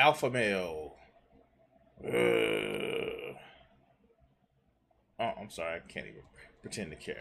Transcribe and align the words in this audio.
Alpha 0.00 0.30
male. 0.30 0.94
Uh, 2.02 2.08
oh, 5.18 5.32
I'm 5.38 5.50
sorry. 5.50 5.76
I 5.76 5.92
can't 5.92 6.06
even 6.06 6.22
pretend 6.62 6.90
to 6.92 6.96
care. 6.96 7.20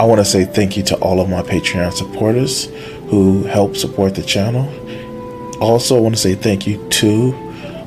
I 0.00 0.04
want 0.04 0.20
to 0.20 0.24
say 0.24 0.46
thank 0.46 0.78
you 0.78 0.82
to 0.84 0.96
all 1.00 1.20
of 1.20 1.28
my 1.28 1.42
Patreon 1.42 1.92
supporters 1.92 2.68
who 3.10 3.42
help 3.44 3.76
support 3.76 4.14
the 4.14 4.22
channel. 4.22 4.68
Also, 5.60 5.96
I 5.96 6.00
want 6.00 6.14
to 6.14 6.20
say 6.20 6.34
thank 6.36 6.66
you 6.66 6.88
to 6.88 7.32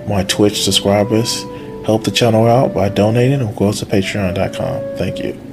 my 0.08 0.24
Twitch 0.26 0.64
subscribers. 0.64 1.44
Help 1.86 2.04
the 2.04 2.12
channel 2.12 2.46
out 2.46 2.74
by 2.74 2.90
donating 2.90 3.42
or 3.42 3.52
go 3.54 3.72
to 3.72 3.86
patreon.com. 3.86 4.98
Thank 4.98 5.20
you. 5.20 5.53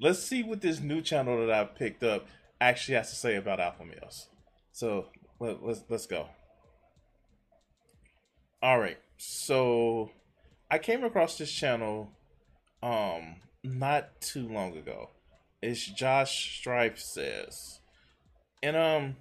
let's 0.00 0.22
see 0.22 0.42
what 0.42 0.60
this 0.60 0.80
new 0.80 1.00
channel 1.00 1.46
that 1.46 1.52
I've 1.52 1.74
picked 1.74 2.02
up 2.02 2.26
actually 2.60 2.96
has 2.96 3.10
to 3.10 3.16
say 3.16 3.36
about 3.36 3.60
alpha 3.60 3.84
males. 3.84 4.28
So 4.72 5.06
let, 5.40 5.62
let's 5.62 5.82
let's 5.88 6.06
go. 6.06 6.28
All 8.62 8.78
right, 8.78 8.98
so 9.16 10.10
I 10.70 10.78
came 10.78 11.04
across 11.04 11.38
this 11.38 11.52
channel 11.52 12.10
um 12.82 13.36
not 13.62 14.20
too 14.20 14.48
long 14.48 14.76
ago. 14.76 15.10
It's 15.62 15.84
Josh 15.84 16.58
Strife 16.58 16.98
says, 16.98 17.80
and 18.62 18.76
um, 18.76 19.16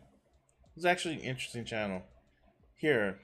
it's 0.76 0.86
actually 0.86 1.16
an 1.16 1.22
interesting 1.22 1.66
channel. 1.66 2.04
Here, 2.78 3.20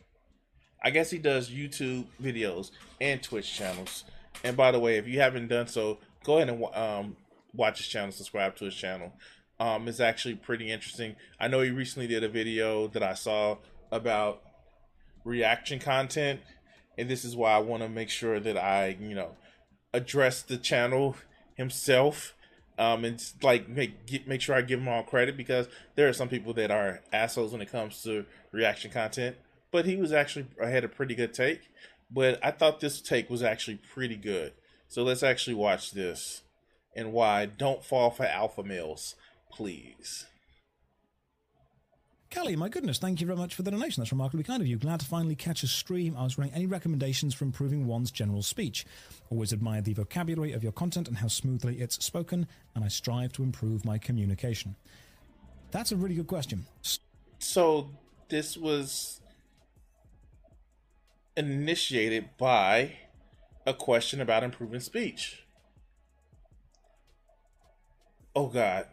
I 0.83 0.89
guess 0.89 1.11
he 1.11 1.17
does 1.17 1.49
YouTube 1.49 2.05
videos 2.21 2.71
and 2.99 3.21
Twitch 3.21 3.53
channels. 3.53 4.05
And 4.43 4.55
by 4.55 4.71
the 4.71 4.79
way, 4.79 4.97
if 4.97 5.07
you 5.07 5.19
haven't 5.19 5.49
done 5.49 5.67
so, 5.67 5.99
go 6.23 6.37
ahead 6.37 6.49
and 6.49 6.63
um 6.73 7.17
watch 7.53 7.79
his 7.79 7.87
channel, 7.87 8.11
subscribe 8.11 8.55
to 8.57 8.65
his 8.65 8.75
channel. 8.75 9.13
Um, 9.59 9.87
it's 9.87 9.99
actually 9.99 10.35
pretty 10.35 10.71
interesting. 10.71 11.15
I 11.39 11.47
know 11.47 11.61
he 11.61 11.69
recently 11.69 12.07
did 12.07 12.23
a 12.23 12.29
video 12.29 12.87
that 12.87 13.03
I 13.03 13.13
saw 13.13 13.57
about 13.91 14.41
reaction 15.23 15.79
content, 15.79 16.41
and 16.97 17.09
this 17.09 17.23
is 17.23 17.35
why 17.35 17.51
I 17.51 17.59
want 17.59 17.83
to 17.83 17.89
make 17.89 18.09
sure 18.09 18.39
that 18.39 18.57
I, 18.57 18.97
you 18.99 19.15
know, 19.15 19.35
address 19.93 20.41
the 20.41 20.57
channel 20.57 21.15
himself. 21.55 22.33
Um, 22.79 23.05
and 23.05 23.21
like 23.43 23.69
make 23.69 24.07
get, 24.07 24.27
make 24.27 24.41
sure 24.41 24.55
I 24.55 24.61
give 24.61 24.79
him 24.79 24.87
all 24.87 25.03
credit 25.03 25.37
because 25.37 25.67
there 25.95 26.09
are 26.09 26.13
some 26.13 26.29
people 26.29 26.53
that 26.53 26.71
are 26.71 27.01
assholes 27.13 27.51
when 27.51 27.61
it 27.61 27.71
comes 27.71 28.01
to 28.03 28.25
reaction 28.51 28.89
content. 28.89 29.35
But 29.71 29.85
he 29.85 29.95
was 29.97 30.11
actually 30.11 30.47
I 30.61 30.69
had 30.69 30.83
a 30.83 30.89
pretty 30.89 31.13
good 31.13 31.33
take. 31.33 31.61
But 32.09 32.39
I 32.43 32.51
thought 32.51 32.79
this 32.79 32.99
take 32.99 33.29
was 33.29 33.43
actually 33.43 33.79
pretty 33.93 34.15
good. 34.15 34.53
So 34.87 35.03
let's 35.03 35.23
actually 35.23 35.53
watch 35.53 35.91
this 35.91 36.41
and 36.95 37.13
why 37.13 37.45
don't 37.45 37.83
fall 37.83 38.09
for 38.09 38.25
alpha 38.25 38.63
males, 38.63 39.15
please. 39.51 40.25
Kelly, 42.31 42.55
my 42.55 42.69
goodness, 42.69 42.97
thank 42.97 43.19
you 43.19 43.27
very 43.27 43.37
much 43.37 43.55
for 43.55 43.61
the 43.61 43.71
donation. 43.71 43.99
That's 43.99 44.13
remarkably 44.13 44.45
kind 44.45 44.61
of 44.61 44.67
you. 44.67 44.77
Glad 44.77 45.01
to 45.01 45.05
finally 45.05 45.35
catch 45.35 45.63
a 45.63 45.67
stream. 45.67 46.15
I 46.17 46.23
was 46.23 46.37
wondering 46.37 46.55
any 46.55 46.65
recommendations 46.65 47.33
for 47.33 47.43
improving 47.43 47.85
one's 47.85 48.09
general 48.09 48.41
speech. 48.41 48.85
Always 49.29 49.51
admire 49.51 49.81
the 49.81 49.93
vocabulary 49.93 50.53
of 50.53 50.63
your 50.63 50.71
content 50.71 51.09
and 51.09 51.17
how 51.17 51.27
smoothly 51.27 51.81
it's 51.81 52.03
spoken, 52.03 52.47
and 52.73 52.85
I 52.85 52.87
strive 52.87 53.33
to 53.33 53.43
improve 53.43 53.83
my 53.83 53.97
communication. 53.97 54.77
That's 55.71 55.91
a 55.91 55.97
really 55.97 56.15
good 56.15 56.27
question. 56.27 56.67
So, 57.39 57.89
this 58.29 58.55
was 58.55 59.19
initiated 61.35 62.29
by 62.37 62.93
a 63.65 63.73
question 63.73 64.21
about 64.21 64.43
improving 64.43 64.79
speech. 64.79 65.43
Oh 68.35 68.47
God, 68.47 68.87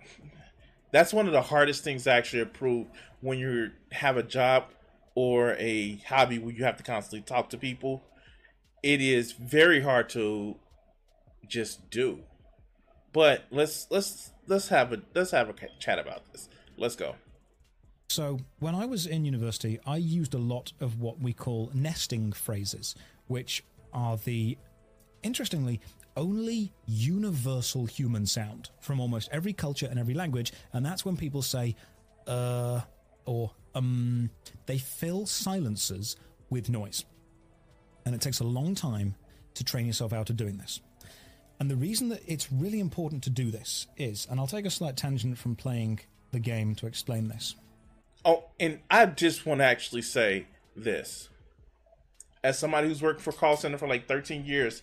that's 0.92 1.12
one 1.12 1.26
of 1.26 1.32
the 1.32 1.42
hardest 1.42 1.84
things 1.84 2.04
to 2.04 2.10
actually 2.10 2.42
approve 2.42 2.88
when 3.20 3.38
you 3.38 3.70
have 3.92 4.16
a 4.16 4.22
job 4.22 4.64
or 5.14 5.54
a 5.54 5.96
hobby 6.06 6.38
where 6.38 6.54
you 6.54 6.64
have 6.64 6.76
to 6.76 6.82
constantly 6.82 7.22
talk 7.22 7.50
to 7.50 7.58
people. 7.58 8.02
It 8.82 9.00
is 9.00 9.32
very 9.32 9.80
hard 9.80 10.08
to 10.10 10.56
just 11.48 11.90
do. 11.90 12.20
But 13.12 13.44
let's 13.50 13.86
let's 13.90 14.32
let's 14.46 14.68
have 14.68 14.92
a 14.92 15.02
let's 15.14 15.30
have 15.30 15.48
a 15.48 15.54
chat 15.78 15.98
about 15.98 16.32
this. 16.32 16.48
Let's 16.76 16.96
go. 16.96 17.16
So, 18.10 18.38
when 18.58 18.74
I 18.74 18.86
was 18.86 19.06
in 19.06 19.24
university, 19.24 19.78
I 19.86 19.96
used 19.98 20.32
a 20.32 20.38
lot 20.38 20.72
of 20.80 20.98
what 20.98 21.20
we 21.20 21.34
call 21.34 21.70
nesting 21.74 22.32
phrases, 22.32 22.94
which 23.26 23.64
are 23.92 24.16
the 24.16 24.56
interestingly 25.22 25.80
only 26.18 26.72
universal 26.86 27.86
human 27.86 28.26
sound 28.26 28.70
from 28.80 29.00
almost 29.00 29.28
every 29.32 29.52
culture 29.52 29.86
and 29.88 29.98
every 29.98 30.14
language, 30.14 30.52
and 30.72 30.84
that's 30.84 31.04
when 31.04 31.16
people 31.16 31.40
say, 31.40 31.76
uh, 32.26 32.80
or 33.24 33.52
um, 33.74 34.30
they 34.66 34.78
fill 34.78 35.24
silences 35.26 36.16
with 36.50 36.68
noise. 36.68 37.04
And 38.04 38.14
it 38.14 38.20
takes 38.20 38.40
a 38.40 38.44
long 38.44 38.74
time 38.74 39.14
to 39.54 39.64
train 39.64 39.86
yourself 39.86 40.12
out 40.12 40.28
of 40.30 40.36
doing 40.36 40.58
this. 40.58 40.80
And 41.60 41.70
the 41.70 41.76
reason 41.76 42.08
that 42.10 42.22
it's 42.26 42.52
really 42.52 42.80
important 42.80 43.22
to 43.24 43.30
do 43.30 43.50
this 43.50 43.86
is, 43.96 44.26
and 44.30 44.38
I'll 44.38 44.46
take 44.46 44.66
a 44.66 44.70
slight 44.70 44.96
tangent 44.96 45.38
from 45.38 45.56
playing 45.56 46.00
the 46.30 46.38
game 46.38 46.74
to 46.76 46.86
explain 46.86 47.28
this. 47.28 47.54
Oh, 48.24 48.44
and 48.60 48.80
I 48.90 49.06
just 49.06 49.46
want 49.46 49.60
to 49.60 49.64
actually 49.64 50.02
say 50.02 50.46
this. 50.76 51.28
As 52.44 52.58
somebody 52.58 52.88
who's 52.88 53.02
worked 53.02 53.20
for 53.20 53.32
call 53.32 53.56
center 53.56 53.78
for 53.78 53.88
like 53.88 54.06
13 54.06 54.44
years, 54.44 54.82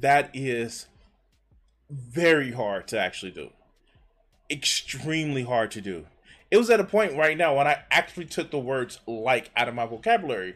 that 0.00 0.30
is 0.34 0.86
very 1.90 2.52
hard 2.52 2.88
to 2.88 2.98
actually 2.98 3.32
do. 3.32 3.50
Extremely 4.50 5.42
hard 5.42 5.70
to 5.72 5.80
do. 5.80 6.06
It 6.50 6.58
was 6.58 6.70
at 6.70 6.80
a 6.80 6.84
point 6.84 7.16
right 7.16 7.36
now 7.36 7.56
when 7.56 7.66
I 7.66 7.82
actually 7.90 8.26
took 8.26 8.50
the 8.50 8.58
words 8.58 9.00
like 9.06 9.50
out 9.56 9.68
of 9.68 9.74
my 9.74 9.86
vocabulary. 9.86 10.54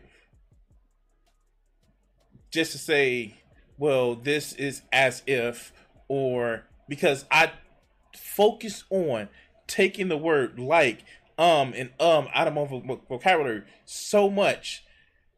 Just 2.52 2.72
to 2.72 2.78
say, 2.78 3.36
well, 3.78 4.14
this 4.14 4.52
is 4.52 4.82
as 4.92 5.22
if, 5.26 5.72
or 6.08 6.64
because 6.88 7.24
I 7.30 7.52
focus 8.16 8.84
on 8.90 9.28
taking 9.66 10.08
the 10.08 10.18
word 10.18 10.58
like, 10.58 11.04
um, 11.38 11.72
and 11.74 11.90
um 11.98 12.28
out 12.34 12.48
of 12.48 12.54
my 12.54 12.98
vocabulary 13.08 13.62
so 13.84 14.28
much 14.28 14.84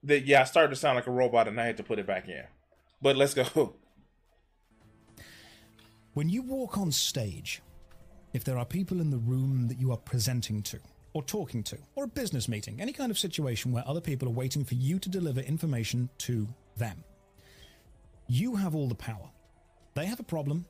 that, 0.03 0.27
yeah, 0.27 0.41
I 0.41 0.45
started 0.45 0.71
to 0.71 0.77
sound 0.77 0.97
like 0.97 1.07
a 1.07 1.13
robot 1.13 1.49
and 1.49 1.61
I 1.61 1.67
had 1.67 1.77
to 1.77 1.83
put 1.83 1.99
it 1.99 2.07
back 2.07 2.29
in. 2.29 2.45
But 3.01 3.17
let's 3.17 3.35
go. 3.35 3.75
When 6.15 6.29
you 6.29 6.43
walk 6.43 6.77
on 6.77 6.93
stage, 6.93 7.63
if 8.35 8.45
there 8.45 8.59
are 8.59 8.67
people 8.67 9.01
in 9.01 9.09
the 9.09 9.17
room 9.17 9.69
that 9.69 9.81
you 9.81 9.93
are 9.93 9.97
presenting 9.97 10.63
to, 10.65 10.79
or 11.15 11.23
talking 11.23 11.63
to, 11.63 11.79
or 11.95 12.05
a 12.05 12.09
business 12.09 12.49
meeting, 12.49 12.83
any 12.83 12.93
kind 12.93 13.11
of 13.11 13.19
situation 13.19 13.73
where 13.73 13.83
other 13.87 14.01
people 14.01 14.29
are 14.29 14.33
waiting 14.33 14.63
for 14.63 14.75
you 14.75 14.99
to 14.99 15.09
deliver 15.09 15.41
information 15.41 16.11
to 16.19 16.47
them, 16.77 17.03
you 18.27 18.57
have 18.57 18.75
all 18.75 18.89
the 18.89 18.95
power. 18.95 19.31
They 19.95 20.05
have 20.05 20.21
a 20.21 20.25
problem, 20.25 20.67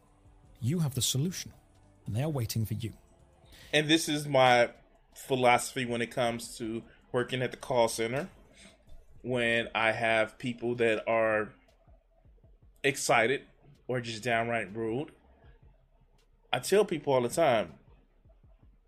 you 0.61 0.79
have 0.79 0.95
the 0.95 1.03
solution, 1.03 1.53
and 2.07 2.15
they 2.15 2.23
are 2.23 2.31
waiting 2.31 2.65
for 2.65 2.75
you. 2.75 2.93
And 3.73 3.89
this 3.89 4.09
is 4.09 4.29
my 4.29 4.71
philosophy 5.15 5.85
when 5.87 6.03
it 6.03 6.13
comes 6.13 6.57
to 6.59 6.85
working 7.11 7.43
at 7.43 7.51
the 7.51 7.57
call 7.57 7.89
center. 7.89 8.29
When 9.23 9.69
I 9.75 9.91
have 9.91 10.39
people 10.39 10.77
that 10.77 11.03
are 11.09 11.49
excited 12.85 13.43
or 13.89 14.01
just 14.01 14.23
downright 14.23 14.75
rude, 14.75 15.11
I 16.53 16.59
tell 16.59 16.85
people 16.85 17.15
all 17.15 17.23
the 17.23 17.29
time 17.29 17.75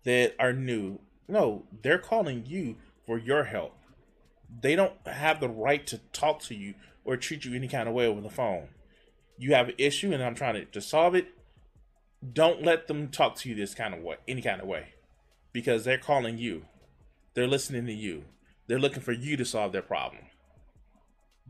that 0.03 0.35
are 0.39 0.53
new, 0.53 0.99
no, 1.27 1.63
they're 1.81 1.97
calling 1.97 2.43
you 2.45 2.75
for 3.05 3.17
your 3.17 3.45
help. 3.45 3.75
They 4.61 4.75
don't 4.75 4.93
have 5.07 5.39
the 5.39 5.49
right 5.49 5.85
to 5.87 5.97
talk 6.13 6.41
to 6.43 6.55
you 6.55 6.75
or 7.03 7.17
treat 7.17 7.45
you 7.45 7.55
any 7.55 7.67
kind 7.67 7.89
of 7.89 7.95
way 7.95 8.05
over 8.05 8.21
the 8.21 8.29
phone. 8.29 8.67
You 9.37 9.53
have 9.55 9.69
an 9.69 9.75
issue 9.77 10.13
and 10.13 10.23
I'm 10.23 10.35
trying 10.35 10.55
to, 10.55 10.65
to 10.65 10.81
solve 10.81 11.15
it. 11.15 11.27
Don't 12.33 12.63
let 12.63 12.87
them 12.87 13.09
talk 13.09 13.35
to 13.37 13.49
you 13.49 13.55
this 13.55 13.73
kind 13.73 13.93
of 13.93 14.01
way, 14.01 14.17
any 14.27 14.41
kind 14.41 14.61
of 14.61 14.67
way, 14.67 14.93
because 15.51 15.83
they're 15.83 15.97
calling 15.97 16.37
you. 16.37 16.65
They're 17.33 17.47
listening 17.47 17.85
to 17.87 17.93
you. 17.93 18.23
They're 18.67 18.79
looking 18.79 19.01
for 19.01 19.11
you 19.11 19.37
to 19.37 19.45
solve 19.45 19.71
their 19.71 19.81
problem. 19.81 20.23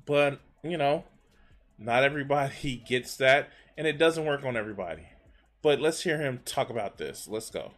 But, 0.05 0.39
you 0.63 0.77
know, 0.77 1.05
not 1.77 2.03
everybody 2.03 2.83
gets 2.87 3.17
that, 3.17 3.49
and 3.77 3.85
it 3.85 3.97
doesn't 3.97 4.25
work 4.25 4.43
on 4.43 4.57
everybody. 4.57 5.03
But 5.65 5.81
let's 5.81 6.03
hear 6.03 6.19
him 6.19 6.41
talk 6.45 6.69
about 6.69 6.99
this. 6.99 7.27
Let's 7.27 7.49
go. 7.49 7.71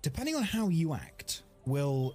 Depending 0.00 0.36
on 0.36 0.44
how 0.44 0.68
you 0.68 0.94
act, 0.94 1.42
will 1.64 2.14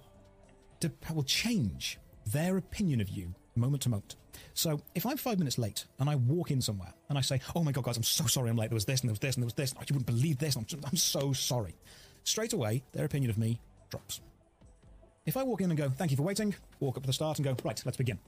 de- 0.80 0.90
will 1.12 1.22
change 1.22 1.98
their 2.24 2.56
opinion 2.56 3.02
of 3.02 3.10
you 3.10 3.34
moment 3.54 3.82
to 3.82 3.90
moment. 3.90 4.16
So 4.54 4.80
if 4.94 5.04
I'm 5.04 5.18
five 5.18 5.38
minutes 5.38 5.58
late 5.58 5.84
and 5.98 6.08
I 6.08 6.14
walk 6.14 6.50
in 6.50 6.62
somewhere 6.62 6.94
and 7.10 7.18
I 7.18 7.20
say, 7.20 7.42
"Oh 7.54 7.62
my 7.62 7.72
god, 7.72 7.84
guys, 7.84 7.98
I'm 7.98 8.02
so 8.02 8.24
sorry, 8.24 8.48
I'm 8.48 8.56
late. 8.56 8.70
There 8.70 8.74
was 8.74 8.86
this 8.86 9.02
and 9.02 9.10
there 9.10 9.12
was 9.12 9.18
this 9.18 9.34
and 9.36 9.42
there 9.42 9.48
was 9.48 9.52
this. 9.52 9.74
Oh, 9.76 9.82
you 9.82 9.96
wouldn't 9.96 10.06
believe 10.06 10.38
this. 10.38 10.56
I'm, 10.56 10.64
I'm 10.86 10.96
so 10.96 11.34
sorry." 11.34 11.76
Straight 12.24 12.54
away, 12.54 12.82
their 12.92 13.04
opinion 13.04 13.28
of 13.28 13.36
me 13.36 13.60
drops. 13.90 14.22
If 15.26 15.36
I 15.36 15.42
walk 15.42 15.60
in 15.60 15.70
and 15.70 15.76
go, 15.76 15.90
"Thank 15.90 16.10
you 16.10 16.16
for 16.16 16.22
waiting," 16.22 16.54
walk 16.80 16.96
up 16.96 17.02
to 17.02 17.06
the 17.06 17.12
start 17.12 17.36
and 17.36 17.44
go, 17.44 17.54
"Right, 17.62 17.82
let's 17.84 17.98
begin." 17.98 18.18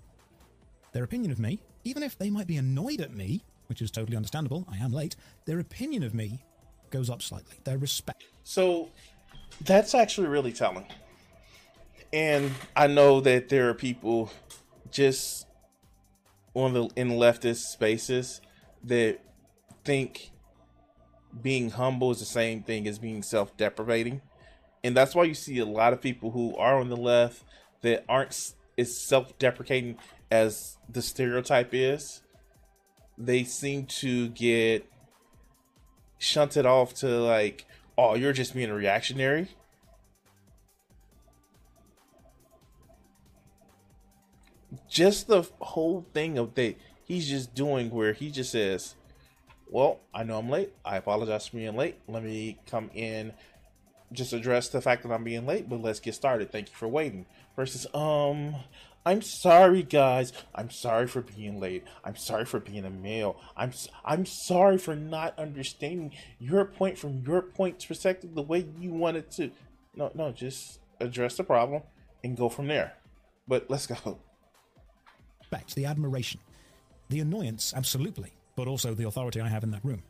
Their 0.93 1.05
opinion 1.05 1.33
of 1.33 1.39
me, 1.39 1.61
even 1.83 2.03
if 2.03 2.19
they 2.19 2.29
might 2.29 2.47
be 2.47 2.59
annoyed 2.59 3.01
at 3.01 3.15
me, 3.15 3.43
which 3.67 3.83
is 3.83 3.91
totally 3.91 4.17
understandable, 4.17 4.67
I 4.71 4.77
am 4.77 4.93
late. 4.93 5.17
Their 5.47 5.59
opinion 5.59 6.03
of 6.03 6.15
me 6.15 6.45
goes 6.91 7.11
up 7.11 7.23
slightly. 7.23 7.57
Their 7.65 7.79
respect. 7.79 8.25
So 8.43 8.91
that's 9.63 9.95
actually 9.95 10.29
really 10.29 10.53
telling. 10.53 10.87
And 12.13 12.53
I 12.77 12.87
know 12.87 13.21
that 13.21 13.49
there 13.49 13.69
are 13.69 13.75
people 13.75 14.31
just 14.91 15.47
on 16.55 16.73
the 16.73 16.89
in 16.95 17.11
leftist 17.11 17.73
spaces 17.73 18.41
that 18.85 19.19
think 19.85 20.31
being 21.43 21.71
humble 21.71 22.13
is 22.13 22.21
the 22.21 22.25
same 22.25 22.63
thing 22.63 22.87
as 22.87 22.99
being 22.99 23.23
self-deprecating. 23.23 24.23
And 24.85 24.97
that's 24.97 25.15
why 25.15 25.25
you 25.25 25.35
see 25.35 25.59
a 25.59 25.65
lot 25.65 25.93
of 25.93 26.01
people 26.01 26.31
who 26.31 26.57
are 26.57 26.79
on 26.79 26.91
the 26.91 26.97
left 26.97 27.43
that 27.81 28.05
aren't 28.09 28.53
as 28.79 28.97
self-deprecating 28.97 29.97
as 30.31 30.77
the 30.89 31.03
stereotype 31.03 31.71
is. 31.73 32.23
They 33.17 33.45
seem 33.45 33.87
to 33.87 34.29
get 34.29 34.87
shunted 36.19 36.67
off 36.67 36.95
to 36.95 37.07
like, 37.07 37.67
oh, 37.97 38.15
you're 38.15 38.33
just 38.33 38.55
being 38.55 38.73
reactionary. 38.73 39.49
Just 44.89 45.29
the 45.29 45.43
whole 45.61 46.07
thing 46.13 46.39
of 46.39 46.55
that 46.55 46.77
he's 47.05 47.29
just 47.29 47.55
doing 47.55 47.91
where 47.91 48.13
he 48.13 48.31
just 48.31 48.51
says, 48.51 48.95
Well, 49.71 50.01
I 50.13 50.25
know 50.25 50.39
I'm 50.39 50.51
late. 50.51 50.73
I 50.85 50.97
apologize 50.97 51.49
for 51.49 51.57
being 51.57 51.77
late. 51.77 51.99
Let 52.09 52.25
me 52.25 52.59
come 52.67 52.91
in, 52.95 53.33
just 54.13 54.33
address 54.33 54.69
the 54.69 54.81
fact 54.81 55.03
that 55.03 55.13
I'm 55.13 55.25
being 55.25 55.47
late, 55.47 55.69
but 55.69 55.81
let's 55.81 56.01
get 56.01 56.15
started. 56.15 56.51
Thank 56.51 56.71
you 56.71 56.75
for 56.75 56.89
waiting. 56.89 57.27
Versus, 57.57 57.87
um, 57.95 58.57
I'm 59.07 59.21
sorry, 59.21 59.83
guys. 59.83 60.33
I'm 60.55 60.71
sorry 60.71 61.07
for 61.07 61.21
being 61.21 61.61
late. 61.61 61.85
I'm 62.05 62.17
sorry 62.17 62.47
for 62.47 62.59
being 62.59 62.85
a 62.85 62.91
male. 62.91 63.37
I'm 63.57 63.73
I'm 64.05 64.25
sorry 64.25 64.79
for 64.79 64.97
not 64.97 65.39
understanding 65.39 66.13
your 66.39 66.65
point 66.65 66.99
from 66.99 67.23
your 67.27 67.43
point 67.43 67.87
perspective 67.87 68.35
the 68.35 68.43
way 68.43 68.67
you 68.79 68.93
wanted 68.93 69.31
to. 69.33 69.51
No, 69.95 70.11
no, 70.15 70.33
just 70.33 70.81
address 71.01 71.37
the 71.37 71.45
problem 71.45 71.83
and 72.23 72.37
go 72.37 72.49
from 72.49 72.67
there. 72.67 72.95
But 73.47 73.67
let's 73.69 73.87
go. 73.87 74.19
Back 75.51 75.67
to 75.67 75.75
the 75.75 75.85
admiration, 75.85 76.41
the 77.11 77.21
annoyance, 77.21 77.75
absolutely, 77.77 78.33
but 78.57 78.67
also 78.67 78.95
the 78.95 79.07
authority 79.07 79.41
I 79.41 79.49
have 79.49 79.63
in 79.63 79.71
that 79.73 79.85
room. 79.85 80.03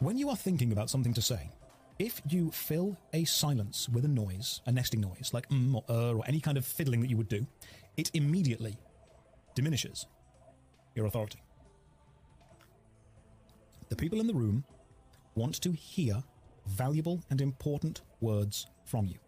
When 0.00 0.18
you 0.18 0.28
are 0.30 0.36
thinking 0.36 0.72
about 0.72 0.90
something 0.90 1.14
to 1.14 1.22
say, 1.22 1.50
if 1.98 2.20
you 2.28 2.50
fill 2.50 2.96
a 3.12 3.24
silence 3.24 3.88
with 3.88 4.04
a 4.04 4.08
noise, 4.08 4.60
a 4.66 4.72
nesting 4.72 5.00
noise, 5.00 5.30
like 5.32 5.48
mm 5.48 5.74
or 5.74 5.84
er 5.88 6.16
or 6.16 6.24
any 6.26 6.40
kind 6.40 6.56
of 6.56 6.64
fiddling 6.64 7.00
that 7.00 7.10
you 7.10 7.16
would 7.16 7.28
do, 7.28 7.46
it 7.96 8.10
immediately 8.14 8.76
diminishes 9.54 10.06
your 10.94 11.06
authority. 11.06 11.42
The 13.88 13.96
people 13.96 14.20
in 14.20 14.26
the 14.26 14.34
room 14.34 14.64
want 15.34 15.60
to 15.62 15.72
hear 15.72 16.22
valuable 16.66 17.22
and 17.30 17.40
important 17.40 18.00
words 18.20 18.66
from 18.84 19.06
you. 19.06 19.18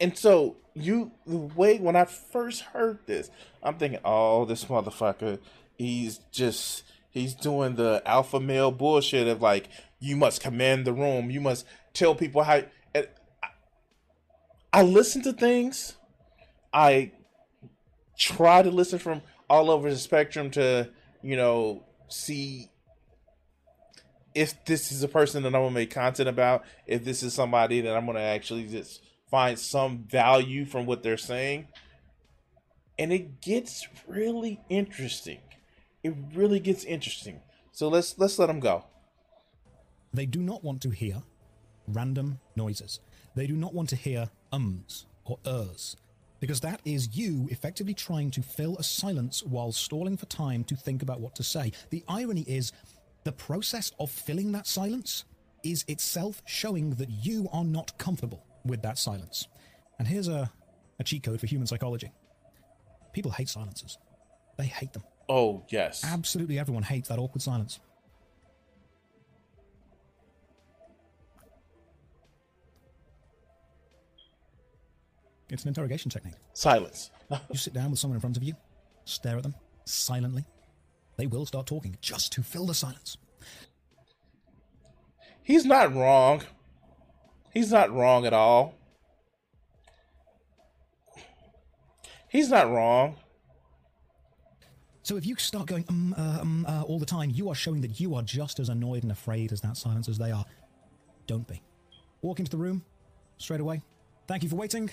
And 0.00 0.16
so 0.16 0.56
you 0.74 1.12
the 1.26 1.36
way 1.36 1.78
when 1.78 1.96
I 1.96 2.04
first 2.04 2.62
heard 2.62 2.98
this, 3.06 3.30
I'm 3.62 3.76
thinking, 3.78 4.00
oh, 4.04 4.44
this 4.44 4.66
motherfucker, 4.66 5.38
he's 5.78 6.20
just 6.30 6.84
he's 7.16 7.34
doing 7.34 7.76
the 7.76 8.02
alpha 8.04 8.38
male 8.38 8.70
bullshit 8.70 9.26
of 9.26 9.40
like, 9.42 9.68
you 9.98 10.16
must 10.16 10.42
command 10.42 10.84
the 10.84 10.92
room. 10.92 11.30
You 11.30 11.40
must 11.40 11.66
tell 11.94 12.14
people 12.14 12.42
how. 12.42 12.62
I, 12.94 13.06
I 14.72 14.82
listen 14.82 15.22
to 15.22 15.32
things. 15.32 15.96
I 16.72 17.12
try 18.18 18.62
to 18.62 18.70
listen 18.70 18.98
from 18.98 19.22
all 19.48 19.70
over 19.70 19.88
the 19.88 19.96
spectrum 19.96 20.50
to, 20.52 20.90
you 21.22 21.36
know, 21.36 21.84
see 22.08 22.70
if 24.34 24.62
this 24.66 24.92
is 24.92 25.02
a 25.02 25.08
person 25.08 25.42
that 25.42 25.54
I'm 25.54 25.62
gonna 25.62 25.70
make 25.70 25.90
content 25.90 26.28
about. 26.28 26.64
If 26.86 27.04
this 27.04 27.22
is 27.22 27.32
somebody 27.32 27.80
that 27.80 27.96
I'm 27.96 28.04
gonna 28.04 28.20
actually 28.20 28.66
just 28.66 29.02
find 29.30 29.58
some 29.58 30.04
value 30.08 30.66
from 30.66 30.84
what 30.84 31.02
they're 31.02 31.16
saying. 31.16 31.68
And 32.98 33.12
it 33.12 33.40
gets 33.40 33.86
really 34.06 34.60
interesting. 34.68 35.38
It 36.02 36.14
really 36.34 36.60
gets 36.60 36.84
interesting. 36.84 37.40
So 37.72 37.88
let's 37.88 38.18
let's 38.18 38.38
let 38.38 38.46
them 38.46 38.60
go. 38.60 38.84
They 40.12 40.26
do 40.26 40.40
not 40.40 40.64
want 40.64 40.80
to 40.82 40.90
hear 40.90 41.22
random 41.88 42.40
noises. 42.56 43.00
They 43.34 43.46
do 43.46 43.54
not 43.54 43.74
want 43.74 43.88
to 43.90 43.96
hear 43.96 44.30
ums 44.52 45.06
or 45.24 45.38
ers, 45.46 45.96
because 46.40 46.60
that 46.60 46.80
is 46.84 47.16
you 47.16 47.48
effectively 47.50 47.94
trying 47.94 48.30
to 48.32 48.42
fill 48.42 48.76
a 48.76 48.82
silence 48.82 49.42
while 49.42 49.72
stalling 49.72 50.16
for 50.16 50.26
time 50.26 50.64
to 50.64 50.76
think 50.76 51.02
about 51.02 51.20
what 51.20 51.34
to 51.36 51.42
say. 51.42 51.72
The 51.90 52.04
irony 52.08 52.42
is, 52.42 52.72
the 53.24 53.32
process 53.32 53.92
of 53.98 54.10
filling 54.10 54.52
that 54.52 54.66
silence 54.66 55.24
is 55.62 55.84
itself 55.88 56.42
showing 56.46 56.90
that 56.90 57.10
you 57.10 57.48
are 57.52 57.64
not 57.64 57.98
comfortable 57.98 58.44
with 58.64 58.82
that 58.82 58.98
silence. 58.98 59.48
And 59.98 60.06
here's 60.06 60.28
a, 60.28 60.50
a 60.98 61.04
cheat 61.04 61.24
code 61.24 61.40
for 61.40 61.46
human 61.46 61.66
psychology 61.66 62.12
people 63.12 63.30
hate 63.30 63.48
silences, 63.48 63.98
they 64.56 64.66
hate 64.66 64.92
them. 64.92 65.02
Oh, 65.28 65.64
yes. 65.68 66.04
Absolutely 66.04 66.58
everyone 66.58 66.84
hates 66.84 67.08
that 67.08 67.18
awkward 67.18 67.42
silence. 67.42 67.80
It's 75.48 75.62
an 75.62 75.68
interrogation 75.68 76.10
technique. 76.10 76.34
Silence. 76.52 77.10
You 77.50 77.56
sit 77.56 77.74
down 77.74 77.90
with 77.90 77.98
someone 77.98 78.16
in 78.16 78.20
front 78.20 78.36
of 78.36 78.42
you, 78.44 78.54
stare 79.04 79.36
at 79.36 79.42
them 79.42 79.54
silently. 79.84 80.44
They 81.16 81.26
will 81.26 81.44
start 81.44 81.66
talking 81.66 81.96
just 82.00 82.32
to 82.34 82.42
fill 82.42 82.66
the 82.66 82.74
silence. 82.74 83.16
He's 85.42 85.64
not 85.64 85.92
wrong. 85.92 86.42
He's 87.52 87.72
not 87.72 87.90
wrong 87.92 88.26
at 88.26 88.32
all. 88.32 88.74
He's 92.28 92.50
not 92.50 92.70
wrong. 92.70 93.16
So 95.06 95.16
if 95.16 95.24
you 95.24 95.36
start 95.36 95.66
going 95.66 95.84
um, 95.88 96.16
uh, 96.18 96.38
um, 96.40 96.66
uh, 96.68 96.82
all 96.82 96.98
the 96.98 97.06
time, 97.06 97.30
you 97.32 97.48
are 97.48 97.54
showing 97.54 97.80
that 97.82 98.00
you 98.00 98.16
are 98.16 98.22
just 98.22 98.58
as 98.58 98.70
annoyed 98.70 99.04
and 99.04 99.12
afraid 99.12 99.52
as 99.52 99.60
that 99.60 99.76
silence 99.76 100.08
as 100.08 100.18
they 100.18 100.32
are. 100.32 100.44
Don't 101.28 101.46
be. 101.46 101.62
Walk 102.22 102.40
into 102.40 102.50
the 102.50 102.56
room 102.56 102.84
straight 103.38 103.60
away. 103.60 103.82
Thank 104.26 104.42
you 104.42 104.48
for 104.48 104.56
waiting. 104.56 104.90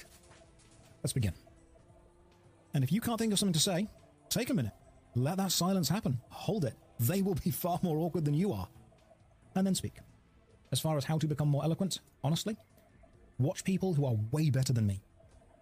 Let's 1.01 1.13
begin. 1.13 1.33
And 2.75 2.83
if 2.83 2.91
you 2.91 3.01
can't 3.01 3.17
think 3.17 3.33
of 3.33 3.39
something 3.39 3.53
to 3.53 3.59
say, 3.59 3.87
take 4.29 4.51
a 4.51 4.53
minute. 4.53 4.73
Let 5.15 5.37
that 5.37 5.51
silence 5.51 5.89
happen. 5.89 6.21
Hold 6.29 6.65
it. 6.65 6.75
They 6.99 7.23
will 7.23 7.33
be 7.43 7.49
far 7.63 7.79
more 7.81 7.97
awkward 7.97 8.25
than 8.25 8.35
you 8.35 8.53
are. 8.53 8.67
And 9.55 9.65
then 9.65 9.73
speak. 9.73 9.95
As 10.71 10.79
far 10.79 10.95
as 10.95 11.05
how 11.05 11.17
to 11.17 11.25
become 11.25 11.47
more 11.47 11.63
eloquent, 11.63 12.01
honestly, 12.23 12.55
watch 13.39 13.63
people 13.63 13.95
who 13.95 14.05
are 14.05 14.13
way 14.31 14.51
better 14.51 14.73
than 14.73 14.85
me. 14.85 15.01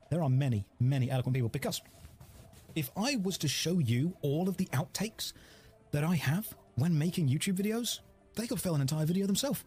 There 0.10 0.22
are 0.22 0.30
many, 0.30 0.66
many 0.78 1.10
eloquent 1.10 1.36
people 1.36 1.48
because 1.48 1.82
if 2.76 2.92
I 2.96 3.18
was 3.18 3.38
to 3.40 3.48
show 3.48 3.80
you 3.80 4.16
all 4.22 4.48
of 4.48 4.58
the 4.58 4.68
outtakes 4.68 5.34
that 5.92 6.04
I 6.04 6.16
have 6.16 6.56
when 6.76 6.98
making 6.98 7.30
YouTube 7.30 7.58
videos, 7.58 8.00
they 8.36 8.48
could 8.48 8.62
fill 8.62 8.76
an 8.76 8.82
entire 8.82 9.06
video 9.06 9.28
themselves. 9.28 9.64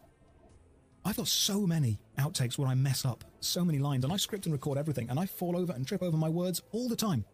I've 1.04 1.16
got 1.16 1.28
so 1.28 1.66
many 1.66 2.00
outtakes 2.18 2.56
where 2.56 2.68
I 2.68 2.74
mess 2.74 3.04
up 3.04 3.24
so 3.40 3.64
many 3.64 3.78
lines, 3.78 4.04
and 4.04 4.12
I 4.12 4.16
script 4.16 4.46
and 4.46 4.52
record 4.52 4.78
everything, 4.78 5.10
and 5.10 5.20
I 5.20 5.26
fall 5.26 5.56
over 5.56 5.72
and 5.72 5.86
trip 5.86 6.02
over 6.02 6.16
my 6.16 6.30
words 6.30 6.62
all 6.72 6.88
the 6.88 6.96
time. 6.96 7.26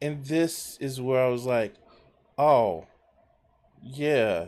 And 0.00 0.24
this 0.24 0.78
is 0.80 1.00
where 1.00 1.22
I 1.22 1.28
was 1.28 1.44
like, 1.44 1.74
oh, 2.38 2.86
yeah, 3.82 4.46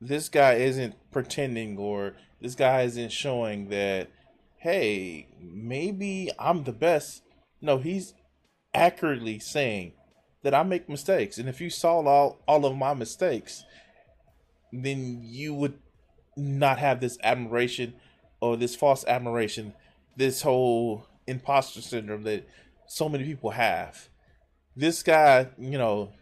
this 0.00 0.28
guy 0.28 0.54
isn't 0.54 0.94
pretending 1.12 1.78
or 1.78 2.14
this 2.40 2.54
guy 2.54 2.82
isn't 2.82 3.12
showing 3.12 3.68
that, 3.68 4.10
hey, 4.56 5.28
maybe 5.40 6.30
I'm 6.38 6.64
the 6.64 6.72
best. 6.72 7.22
No, 7.60 7.78
he's 7.78 8.14
accurately 8.76 9.38
saying 9.38 9.92
that 10.42 10.54
I 10.54 10.62
make 10.62 10.88
mistakes. 10.88 11.38
And 11.38 11.48
if 11.48 11.60
you 11.60 11.70
saw 11.70 12.00
all, 12.00 12.38
all 12.46 12.66
of 12.66 12.76
my 12.76 12.94
mistakes, 12.94 13.64
then 14.72 15.20
you 15.22 15.54
would 15.54 15.78
not 16.36 16.78
have 16.78 17.00
this 17.00 17.18
admiration 17.24 17.94
or 18.40 18.56
this 18.56 18.76
false 18.76 19.04
admiration, 19.06 19.72
this 20.16 20.42
whole 20.42 21.06
imposter 21.26 21.80
syndrome 21.80 22.22
that 22.24 22.48
so 22.86 23.08
many 23.08 23.24
people 23.24 23.50
have. 23.50 24.08
This 24.76 25.02
guy, 25.02 25.48
you 25.58 25.78
know, 25.78 26.12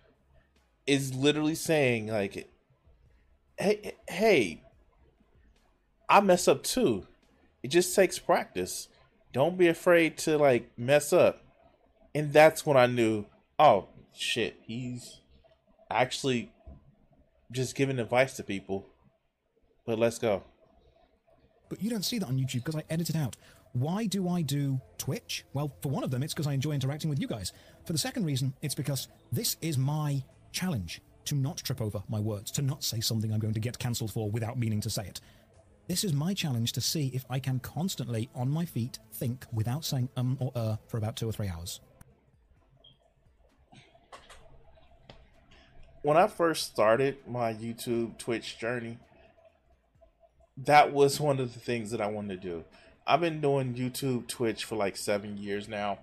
is 0.86 1.14
literally 1.14 1.54
saying 1.54 2.08
like 2.08 2.48
hey 3.56 3.94
hey 4.08 4.62
I 6.08 6.20
mess 6.20 6.48
up 6.48 6.62
too. 6.62 7.06
It 7.62 7.68
just 7.68 7.94
takes 7.96 8.18
practice. 8.18 8.88
Don't 9.32 9.56
be 9.56 9.68
afraid 9.68 10.18
to 10.18 10.36
like 10.36 10.70
mess 10.76 11.12
up. 11.12 11.43
And 12.14 12.32
that's 12.32 12.64
when 12.64 12.76
I 12.76 12.86
knew, 12.86 13.26
oh 13.58 13.88
shit, 14.14 14.56
he's 14.62 15.20
actually 15.90 16.52
just 17.50 17.74
giving 17.74 17.98
advice 17.98 18.36
to 18.36 18.42
people. 18.42 18.86
But 19.86 19.98
let's 19.98 20.18
go. 20.18 20.42
But 21.68 21.82
you 21.82 21.90
don't 21.90 22.04
see 22.04 22.18
that 22.18 22.26
on 22.26 22.36
YouTube 22.36 22.64
because 22.64 22.76
I 22.76 22.84
edit 22.88 23.10
it 23.10 23.16
out. 23.16 23.36
Why 23.72 24.06
do 24.06 24.28
I 24.28 24.42
do 24.42 24.80
Twitch? 24.98 25.44
Well, 25.52 25.74
for 25.82 25.88
one 25.88 26.04
of 26.04 26.10
them, 26.10 26.22
it's 26.22 26.32
because 26.32 26.46
I 26.46 26.52
enjoy 26.52 26.72
interacting 26.72 27.10
with 27.10 27.20
you 27.20 27.26
guys. 27.26 27.52
For 27.84 27.92
the 27.92 27.98
second 27.98 28.24
reason, 28.24 28.54
it's 28.62 28.74
because 28.74 29.08
this 29.32 29.56
is 29.60 29.76
my 29.76 30.22
challenge 30.52 31.00
to 31.24 31.34
not 31.34 31.56
trip 31.56 31.80
over 31.80 32.02
my 32.08 32.20
words, 32.20 32.50
to 32.52 32.62
not 32.62 32.84
say 32.84 33.00
something 33.00 33.32
I'm 33.32 33.40
going 33.40 33.54
to 33.54 33.60
get 33.60 33.78
cancelled 33.78 34.12
for 34.12 34.30
without 34.30 34.58
meaning 34.58 34.80
to 34.82 34.90
say 34.90 35.06
it. 35.06 35.20
This 35.88 36.04
is 36.04 36.12
my 36.12 36.32
challenge 36.34 36.72
to 36.72 36.80
see 36.80 37.08
if 37.12 37.24
I 37.28 37.38
can 37.40 37.58
constantly, 37.58 38.30
on 38.34 38.48
my 38.48 38.64
feet, 38.64 38.98
think 39.12 39.44
without 39.52 39.84
saying 39.84 40.08
um 40.16 40.36
or 40.40 40.52
uh 40.54 40.76
for 40.86 40.96
about 40.98 41.16
two 41.16 41.28
or 41.28 41.32
three 41.32 41.48
hours. 41.48 41.80
When 46.04 46.18
I 46.18 46.26
first 46.26 46.66
started 46.66 47.16
my 47.26 47.54
YouTube 47.54 48.18
Twitch 48.18 48.58
journey, 48.58 48.98
that 50.54 50.92
was 50.92 51.18
one 51.18 51.40
of 51.40 51.54
the 51.54 51.58
things 51.58 51.90
that 51.92 52.00
I 52.02 52.08
wanted 52.08 52.42
to 52.42 52.48
do. 52.48 52.64
I've 53.06 53.22
been 53.22 53.40
doing 53.40 53.72
YouTube 53.72 54.28
Twitch 54.28 54.64
for 54.64 54.76
like 54.76 54.98
seven 54.98 55.38
years 55.38 55.66
now. 55.66 56.00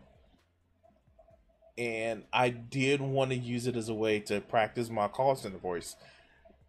And 1.77 2.24
I 2.34 2.50
did 2.50 3.00
want 3.00 3.29
to 3.29 3.38
use 3.38 3.67
it 3.67 3.75
as 3.75 3.89
a 3.89 3.93
way 3.93 4.20
to 4.22 4.41
practice 4.41 4.89
my 4.89 5.08
call 5.08 5.36
center 5.36 5.60
voice. 5.60 5.96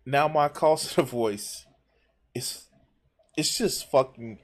Now 0.04 0.28
my 0.28 0.48
call 0.48 0.76
center 0.76 1.08
voice 1.08 1.64
is 2.34 2.66
it's 3.38 3.56
just 3.56 3.90
fucking 3.90 4.40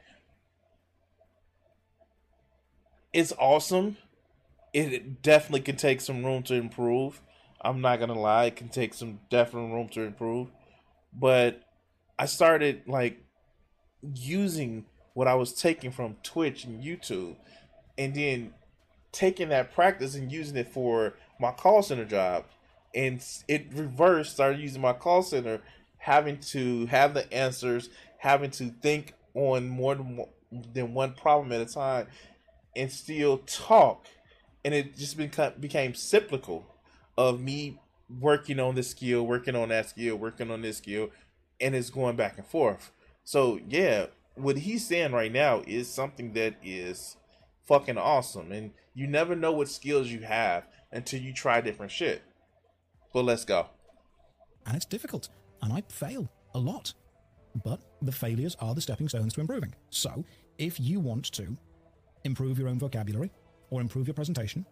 it's 3.12 3.34
awesome. 3.38 3.98
It 4.72 5.20
definitely 5.20 5.60
can 5.60 5.76
take 5.76 6.00
some 6.00 6.24
room 6.24 6.42
to 6.44 6.54
improve. 6.54 7.20
I'm 7.60 7.80
not 7.80 7.98
gonna 7.98 8.18
lie, 8.18 8.46
it 8.46 8.56
can 8.56 8.68
take 8.68 8.94
some 8.94 9.20
definite 9.30 9.72
room 9.72 9.88
to 9.90 10.02
improve. 10.02 10.48
But 11.12 11.62
I 12.18 12.26
started 12.26 12.82
like 12.86 13.22
using 14.14 14.84
what 15.14 15.26
I 15.26 15.34
was 15.34 15.52
taking 15.52 15.90
from 15.90 16.16
Twitch 16.22 16.64
and 16.64 16.82
YouTube 16.82 17.36
and 17.96 18.14
then 18.14 18.54
taking 19.10 19.48
that 19.48 19.74
practice 19.74 20.14
and 20.14 20.30
using 20.30 20.56
it 20.56 20.68
for 20.68 21.14
my 21.40 21.50
call 21.50 21.82
center 21.82 22.04
job. 22.04 22.44
And 22.94 23.24
it 23.48 23.66
reversed, 23.72 24.34
started 24.34 24.60
using 24.60 24.80
my 24.80 24.92
call 24.92 25.22
center, 25.22 25.60
having 25.98 26.38
to 26.38 26.86
have 26.86 27.14
the 27.14 27.30
answers, 27.32 27.90
having 28.18 28.50
to 28.52 28.70
think 28.80 29.14
on 29.34 29.68
more 29.68 29.94
than 29.94 30.94
one 30.94 31.12
problem 31.12 31.52
at 31.52 31.60
a 31.60 31.66
time, 31.66 32.06
and 32.76 32.90
still 32.90 33.38
talk. 33.38 34.06
And 34.64 34.74
it 34.74 34.96
just 34.96 35.16
became, 35.16 35.52
became 35.60 35.94
cyclical 35.94 36.66
of 37.18 37.40
me 37.40 37.78
working 38.20 38.60
on 38.60 38.76
this 38.76 38.88
skill, 38.88 39.26
working 39.26 39.56
on 39.56 39.68
that 39.70 39.90
skill, 39.90 40.16
working 40.16 40.50
on 40.50 40.62
this 40.62 40.78
skill, 40.78 41.10
and 41.60 41.74
it's 41.74 41.90
going 41.90 42.16
back 42.16 42.38
and 42.38 42.46
forth. 42.46 42.92
So, 43.24 43.58
yeah, 43.68 44.06
what 44.36 44.58
he's 44.58 44.86
saying 44.86 45.12
right 45.12 45.32
now 45.32 45.62
is 45.66 45.88
something 45.88 46.32
that 46.34 46.54
is 46.62 47.16
fucking 47.66 47.98
awesome. 47.98 48.52
And 48.52 48.70
you 48.94 49.08
never 49.08 49.34
know 49.34 49.52
what 49.52 49.68
skills 49.68 50.08
you 50.08 50.20
have 50.20 50.64
until 50.92 51.20
you 51.20 51.34
try 51.34 51.60
different 51.60 51.90
shit. 51.90 52.22
But 53.12 53.24
let's 53.24 53.44
go. 53.44 53.66
And 54.64 54.76
it's 54.76 54.86
difficult. 54.86 55.28
And 55.60 55.72
I 55.72 55.82
fail 55.88 56.30
a 56.54 56.58
lot. 56.58 56.94
But 57.64 57.80
the 58.00 58.12
failures 58.12 58.56
are 58.60 58.76
the 58.76 58.80
stepping 58.80 59.08
stones 59.08 59.34
to 59.34 59.40
improving. 59.40 59.74
So, 59.90 60.24
if 60.56 60.78
you 60.78 61.00
want 61.00 61.24
to 61.32 61.56
improve 62.22 62.60
your 62.60 62.68
own 62.68 62.78
vocabulary 62.78 63.32
or 63.70 63.80
improve 63.80 64.06
your 64.06 64.14
presentation, 64.14 64.64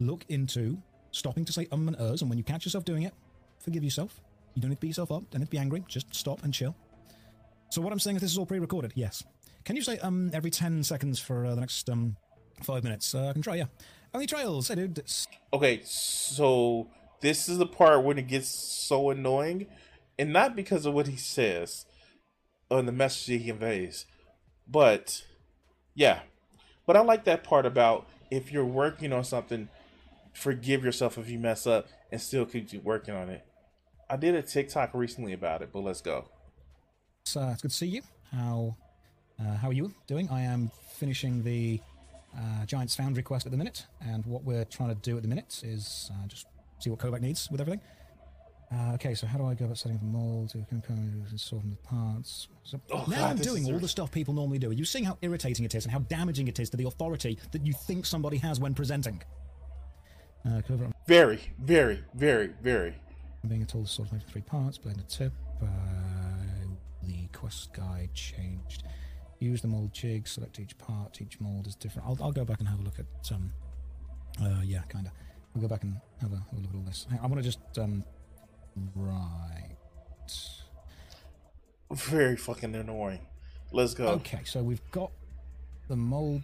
look 0.00 0.24
into 0.28 0.82
stopping 1.12 1.44
to 1.44 1.52
say 1.52 1.68
um 1.70 1.88
and 1.88 1.96
ers. 2.00 2.22
And 2.22 2.30
when 2.30 2.38
you 2.38 2.44
catch 2.44 2.64
yourself 2.64 2.84
doing 2.84 3.04
it, 3.04 3.14
forgive 3.60 3.84
yourself. 3.84 4.20
You 4.54 4.60
don't 4.60 4.70
need 4.70 4.76
to 4.76 4.80
beat 4.80 4.88
yourself 4.88 5.12
up. 5.12 5.30
Don't 5.30 5.40
need 5.40 5.46
to 5.46 5.50
be 5.50 5.58
angry. 5.58 5.84
Just 5.88 6.14
stop 6.14 6.42
and 6.42 6.52
chill. 6.52 6.74
So, 7.70 7.80
what 7.80 7.92
I'm 7.92 7.98
saying 7.98 8.16
is 8.16 8.22
this 8.22 8.32
is 8.32 8.38
all 8.38 8.46
pre 8.46 8.58
recorded. 8.58 8.92
Yes. 8.94 9.24
Can 9.64 9.76
you 9.76 9.82
say 9.82 9.98
um 9.98 10.30
every 10.34 10.50
10 10.50 10.82
seconds 10.82 11.18
for 11.18 11.46
uh, 11.46 11.54
the 11.54 11.60
next 11.60 11.88
um 11.88 12.16
five 12.62 12.84
minutes? 12.84 13.14
Uh, 13.14 13.28
I 13.28 13.32
can 13.32 13.42
try, 13.42 13.56
yeah. 13.56 13.66
Only 14.12 14.26
trials, 14.26 14.68
dude. 14.68 14.98
It's... 14.98 15.26
Okay, 15.54 15.80
so 15.84 16.88
this 17.20 17.48
is 17.48 17.58
the 17.58 17.66
part 17.66 18.04
when 18.04 18.18
it 18.18 18.26
gets 18.28 18.48
so 18.48 19.10
annoying, 19.10 19.66
and 20.18 20.32
not 20.32 20.54
because 20.54 20.84
of 20.84 20.92
what 20.92 21.06
he 21.06 21.16
says 21.16 21.86
or 22.68 22.82
the 22.82 22.92
message 22.92 23.40
he 23.40 23.46
conveys, 23.46 24.06
but 24.68 25.24
yeah. 25.94 26.20
But 26.86 26.96
I 26.96 27.00
like 27.00 27.24
that 27.24 27.44
part 27.44 27.64
about 27.64 28.06
if 28.30 28.52
you're 28.52 28.64
working 28.64 29.12
on 29.12 29.24
something, 29.24 29.68
forgive 30.32 30.84
yourself 30.84 31.18
if 31.18 31.28
you 31.28 31.38
mess 31.38 31.66
up 31.66 31.88
and 32.10 32.20
still 32.20 32.44
keep 32.46 32.72
working 32.82 33.14
on 33.14 33.28
it. 33.28 33.44
I 34.08 34.16
did 34.16 34.34
a 34.34 34.42
TikTok 34.42 34.90
recently 34.94 35.32
about 35.32 35.62
it, 35.62 35.70
but 35.72 35.80
let's 35.80 36.00
go. 36.00 36.28
It's, 37.22 37.36
uh, 37.36 37.50
it's 37.52 37.62
good 37.62 37.70
to 37.70 37.76
see 37.76 37.86
you. 37.86 38.02
How 38.32 38.76
uh, 39.40 39.56
how 39.56 39.68
are 39.68 39.72
you 39.72 39.94
doing? 40.06 40.28
I 40.30 40.42
am 40.42 40.70
finishing 40.94 41.42
the 41.42 41.80
uh, 42.36 42.64
Giants 42.66 42.94
Foundry 42.96 43.22
quest 43.22 43.46
at 43.46 43.52
the 43.52 43.58
minute, 43.58 43.86
and 44.00 44.24
what 44.26 44.44
we're 44.44 44.64
trying 44.64 44.90
to 44.90 44.94
do 44.96 45.16
at 45.16 45.22
the 45.22 45.28
minute 45.28 45.62
is 45.64 46.10
uh, 46.12 46.26
just 46.26 46.46
see 46.78 46.90
what 46.90 46.98
Kovac 46.98 47.20
needs 47.20 47.50
with 47.50 47.60
everything. 47.60 47.80
Uh, 48.72 48.94
okay, 48.94 49.14
so 49.14 49.26
how 49.26 49.36
do 49.36 49.44
I 49.44 49.54
go 49.54 49.66
about 49.66 49.76
setting 49.76 49.98
the 49.98 50.04
mold, 50.04 50.54
and 50.54 51.40
sorting 51.40 51.70
the 51.70 51.88
parts? 51.88 52.48
So 52.64 52.80
Oh, 52.90 53.04
now 53.06 53.16
God, 53.16 53.30
I'm 53.30 53.36
doing 53.36 53.66
all 53.70 53.78
the 53.78 53.88
stuff 53.88 54.10
people 54.10 54.32
normally 54.32 54.58
do. 54.58 54.70
Are 54.70 54.74
you 54.74 54.86
seeing 54.86 55.04
how 55.04 55.18
irritating 55.20 55.66
it 55.66 55.74
is 55.74 55.84
and 55.84 55.92
how 55.92 55.98
damaging 56.00 56.48
it 56.48 56.58
is 56.58 56.70
to 56.70 56.78
the 56.78 56.86
authority 56.86 57.38
that 57.50 57.66
you 57.66 57.74
think 57.74 58.06
somebody 58.06 58.38
has 58.38 58.60
when 58.60 58.72
presenting? 58.72 59.22
Uh, 60.44 60.60
cover 60.66 60.90
Very, 61.06 61.40
very, 61.60 62.02
very, 62.14 62.50
very. 62.62 62.94
I'm 63.42 63.48
being 63.48 63.66
told 63.66 63.86
to 63.86 63.92
sort 63.92 64.12
of 64.12 64.22
three 64.24 64.42
parts, 64.42 64.78
blended 64.78 65.08
tip. 65.08 65.32
Uh, 65.62 65.66
the 67.02 67.28
quest 67.32 67.72
guide 67.72 68.10
changed. 68.14 68.84
Use 69.38 69.60
the 69.62 69.68
mold 69.68 69.92
jig, 69.92 70.28
select 70.28 70.60
each 70.60 70.76
part, 70.78 71.20
each 71.20 71.40
mold 71.40 71.66
is 71.66 71.74
different. 71.74 72.08
I'll, 72.08 72.18
I'll 72.22 72.32
go 72.32 72.44
back 72.44 72.60
and 72.60 72.68
have 72.68 72.80
a 72.80 72.82
look 72.82 72.98
at, 72.98 73.32
um, 73.32 73.52
uh, 74.40 74.62
yeah, 74.64 74.82
kind 74.88 75.06
of. 75.06 75.12
I'll 75.54 75.62
go 75.62 75.68
back 75.68 75.82
and 75.82 75.96
have 76.20 76.32
a, 76.32 76.36
have 76.36 76.52
a 76.52 76.60
look 76.60 76.70
at 76.70 76.76
all 76.76 76.82
this. 76.82 77.06
I 77.10 77.26
want 77.26 77.36
to 77.36 77.42
just, 77.42 77.58
um, 77.78 78.04
right. 78.94 79.76
Very 81.92 82.36
fucking 82.36 82.74
annoying. 82.74 83.20
Let's 83.70 83.94
go. 83.94 84.08
Okay, 84.08 84.40
so 84.44 84.62
we've 84.62 84.82
got 84.92 85.10
the 85.88 85.96
mold 85.96 86.42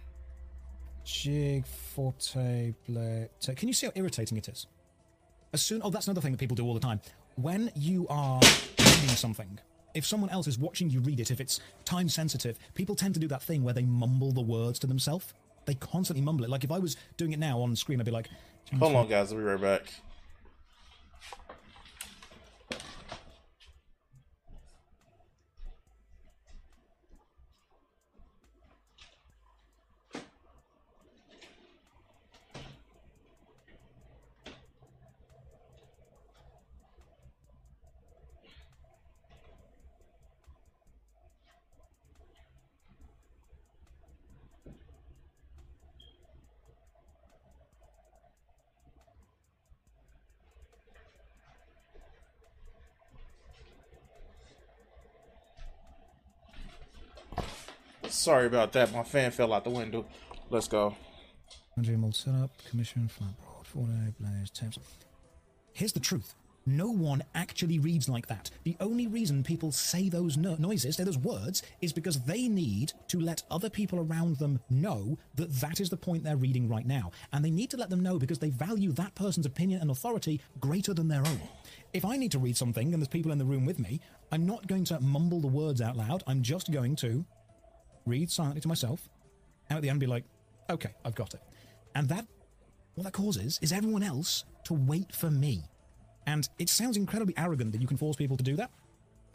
jig, 1.03 1.65
forte, 1.65 2.73
blade. 2.87 3.29
Can 3.55 3.67
you 3.67 3.73
see 3.73 3.87
how 3.87 3.93
irritating 3.95 4.37
it 4.37 4.47
is? 4.47 4.67
As 5.53 5.61
soon, 5.61 5.81
oh, 5.83 5.89
that's 5.89 6.07
another 6.07 6.21
thing 6.21 6.31
that 6.31 6.37
people 6.37 6.55
do 6.55 6.65
all 6.65 6.73
the 6.73 6.79
time. 6.79 7.01
When 7.35 7.71
you 7.75 8.05
are 8.09 8.39
reading 8.79 9.09
something, 9.15 9.59
if 9.93 10.05
someone 10.05 10.29
else 10.29 10.47
is 10.47 10.59
watching 10.59 10.89
you 10.89 10.99
read 10.99 11.19
it, 11.19 11.31
if 11.31 11.41
it's 11.41 11.59
time 11.85 12.09
sensitive, 12.09 12.59
people 12.75 12.95
tend 12.95 13.13
to 13.15 13.19
do 13.19 13.27
that 13.29 13.41
thing 13.41 13.63
where 13.63 13.73
they 13.73 13.83
mumble 13.83 14.31
the 14.31 14.41
words 14.41 14.77
to 14.79 14.87
themselves. 14.87 15.33
They 15.65 15.73
constantly 15.75 16.23
mumble 16.23 16.45
it. 16.45 16.49
Like 16.49 16.63
if 16.63 16.71
I 16.71 16.79
was 16.79 16.95
doing 17.17 17.31
it 17.31 17.39
now 17.39 17.59
on 17.61 17.75
screen, 17.75 17.99
I'd 17.99 18.05
be 18.05 18.11
like, 18.11 18.29
Hold 18.77 18.95
on, 18.95 19.07
guys. 19.07 19.31
I'll 19.31 19.37
be 19.37 19.43
right 19.43 19.59
back. 19.59 19.91
Sorry 58.29 58.45
about 58.45 58.73
that. 58.73 58.93
My 58.93 59.01
fan 59.01 59.31
fell 59.31 59.53
out 59.53 59.63
the 59.63 59.71
window. 59.71 60.05
Let's 60.51 60.67
go. 60.67 60.95
Andre 61.75 61.95
mold 61.95 62.13
setup, 62.13 62.51
commission, 62.69 63.07
flat 63.07 63.31
broad, 63.41 63.65
four 63.65 63.87
day, 63.87 64.13
blaze, 64.19 64.51
temps. 64.51 64.77
Here's 65.73 65.93
the 65.93 65.99
truth. 65.99 66.35
No 66.67 66.91
one 66.91 67.23
actually 67.33 67.79
reads 67.79 68.07
like 68.07 68.27
that. 68.27 68.51
The 68.65 68.77
only 68.79 69.07
reason 69.07 69.41
people 69.41 69.71
say 69.71 70.09
those 70.09 70.37
no- 70.37 70.57
noises, 70.59 70.97
say 70.97 71.03
those 71.05 71.17
words, 71.17 71.63
is 71.81 71.91
because 71.91 72.19
they 72.19 72.47
need 72.47 72.93
to 73.07 73.19
let 73.19 73.41
other 73.49 73.67
people 73.67 73.99
around 73.99 74.37
them 74.37 74.59
know 74.69 75.17
that 75.33 75.51
that 75.53 75.79
is 75.79 75.89
the 75.89 75.97
point 75.97 76.23
they're 76.23 76.37
reading 76.37 76.69
right 76.69 76.85
now. 76.85 77.09
And 77.33 77.43
they 77.43 77.49
need 77.49 77.71
to 77.71 77.77
let 77.77 77.89
them 77.89 78.03
know 78.03 78.19
because 78.19 78.37
they 78.37 78.51
value 78.51 78.91
that 78.91 79.15
person's 79.15 79.47
opinion 79.47 79.81
and 79.81 79.89
authority 79.89 80.39
greater 80.59 80.93
than 80.93 81.07
their 81.07 81.25
own. 81.25 81.41
If 81.93 82.05
I 82.05 82.15
need 82.15 82.31
to 82.33 82.37
read 82.37 82.57
something 82.57 82.93
and 82.93 83.01
there's 83.01 83.07
people 83.07 83.31
in 83.31 83.39
the 83.39 83.45
room 83.45 83.65
with 83.65 83.79
me, 83.79 83.99
I'm 84.31 84.45
not 84.45 84.67
going 84.67 84.83
to 84.85 84.99
mumble 84.99 85.39
the 85.39 85.47
words 85.47 85.81
out 85.81 85.97
loud. 85.97 86.23
I'm 86.27 86.43
just 86.43 86.71
going 86.71 86.95
to 86.97 87.25
read 88.05 88.31
silently 88.31 88.61
to 88.61 88.67
myself, 88.67 89.09
and 89.69 89.77
at 89.77 89.81
the 89.81 89.89
end 89.89 89.99
be 89.99 90.07
like, 90.07 90.23
okay, 90.69 90.91
I've 91.03 91.15
got 91.15 91.33
it. 91.33 91.41
And 91.95 92.09
that, 92.09 92.25
what 92.95 93.03
that 93.03 93.13
causes 93.13 93.59
is 93.61 93.71
everyone 93.71 94.03
else 94.03 94.45
to 94.65 94.73
wait 94.73 95.13
for 95.13 95.31
me. 95.31 95.63
And 96.27 96.47
it 96.59 96.69
sounds 96.69 96.97
incredibly 96.97 97.33
arrogant 97.37 97.71
that 97.71 97.81
you 97.81 97.87
can 97.87 97.97
force 97.97 98.15
people 98.15 98.37
to 98.37 98.43
do 98.43 98.55
that. 98.57 98.69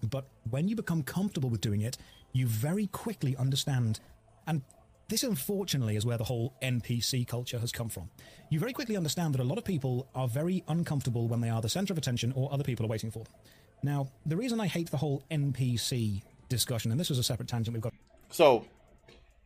But 0.02 0.26
when 0.50 0.68
you 0.68 0.76
become 0.76 1.02
comfortable 1.02 1.50
with 1.50 1.60
doing 1.60 1.80
it, 1.80 1.96
you 2.32 2.46
very 2.46 2.86
quickly 2.88 3.36
understand. 3.36 4.00
And 4.46 4.62
this, 5.08 5.22
unfortunately, 5.22 5.96
is 5.96 6.06
where 6.06 6.18
the 6.18 6.24
whole 6.24 6.54
NPC 6.62 7.26
culture 7.26 7.58
has 7.58 7.72
come 7.72 7.88
from. 7.88 8.10
You 8.50 8.58
very 8.58 8.72
quickly 8.72 8.96
understand 8.96 9.34
that 9.34 9.40
a 9.40 9.44
lot 9.44 9.58
of 9.58 9.64
people 9.64 10.08
are 10.14 10.28
very 10.28 10.62
uncomfortable 10.68 11.26
when 11.26 11.40
they 11.40 11.50
are 11.50 11.62
the 11.62 11.68
center 11.68 11.92
of 11.92 11.98
attention 11.98 12.32
or 12.36 12.52
other 12.52 12.64
people 12.64 12.84
are 12.86 12.88
waiting 12.88 13.10
for 13.10 13.24
them. 13.24 13.32
Now, 13.82 14.08
the 14.24 14.36
reason 14.36 14.60
I 14.60 14.66
hate 14.66 14.90
the 14.90 14.96
whole 14.96 15.22
NPC 15.30 16.22
discussion, 16.48 16.90
and 16.90 17.00
this 17.00 17.10
is 17.10 17.18
a 17.18 17.22
separate 17.22 17.48
tangent 17.48 17.74
we've 17.74 17.82
got. 17.82 17.93
So 18.34 18.64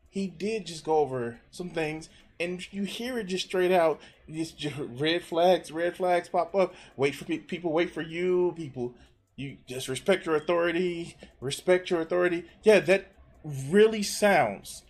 he 0.08 0.28
did 0.28 0.66
just 0.66 0.82
go 0.82 0.96
over 0.96 1.40
some 1.50 1.68
things, 1.68 2.08
and 2.40 2.66
you 2.72 2.84
hear 2.84 3.18
it 3.18 3.24
just 3.24 3.44
straight 3.44 3.70
out. 3.70 4.00
Just 4.30 4.78
red 4.78 5.22
flags, 5.22 5.70
red 5.70 5.94
flags 5.94 6.30
pop 6.30 6.54
up. 6.54 6.74
Wait 6.96 7.14
for 7.14 7.26
pe- 7.26 7.36
people. 7.36 7.70
Wait 7.70 7.92
for 7.92 8.00
you. 8.00 8.54
People, 8.56 8.94
you 9.36 9.58
just 9.66 9.88
respect 9.88 10.24
your 10.24 10.36
authority. 10.36 11.18
Respect 11.38 11.90
your 11.90 12.00
authority. 12.00 12.46
Yeah, 12.62 12.80
that 12.80 13.12
really 13.44 14.02
sounds 14.02 14.84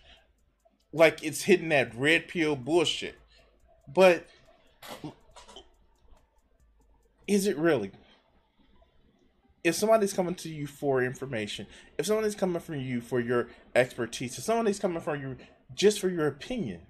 like 0.93 1.21
it's 1.21 1.43
hitting 1.43 1.67
that 1.67 1.93
red 1.93 2.29
pill 2.29 2.55
bullshit. 2.55 3.15
But 3.85 4.25
is 7.27 7.47
it 7.47 7.57
really? 7.57 7.91
If 9.63 9.75
somebody's 9.75 10.13
coming 10.13 10.35
to 10.35 10.49
you 10.49 10.67
for 10.67 11.03
information, 11.03 11.67
if 11.97 12.05
somebody's 12.05 12.35
coming 12.35 12.61
from 12.61 12.79
you 12.79 13.01
for 13.01 13.19
your 13.19 13.49
expertise, 13.75 14.37
if 14.37 14.43
somebody's 14.43 14.79
coming 14.79 15.01
from 15.01 15.21
you 15.21 15.37
just 15.73 15.99
for 15.99 16.09
your 16.09 16.27
opinion, 16.27 16.81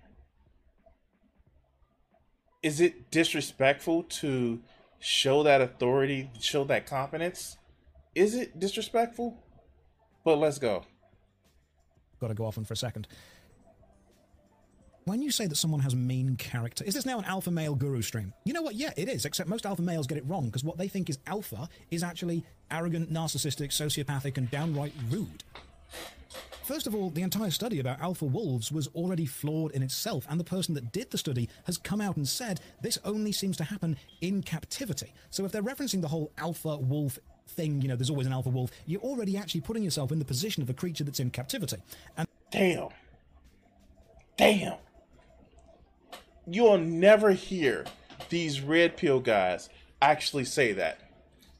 is 2.61 2.81
it 2.81 3.09
disrespectful 3.11 4.03
to 4.03 4.61
show 4.99 5.43
that 5.43 5.61
authority, 5.61 6.29
show 6.39 6.63
that 6.65 6.85
competence? 6.85 7.57
Is 8.15 8.35
it 8.35 8.59
disrespectful? 8.59 9.37
But 10.23 10.37
let's 10.37 10.59
go. 10.59 10.83
Got 12.19 12.27
to 12.27 12.33
go 12.33 12.45
off 12.45 12.57
on 12.57 12.65
for 12.65 12.73
a 12.73 12.77
second. 12.77 13.07
When 15.09 15.23
you 15.23 15.31
say 15.31 15.47
that 15.47 15.55
someone 15.55 15.79
has 15.79 15.95
main 15.95 16.35
character, 16.35 16.83
is 16.83 16.93
this 16.93 17.03
now 17.03 17.17
an 17.17 17.25
alpha 17.25 17.49
male 17.49 17.73
guru 17.73 18.03
stream? 18.03 18.31
You 18.45 18.53
know 18.53 18.61
what? 18.61 18.75
Yeah, 18.75 18.91
it 18.95 19.09
is, 19.09 19.25
except 19.25 19.49
most 19.49 19.65
alpha 19.65 19.81
males 19.81 20.05
get 20.05 20.19
it 20.19 20.23
wrong 20.27 20.45
because 20.45 20.63
what 20.63 20.77
they 20.77 20.87
think 20.87 21.09
is 21.09 21.17
alpha 21.25 21.67
is 21.89 22.03
actually 22.03 22.43
arrogant, 22.69 23.11
narcissistic, 23.11 23.69
sociopathic, 23.69 24.37
and 24.37 24.51
downright 24.51 24.93
rude. 25.09 25.43
First 26.63 26.85
of 26.85 26.93
all, 26.93 27.09
the 27.09 27.23
entire 27.23 27.49
study 27.49 27.79
about 27.79 27.99
alpha 27.99 28.25
wolves 28.25 28.71
was 28.71 28.85
already 28.89 29.25
flawed 29.25 29.71
in 29.71 29.81
itself, 29.81 30.27
and 30.29 30.39
the 30.39 30.43
person 30.43 30.75
that 30.75 30.91
did 30.91 31.09
the 31.09 31.17
study 31.17 31.49
has 31.63 31.79
come 31.79 32.01
out 32.01 32.15
and 32.15 32.27
said 32.27 32.59
this 32.83 32.99
only 33.03 33.31
seems 33.31 33.57
to 33.57 33.63
happen 33.63 33.97
in 34.21 34.43
captivity. 34.43 35.11
So 35.31 35.43
if 35.43 35.51
they're 35.51 35.63
referencing 35.63 36.01
the 36.01 36.07
whole 36.07 36.31
alpha 36.37 36.77
wolf 36.77 37.17
thing, 37.47 37.81
you 37.81 37.87
know, 37.87 37.95
there's 37.95 38.11
always 38.11 38.27
an 38.27 38.33
alpha 38.33 38.49
wolf, 38.49 38.69
you're 38.85 39.01
already 39.01 39.37
actually 39.37 39.61
putting 39.61 39.81
yourself 39.81 40.11
in 40.11 40.19
the 40.19 40.25
position 40.25 40.61
of 40.61 40.69
a 40.69 40.73
creature 40.73 41.03
that's 41.03 41.19
in 41.19 41.31
captivity. 41.31 41.77
And 42.15 42.27
Damn. 42.51 42.89
Damn. 44.37 44.77
You'll 46.51 46.79
never 46.79 47.31
hear 47.31 47.85
these 48.29 48.59
red 48.61 48.97
pill 48.97 49.19
guys 49.19 49.69
actually 50.01 50.45
say 50.45 50.73
that. 50.73 50.99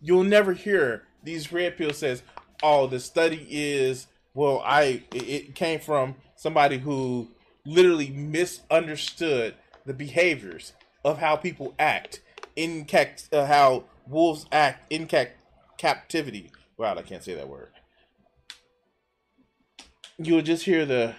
You'll 0.02 0.23
never 0.23 0.54
hear 0.54 1.04
these 1.23 1.52
red 1.52 1.78
pill 1.78 1.93
says, 1.93 2.23
"Oh, 2.63 2.88
the 2.88 2.99
study 2.99 3.45
is 3.49 4.08
well, 4.34 4.62
I 4.65 5.04
it- 5.13 5.54
came 5.54 5.80
from 5.80 6.15
somebody 6.36 6.80
who 6.80 7.30
literally 7.65 8.10
misunderstood 8.10 9.56
the 9.86 9.93
behaviors 9.93 10.73
of 11.04 11.19
how 11.19 11.36
people 11.36 11.75
act 11.78 12.21
in 12.56 12.86
cact- 12.86 13.30
uh, 13.32 13.45
how 13.45 13.84
wolves 14.08 14.47
act 14.52 14.91
in 14.91 15.06
cac- 15.06 15.38
captivity." 15.78 16.52
Wow, 16.78 16.95
I 16.95 17.04
can't 17.04 17.23
say 17.23 17.36
that 17.36 17.47
word. 17.49 17.73
You'll 20.17 20.41
just 20.41 20.65
hear 20.65 20.86
the 20.86 21.15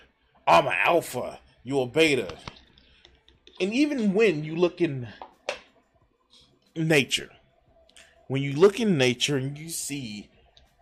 I'm 0.46 0.66
an 0.66 0.74
alpha, 0.84 1.38
you're 1.62 1.84
a 1.84 1.86
beta. 1.86 2.36
And 3.60 3.74
even 3.74 4.14
when 4.14 4.42
you 4.42 4.56
look 4.56 4.80
in 4.80 5.08
nature, 6.74 7.28
when 8.26 8.42
you 8.42 8.54
look 8.54 8.80
in 8.80 8.96
nature 8.96 9.36
and 9.36 9.58
you 9.58 9.68
see 9.68 10.30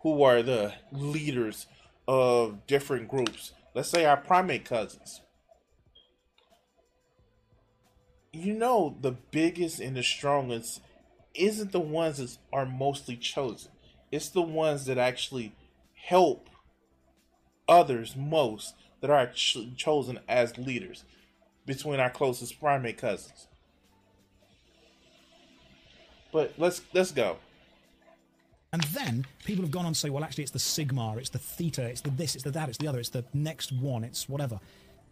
who 0.03 0.23
are 0.23 0.43
the 0.43 0.75
leaders 0.93 1.67
of 2.07 2.67
different 2.69 3.09
groups, 3.09 3.53
let's 3.75 3.91
say 3.91 4.05
our 4.05 4.17
primate 4.17 4.65
cousins, 4.65 5.23
you 8.33 8.55
know 8.55 8.97
the 9.01 9.17
biggest 9.33 9.81
and 9.81 9.97
the 9.97 10.03
strongest 10.05 10.81
isn't 11.35 11.73
the 11.73 11.81
ones 11.81 12.19
that 12.19 12.39
are 12.53 12.67
mostly 12.67 13.17
chosen. 13.17 13.73
It's 14.13 14.29
the 14.29 14.43
ones 14.43 14.87
that 14.87 14.99
actually 14.99 15.53
help 15.95 16.49
others 17.69 18.15
most 18.15 18.75
that 19.01 19.11
are 19.11 19.27
ch- 19.27 19.75
chosen 19.77 20.21
as 20.29 20.57
leaders 20.57 21.05
between 21.69 22.01
our 22.01 22.11
closest 22.11 22.59
primate 22.59 22.97
cousins. 22.97 23.47
But 26.33 26.55
let's 26.59 26.81
let's 26.93 27.13
go. 27.13 27.37
And 28.73 28.83
then 28.85 29.27
people 29.45 29.63
have 29.63 29.71
gone 29.71 29.87
on 29.87 29.93
to 29.93 29.99
say, 29.99 30.11
well, 30.11 30.25
actually, 30.25 30.45
it's 30.45 30.53
the 30.53 30.59
sigma, 30.59 31.17
it's 31.17 31.31
the 31.31 31.39
theta, 31.39 31.85
it's 31.85 32.01
the 32.03 32.11
this, 32.11 32.35
it's 32.35 32.45
the 32.45 32.51
that, 32.51 32.69
it's 32.69 32.77
the 32.79 32.89
other, 32.89 32.99
it's 32.99 33.09
the 33.09 33.25
next 33.33 33.73
one, 33.73 34.05
it's 34.05 34.29
whatever. 34.29 34.59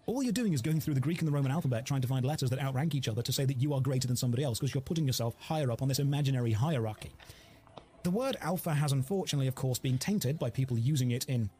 All 0.06 0.22
you're 0.22 0.32
doing 0.32 0.52
is 0.52 0.62
going 0.62 0.80
through 0.80 0.94
the 0.94 1.00
Greek 1.00 1.20
and 1.20 1.28
the 1.28 1.32
Roman 1.32 1.50
alphabet 1.50 1.86
trying 1.86 2.02
to 2.02 2.08
find 2.08 2.24
letters 2.24 2.50
that 2.50 2.60
outrank 2.60 2.94
each 2.94 3.08
other 3.08 3.22
to 3.22 3.32
say 3.32 3.44
that 3.44 3.60
you 3.60 3.72
are 3.72 3.80
greater 3.80 4.06
than 4.06 4.16
somebody 4.16 4.44
else 4.44 4.58
because 4.58 4.74
you're 4.74 4.82
putting 4.82 5.06
yourself 5.06 5.34
higher 5.38 5.70
up 5.70 5.82
on 5.82 5.88
this 5.88 5.98
imaginary 5.98 6.52
hierarchy. 6.52 7.12
The 8.02 8.10
word 8.10 8.36
alpha 8.40 8.74
has 8.74 8.92
unfortunately, 8.92 9.48
of 9.48 9.54
course, 9.54 9.78
been 9.78 9.98
tainted 9.98 10.38
by 10.38 10.50
people 10.50 10.78
using 10.78 11.10
it 11.10 11.24
in 11.24 11.50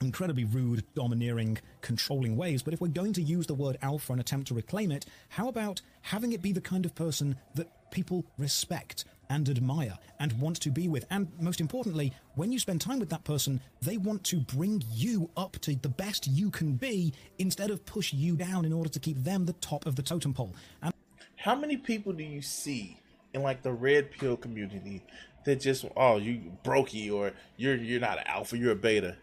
incredibly 0.00 0.44
rude, 0.44 0.84
domineering, 0.94 1.58
controlling 1.80 2.36
ways. 2.36 2.62
But 2.62 2.74
if 2.74 2.80
we're 2.80 2.88
going 2.88 3.12
to 3.14 3.22
use 3.22 3.46
the 3.46 3.54
word 3.54 3.78
alpha 3.82 4.12
and 4.12 4.20
attempt 4.20 4.48
to 4.48 4.54
reclaim 4.54 4.92
it, 4.92 5.06
how 5.30 5.48
about 5.48 5.80
having 6.02 6.32
it 6.32 6.42
be 6.42 6.52
the 6.52 6.60
kind 6.60 6.84
of 6.84 6.94
person 6.94 7.36
that 7.54 7.90
people 7.90 8.24
respect 8.38 9.04
and 9.28 9.48
admire 9.48 9.96
and 10.20 10.38
want 10.38 10.60
to 10.60 10.70
be 10.70 10.88
with? 10.88 11.04
And 11.10 11.28
most 11.40 11.60
importantly, 11.60 12.12
when 12.34 12.52
you 12.52 12.58
spend 12.58 12.80
time 12.80 12.98
with 12.98 13.10
that 13.10 13.24
person, 13.24 13.60
they 13.80 13.96
want 13.96 14.24
to 14.24 14.40
bring 14.40 14.84
you 14.92 15.30
up 15.36 15.58
to 15.60 15.74
the 15.76 15.88
best 15.88 16.26
you 16.26 16.50
can 16.50 16.72
be 16.74 17.12
instead 17.38 17.70
of 17.70 17.84
push 17.86 18.12
you 18.12 18.36
down 18.36 18.64
in 18.64 18.72
order 18.72 18.90
to 18.90 19.00
keep 19.00 19.22
them 19.24 19.46
the 19.46 19.54
top 19.54 19.86
of 19.86 19.96
the 19.96 20.02
totem 20.02 20.34
pole. 20.34 20.54
And 20.82 20.92
How 21.36 21.54
many 21.54 21.76
people 21.76 22.12
do 22.12 22.22
you 22.22 22.42
see 22.42 22.98
in 23.32 23.42
like 23.42 23.62
the 23.62 23.72
red 23.72 24.10
pill 24.10 24.36
community 24.36 25.02
that 25.44 25.60
just 25.60 25.84
oh 25.96 26.16
you 26.16 26.52
brokey 26.64 27.12
or 27.12 27.32
you're 27.56 27.76
you're 27.76 28.00
not 28.00 28.18
an 28.18 28.24
alpha, 28.26 28.58
you're 28.58 28.72
a 28.72 28.76
beta? 28.76 29.16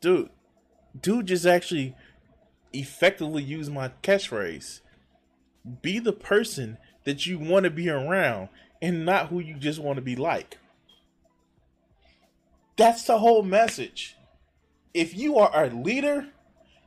Dude, 0.00 0.30
dude 0.98 1.26
just 1.26 1.46
actually 1.46 1.94
effectively 2.72 3.42
used 3.42 3.72
my 3.72 3.90
catchphrase. 4.02 4.80
Be 5.82 5.98
the 5.98 6.12
person 6.12 6.78
that 7.04 7.26
you 7.26 7.38
want 7.38 7.64
to 7.64 7.70
be 7.70 7.88
around 7.88 8.48
and 8.80 9.04
not 9.04 9.28
who 9.28 9.40
you 9.40 9.54
just 9.54 9.78
want 9.78 9.96
to 9.96 10.02
be 10.02 10.16
like. 10.16 10.58
That's 12.76 13.04
the 13.04 13.18
whole 13.18 13.42
message. 13.42 14.16
If 14.94 15.14
you 15.14 15.36
are 15.36 15.64
a 15.64 15.68
leader, 15.68 16.28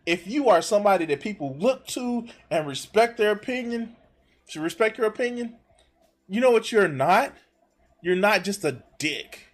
if 0.06 0.26
you 0.28 0.50
are 0.50 0.62
somebody 0.62 1.06
that 1.06 1.22
people 1.22 1.56
look 1.58 1.86
to 1.88 2.28
and 2.50 2.68
respect 2.68 3.18
their 3.18 3.32
opinion, 3.32 3.96
to 4.50 4.60
respect 4.60 4.98
your 4.98 5.08
opinion, 5.08 5.56
you 6.28 6.42
know 6.42 6.52
what 6.52 6.72
you're 6.72 6.88
not? 6.88 7.34
You're 8.02 8.16
not 8.16 8.44
just 8.44 8.66
a 8.66 8.84
dick. 8.98 9.54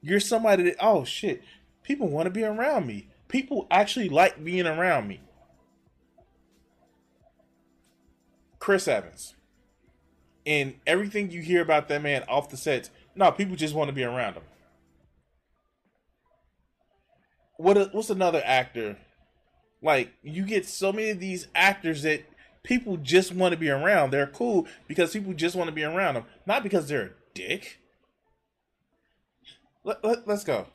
You're 0.00 0.20
somebody 0.20 0.64
that, 0.64 0.76
oh 0.80 1.04
shit, 1.04 1.42
people 1.86 2.08
want 2.08 2.26
to 2.26 2.30
be 2.30 2.44
around 2.44 2.86
me. 2.86 3.08
People 3.28 3.66
actually 3.70 4.08
like 4.08 4.42
being 4.44 4.66
around 4.66 5.08
me. 5.08 5.20
Chris 8.58 8.88
Evans. 8.88 9.34
And 10.44 10.74
everything 10.86 11.30
you 11.30 11.40
hear 11.40 11.62
about 11.62 11.88
that 11.88 12.02
man 12.02 12.24
off 12.28 12.50
the 12.50 12.56
sets, 12.56 12.90
no, 13.14 13.32
people 13.32 13.56
just 13.56 13.74
want 13.74 13.88
to 13.88 13.94
be 13.94 14.04
around 14.04 14.34
him. 14.34 14.42
what 17.56 17.94
what's 17.94 18.10
another 18.10 18.42
actor? 18.44 18.96
Like 19.82 20.12
you 20.22 20.44
get 20.44 20.66
so 20.66 20.92
many 20.92 21.10
of 21.10 21.20
these 21.20 21.48
actors 21.54 22.02
that 22.02 22.24
people 22.62 22.96
just 22.96 23.32
want 23.34 23.52
to 23.52 23.58
be 23.58 23.70
around. 23.70 24.10
They're 24.10 24.26
cool 24.26 24.66
because 24.88 25.12
people 25.12 25.32
just 25.32 25.56
want 25.56 25.68
to 25.68 25.74
be 25.74 25.84
around 25.84 26.14
them, 26.14 26.24
not 26.46 26.62
because 26.62 26.88
they're 26.88 27.02
a 27.02 27.10
dick. 27.34 27.78
Let, 29.84 30.04
let, 30.04 30.26
let's 30.26 30.44
go. 30.44 30.66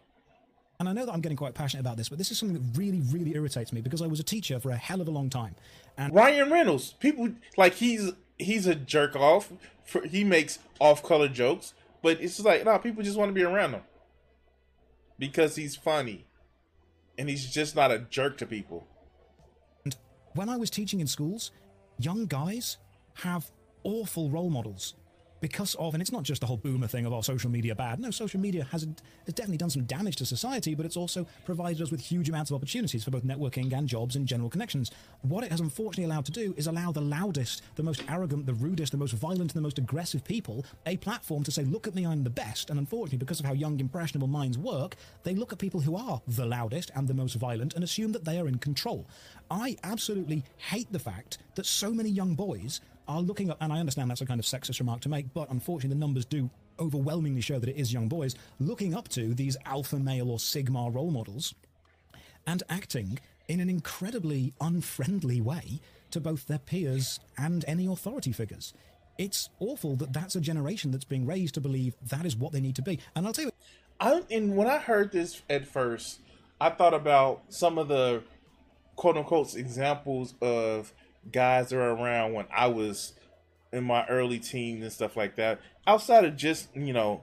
And 0.82 0.90
I 0.90 0.94
know 0.94 1.06
that 1.06 1.14
I'm 1.14 1.22
getting 1.22 1.38
quite 1.38 1.54
passionate 1.54 1.82
about 1.82 1.98
this, 1.98 2.10
but 2.10 2.18
this 2.18 2.32
is 2.32 2.40
something 2.40 2.58
that 2.58 2.80
really, 2.80 3.02
really 3.12 3.36
irritates 3.36 3.72
me 3.72 3.82
because 3.82 4.02
I 4.02 4.08
was 4.08 4.20
a 4.20 4.24
teacher 4.24 4.60
for 4.60 4.72
a 4.72 4.76
hell 4.76 5.00
of 5.00 5.08
a 5.08 5.12
long 5.12 5.30
time. 5.30 5.54
And 5.96 6.12
Ryan 6.12 6.50
Reynolds, 6.50 6.94
people 6.94 7.30
like 7.56 7.76
he's 7.76 8.14
he's 8.40 8.66
a 8.66 8.74
jerk 8.74 9.16
off. 9.16 9.54
For, 9.84 10.02
he 10.02 10.24
makes 10.24 10.58
off 10.80 11.04
color 11.04 11.28
jokes, 11.28 11.76
but 12.02 12.20
it's 12.20 12.38
just 12.38 12.48
like 12.48 12.66
no, 12.66 12.80
people 12.80 13.04
just 13.04 13.16
want 13.16 13.30
to 13.30 13.34
be 13.34 13.44
around 13.44 13.74
him 13.74 13.82
because 15.20 15.56
he's 15.56 15.76
funny, 15.76 16.26
and 17.16 17.30
he's 17.30 17.48
just 17.54 17.76
not 17.76 17.92
a 17.92 18.00
jerk 18.00 18.40
to 18.40 18.48
people. 18.48 18.88
And 19.86 19.96
when 20.34 20.50
I 20.50 20.58
was 20.58 20.72
teaching 20.72 21.00
in 21.00 21.06
schools, 21.06 21.52
young 22.00 22.26
guys 22.26 22.78
have 23.18 23.52
awful 23.84 24.32
role 24.32 24.50
models 24.50 24.96
because 25.42 25.76
of, 25.76 25.94
and 25.94 26.02
it's 26.02 26.12
not 26.12 26.24
just 26.24 26.40
the 26.40 26.48
whole 26.48 26.58
boomer 26.58 26.88
thing 26.88 27.06
of, 27.06 27.12
oh, 27.12 27.22
social 27.22 27.50
media 27.50 27.76
bad. 27.76 28.00
No, 28.00 28.12
social 28.12 28.40
media 28.40 28.64
has, 28.72 28.84
has 28.84 29.34
definitely 29.34 29.58
done 29.58 29.70
some 29.70 29.84
damage 29.84 30.16
to 30.18 30.26
society, 30.26 30.76
but 30.76 30.86
it's 30.86 30.96
also 30.96 31.28
provided 31.46 31.82
us 31.82 31.92
with 31.92 32.00
huge 32.00 32.30
amounts 32.30 32.52
of 32.52 32.56
opportunities 32.56 33.04
for 33.04 33.12
both 33.12 33.26
networking 33.26 33.74
and 33.74 33.88
jobs 33.88 34.16
and 34.16 34.28
general 34.28 34.50
connections. 34.50 34.92
What 35.22 35.44
it 35.44 35.52
has 35.52 35.60
unfortunately 35.60 36.06
allowed 36.06 36.26
to 36.26 36.32
do 36.32 36.54
is 36.58 36.68
allow 36.68 36.92
the 36.92 37.02
loudest, 37.02 37.64
the 37.76 37.84
most 37.84 38.04
arrogant, 38.08 38.46
the 38.46 38.54
rudest, 38.54 38.92
the 38.92 38.98
most 38.98 39.14
violent, 39.14 39.42
and 39.42 39.52
the 39.52 39.62
most 39.62 39.80
aggressive 39.80 40.24
people 40.24 40.64
a 40.86 40.98
platform 40.98 41.44
to 41.44 41.52
say, 41.52 41.64
look 41.64 41.88
at 41.88 41.96
me, 41.96 42.06
I'm 42.06 42.24
the 42.24 42.30
best. 42.30 42.70
And 42.70 42.78
unfortunately, 42.78 43.18
because 43.18 43.40
of 43.40 43.46
how 43.46 43.54
young, 43.54 43.80
impressionable 43.80 44.28
minds 44.28 44.58
work, 44.58 44.96
they 45.24 45.34
look 45.34 45.52
at 45.52 45.60
people 45.60 45.82
who 45.82 45.96
are 45.96 46.22
the 46.28 46.46
loudest 46.46 46.92
and 46.96 47.08
the 47.08 47.14
most 47.14 47.34
violent 47.36 47.74
and 47.74 47.84
assume 47.84 48.12
that 48.12 48.26
they 48.26 48.38
are 48.38 48.48
in 48.48 48.60
control. 48.60 49.08
I 49.50 49.76
absolutely 49.84 50.44
hate 50.58 50.92
the 50.92 51.00
fact 51.00 51.40
that 51.56 51.66
so 51.66 51.92
many 51.92 52.10
young 52.10 52.36
boys 52.36 52.80
are 53.08 53.22
looking 53.22 53.50
up, 53.50 53.58
and 53.62 53.72
I 53.72 53.80
understand 53.80 54.10
that's 54.10 54.22
a 54.22 54.26
kind 54.26 54.40
of 54.40 54.46
sexist 54.46 54.80
remark 54.80 55.02
to 55.02 55.10
make, 55.10 55.34
but 55.34 55.50
unfortunately 55.50 55.96
the 55.96 56.00
numbers 56.00 56.26
do 56.26 56.50
overwhelmingly 56.80 57.42
show 57.42 57.60
that 57.60 57.70
it 57.70 57.76
is 57.76 57.94
young 57.94 58.08
boys 58.08 58.36
looking 58.60 58.94
up 58.96 59.08
to 59.10 59.34
these 59.34 59.58
alpha 59.66 59.98
male 59.98 60.32
or 60.32 60.40
sigma 60.40 60.90
role 60.90 61.12
models 61.12 61.54
and 62.48 62.64
acting 62.70 63.20
in 63.48 63.60
an 63.60 63.70
incredibly 63.70 64.54
unfriendly 64.62 65.42
way 65.42 65.80
to 66.10 66.20
both 66.20 66.48
their 66.48 66.60
peers 66.60 67.20
and 67.38 67.64
any 67.68 67.86
authority 67.86 68.32
figures. 68.32 68.74
It's 69.18 69.50
awful 69.60 69.96
that 69.98 70.14
that's 70.14 70.36
a 70.36 70.42
generation 70.42 70.92
that's 70.92 71.06
being 71.06 71.26
raised 71.26 71.54
to 71.56 71.62
believe 71.62 71.96
that 72.02 72.26
is 72.26 72.36
what 72.36 72.52
they 72.54 72.62
need 72.62 72.76
to 72.78 72.82
be. 72.82 73.00
And 73.16 73.28
I'll 73.28 73.34
tell 73.34 73.46
you, 73.46 73.52
I 74.00 74.24
and 74.32 74.56
when 74.56 74.68
I 74.68 74.80
heard 74.80 75.12
this 75.12 75.42
at 75.50 75.68
first, 75.68 76.20
I 76.60 76.70
thought 76.70 76.94
about 76.94 77.44
some 77.50 77.78
of 77.78 77.88
the 77.88 78.24
quote 78.96 79.18
unquote 79.18 79.56
examples 79.56 80.34
of 80.42 80.94
guys 81.30 81.70
that 81.70 81.78
are 81.78 81.92
around 81.92 82.34
when 82.34 82.46
I 82.56 82.68
was 82.68 83.14
in 83.72 83.84
my 83.84 84.06
early 84.08 84.40
teens 84.40 84.84
and 84.84 84.92
stuff 84.92 85.16
like 85.16 85.36
that. 85.36 85.60
Outside 85.86 86.26
of 86.26 86.36
just 86.36 86.76
you 86.76 86.94
know 86.94 87.22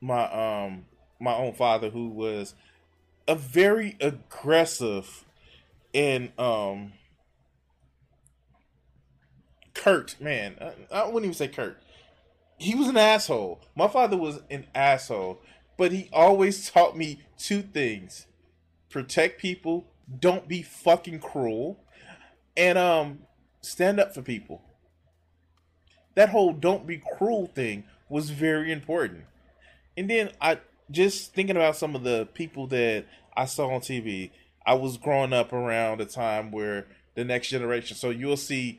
my 0.00 0.24
um 0.64 0.86
my 1.20 1.34
own 1.34 1.54
father 1.54 1.90
who 1.90 2.08
was 2.08 2.54
a 3.26 3.34
very 3.34 3.96
aggressive 4.00 5.24
and 5.94 6.38
um 6.38 6.92
curt 9.72 10.16
man. 10.20 10.56
I, 10.60 10.96
I 10.96 11.06
wouldn't 11.06 11.24
even 11.24 11.34
say 11.34 11.48
curt 11.48 11.80
he 12.56 12.74
was 12.74 12.88
an 12.88 12.96
asshole. 12.96 13.60
My 13.74 13.88
father 13.88 14.16
was 14.16 14.40
an 14.50 14.66
asshole 14.74 15.40
but 15.76 15.92
he 15.92 16.08
always 16.12 16.70
taught 16.70 16.96
me 16.96 17.20
two 17.36 17.62
things. 17.62 18.26
Protect 18.90 19.40
people. 19.40 19.86
Don't 20.20 20.46
be 20.46 20.62
fucking 20.62 21.18
cruel 21.18 21.83
and 22.56 22.78
um 22.78 23.20
stand 23.60 24.00
up 24.00 24.14
for 24.14 24.22
people. 24.22 24.62
That 26.14 26.28
whole 26.28 26.52
don't 26.52 26.86
be 26.86 27.02
cruel 27.16 27.46
thing 27.46 27.84
was 28.08 28.30
very 28.30 28.70
important. 28.70 29.24
And 29.96 30.08
then 30.08 30.30
I 30.40 30.58
just 30.90 31.34
thinking 31.34 31.56
about 31.56 31.76
some 31.76 31.94
of 31.94 32.02
the 32.04 32.28
people 32.34 32.66
that 32.68 33.06
I 33.36 33.46
saw 33.46 33.68
on 33.70 33.80
TV. 33.80 34.30
I 34.66 34.74
was 34.74 34.96
growing 34.96 35.32
up 35.32 35.52
around 35.52 36.00
a 36.00 36.06
time 36.06 36.50
where 36.50 36.86
the 37.14 37.24
next 37.24 37.48
generation. 37.48 37.96
So 37.96 38.10
you'll 38.10 38.36
see 38.36 38.78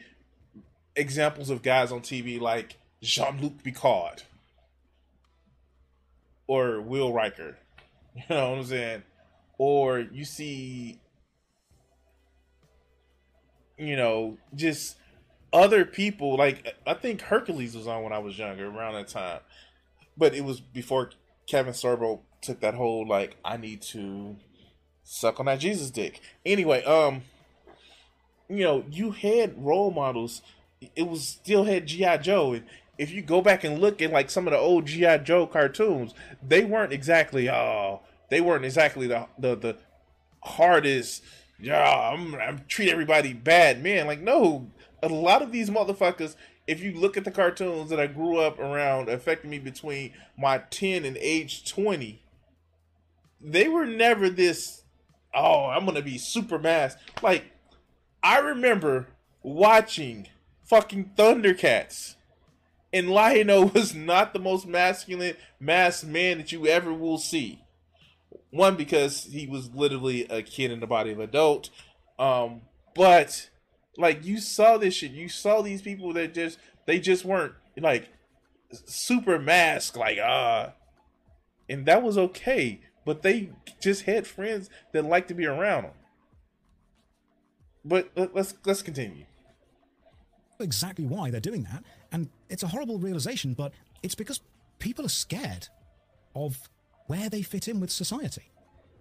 examples 0.95 1.49
of 1.49 1.61
guys 1.61 1.91
on 1.91 2.01
TV 2.01 2.39
like 2.39 2.77
Jean 3.01 3.41
Luc 3.41 3.63
Picard 3.63 4.23
or 6.47 6.81
Will 6.81 7.13
Riker. 7.13 7.57
You 8.15 8.23
know 8.29 8.51
what 8.51 8.59
I'm 8.59 8.63
saying? 8.63 9.03
Or 9.57 9.99
you 9.99 10.23
see 10.23 11.01
you 13.77 13.95
know, 13.95 14.37
just 14.53 14.97
other 15.53 15.85
people. 15.85 16.35
Like 16.37 16.75
I 16.85 16.93
think 16.93 17.21
Hercules 17.21 17.75
was 17.75 17.87
on 17.87 18.03
when 18.03 18.13
I 18.13 18.19
was 18.19 18.37
younger, 18.37 18.67
around 18.67 18.93
that 18.93 19.07
time, 19.07 19.39
but 20.17 20.33
it 20.33 20.43
was 20.43 20.59
before 20.59 21.11
Kevin 21.47 21.73
Sorbo 21.73 22.21
took 22.41 22.59
that 22.59 22.75
whole 22.75 23.07
like 23.07 23.37
I 23.43 23.57
need 23.57 23.81
to 23.81 24.35
suck 25.03 25.39
on 25.39 25.45
that 25.47 25.59
Jesus 25.59 25.89
dick. 25.89 26.21
Anyway, 26.45 26.83
um, 26.83 27.23
you 28.49 28.63
know, 28.63 28.85
you 28.91 29.11
had 29.11 29.63
role 29.63 29.91
models. 29.91 30.41
It 30.95 31.07
was 31.07 31.27
still 31.27 31.63
had 31.63 31.87
GI 31.87 32.19
Joe, 32.19 32.53
and 32.53 32.65
if 32.97 33.11
you 33.11 33.21
go 33.21 33.41
back 33.41 33.63
and 33.63 33.79
look 33.79 34.01
at 34.01 34.11
like 34.11 34.29
some 34.29 34.47
of 34.47 34.51
the 34.51 34.59
old 34.59 34.85
GI 34.85 35.19
Joe 35.19 35.47
cartoons, 35.47 36.13
they 36.45 36.63
weren't 36.63 36.93
exactly 36.93 37.49
oh, 37.49 38.01
they 38.29 38.41
weren't 38.41 38.65
exactly 38.65 39.07
the 39.07 39.27
the 39.37 39.55
the 39.55 39.77
hardest 40.43 41.23
yeah, 41.59 42.11
I'm, 42.13 42.35
I'm 42.35 42.65
treat 42.67 42.89
everybody 42.89 43.33
bad, 43.33 43.81
man. 43.81 44.07
Like, 44.07 44.21
no, 44.21 44.71
a 45.01 45.09
lot 45.09 45.41
of 45.41 45.51
these 45.51 45.69
motherfuckers. 45.69 46.35
If 46.67 46.81
you 46.81 46.93
look 46.93 47.15
at 47.15 47.23
the 47.23 47.31
cartoons 47.31 47.89
that 47.91 47.99
I 47.99 48.07
grew 48.07 48.37
up 48.37 48.59
around, 48.59 49.07
affecting 49.07 49.51
me 49.51 49.59
between 49.59 50.13
my 50.37 50.59
ten 50.69 51.05
and 51.05 51.17
age 51.17 51.69
twenty, 51.69 52.23
they 53.39 53.67
were 53.67 53.85
never 53.85 54.29
this. 54.29 54.83
Oh, 55.33 55.65
I'm 55.65 55.85
gonna 55.85 56.01
be 56.01 56.17
super 56.17 56.57
mass. 56.57 56.95
Like, 57.21 57.45
I 58.23 58.39
remember 58.39 59.07
watching 59.43 60.27
fucking 60.63 61.11
Thundercats, 61.15 62.15
and 62.91 63.09
Lion-O 63.09 63.65
was 63.73 63.93
not 63.93 64.33
the 64.33 64.39
most 64.39 64.67
masculine 64.67 65.35
mass 65.59 66.03
man 66.03 66.39
that 66.39 66.51
you 66.51 66.67
ever 66.67 66.93
will 66.93 67.19
see. 67.19 67.64
One 68.55 68.75
because 68.77 69.25
he 69.25 69.47
was 69.47 69.69
literally 69.73 70.23
a 70.25 70.41
kid 70.41 70.71
in 70.71 70.79
the 70.79 70.87
body 70.87 71.11
of 71.11 71.19
an 71.19 71.25
adult. 71.25 71.69
Um, 72.17 72.61
but 72.95 73.49
like 73.97 74.25
you 74.25 74.39
saw 74.39 74.77
this 74.77 74.93
shit, 74.93 75.11
you 75.11 75.27
saw 75.27 75.61
these 75.61 75.81
people 75.81 76.13
that 76.13 76.33
just 76.33 76.57
they 76.85 76.99
just 76.99 77.25
weren't 77.25 77.53
like 77.77 78.07
super 78.71 79.37
mask, 79.39 79.97
like 79.97 80.17
uh 80.17 80.69
and 81.67 81.85
that 81.85 82.01
was 82.01 82.17
okay. 82.17 82.81
But 83.05 83.21
they 83.21 83.49
just 83.81 84.03
had 84.03 84.25
friends 84.25 84.69
that 84.93 85.03
liked 85.03 85.27
to 85.27 85.33
be 85.33 85.45
around 85.45 85.83
them. 85.83 85.91
But 87.83 88.09
let's 88.15 88.55
let's 88.65 88.81
continue. 88.81 89.25
Exactly 90.61 91.05
why 91.05 91.29
they're 91.29 91.41
doing 91.41 91.63
that, 91.63 91.83
and 92.13 92.29
it's 92.49 92.63
a 92.63 92.67
horrible 92.67 92.97
realization, 92.99 93.53
but 93.53 93.73
it's 94.01 94.15
because 94.15 94.39
people 94.79 95.05
are 95.05 95.09
scared 95.09 95.67
of 96.33 96.69
where 97.07 97.29
they 97.29 97.41
fit 97.41 97.67
in 97.67 97.79
with 97.79 97.91
society. 97.91 98.51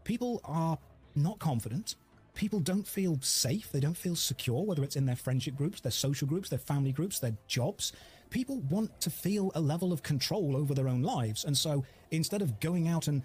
People 0.04 0.40
are 0.44 0.78
not 1.14 1.38
confident. 1.38 1.96
People 2.34 2.60
don't 2.60 2.86
feel 2.86 3.18
safe. 3.20 3.70
They 3.70 3.80
don't 3.80 3.96
feel 3.96 4.16
secure, 4.16 4.64
whether 4.64 4.82
it's 4.82 4.96
in 4.96 5.06
their 5.06 5.16
friendship 5.16 5.56
groups, 5.56 5.80
their 5.80 5.92
social 5.92 6.26
groups, 6.26 6.48
their 6.48 6.58
family 6.58 6.92
groups, 6.92 7.20
their 7.20 7.36
jobs. 7.46 7.92
People 8.30 8.60
want 8.62 9.00
to 9.00 9.10
feel 9.10 9.52
a 9.54 9.60
level 9.60 9.92
of 9.92 10.02
control 10.02 10.56
over 10.56 10.74
their 10.74 10.88
own 10.88 11.02
lives. 11.02 11.44
And 11.44 11.56
so 11.56 11.84
instead 12.10 12.42
of 12.42 12.58
going 12.58 12.88
out 12.88 13.06
and 13.06 13.22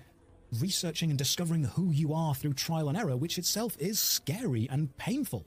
researching 0.59 1.09
and 1.09 1.17
discovering 1.17 1.63
who 1.63 1.91
you 1.91 2.13
are 2.13 2.35
through 2.35 2.53
trial 2.53 2.89
and 2.89 2.97
error, 2.97 3.17
which 3.17 3.37
itself 3.37 3.75
is 3.79 3.99
scary 3.99 4.67
and 4.69 4.95
painful, 4.97 5.45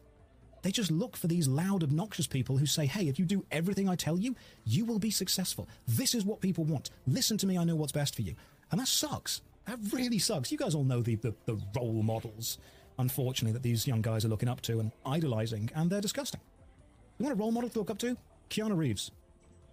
they 0.63 0.71
just 0.71 0.91
look 0.91 1.17
for 1.17 1.27
these 1.27 1.49
loud, 1.49 1.83
obnoxious 1.83 2.27
people 2.27 2.57
who 2.57 2.67
say, 2.67 2.87
hey, 2.87 3.09
if 3.09 3.19
you 3.19 3.25
do 3.25 3.45
everything 3.51 3.89
I 3.89 3.97
tell 3.97 4.19
you, 4.19 4.37
you 4.65 4.85
will 4.85 5.01
be 5.01 5.11
successful. 5.11 5.69
This 5.89 6.15
is 6.15 6.25
what 6.25 6.41
people 6.41 6.65
want. 6.65 6.91
Listen 7.07 7.37
to 7.39 7.47
me, 7.47 7.59
I 7.59 7.65
know 7.65 7.75
what's 7.75 7.93
best 7.93 8.15
for 8.15 8.23
you. 8.23 8.35
And 8.73 8.81
that 8.81 8.89
sucks. 8.89 9.43
That 9.67 9.79
really 9.93 10.19
sucks. 10.19 10.51
You 10.51 10.59
guys 10.59 10.75
all 10.75 10.83
know 10.83 11.03
the, 11.03 11.15
the, 11.17 11.35
the 11.45 11.59
role 11.77 12.03
models, 12.03 12.59
unfortunately, 12.99 13.53
that 13.53 13.63
these 13.63 13.87
young 13.87 14.03
guys 14.03 14.25
are 14.25 14.29
looking 14.29 14.49
up 14.49 14.63
to 14.63 14.81
and 14.81 14.91
idolizing, 15.07 15.71
and 15.75 15.91
they're 15.91 16.01
disgusting. 16.01 16.41
You 17.19 17.27
want 17.27 17.39
a 17.39 17.41
role 17.41 17.53
model 17.53 17.69
to 17.71 17.79
look 17.79 17.91
up 17.91 17.99
to? 17.99 18.17
Keanu 18.51 18.77
Reeves. 18.77 19.13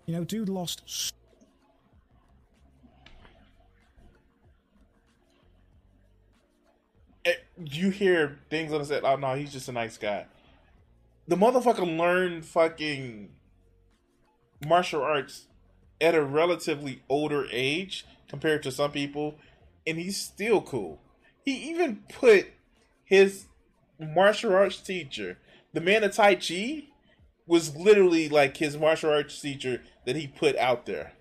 You 0.06 0.16
know, 0.16 0.24
dude 0.24 0.50
lost. 0.50 1.14
Eh, 7.26 7.34
you 7.58 7.90
hear 7.90 8.40
things 8.50 8.74
on 8.74 8.80
the 8.80 8.86
set, 8.86 9.04
oh 9.04 9.16
no, 9.16 9.34
he's 9.36 9.52
just 9.52 9.70
a 9.70 9.72
nice 9.72 9.98
guy. 9.98 10.26
The 11.28 11.36
motherfucker 11.36 11.98
learned 11.98 12.46
fucking 12.46 13.30
martial 14.66 15.02
arts 15.02 15.48
at 16.02 16.16
a 16.16 16.24
relatively 16.24 17.04
older 17.10 17.46
age 17.52 18.06
compared 18.30 18.64
to 18.64 18.72
some 18.72 18.92
people, 18.92 19.36
and 19.86 19.98
he's 19.98 20.18
still 20.18 20.62
cool. 20.62 21.02
He 21.44 21.70
even 21.70 22.04
put 22.14 22.48
his 23.04 23.48
martial 24.00 24.54
arts 24.54 24.78
teacher, 24.78 25.40
the 25.74 25.82
man 25.82 26.04
of 26.04 26.14
Tai 26.14 26.36
Chi, 26.36 26.86
was 27.48 27.76
literally 27.76 28.30
like 28.30 28.58
his 28.58 28.78
martial 28.78 29.10
arts 29.10 29.42
teacher 29.42 29.82
that 30.06 30.16
he 30.16 30.28
put 30.28 30.56
out 30.58 30.86
there. 30.86 31.14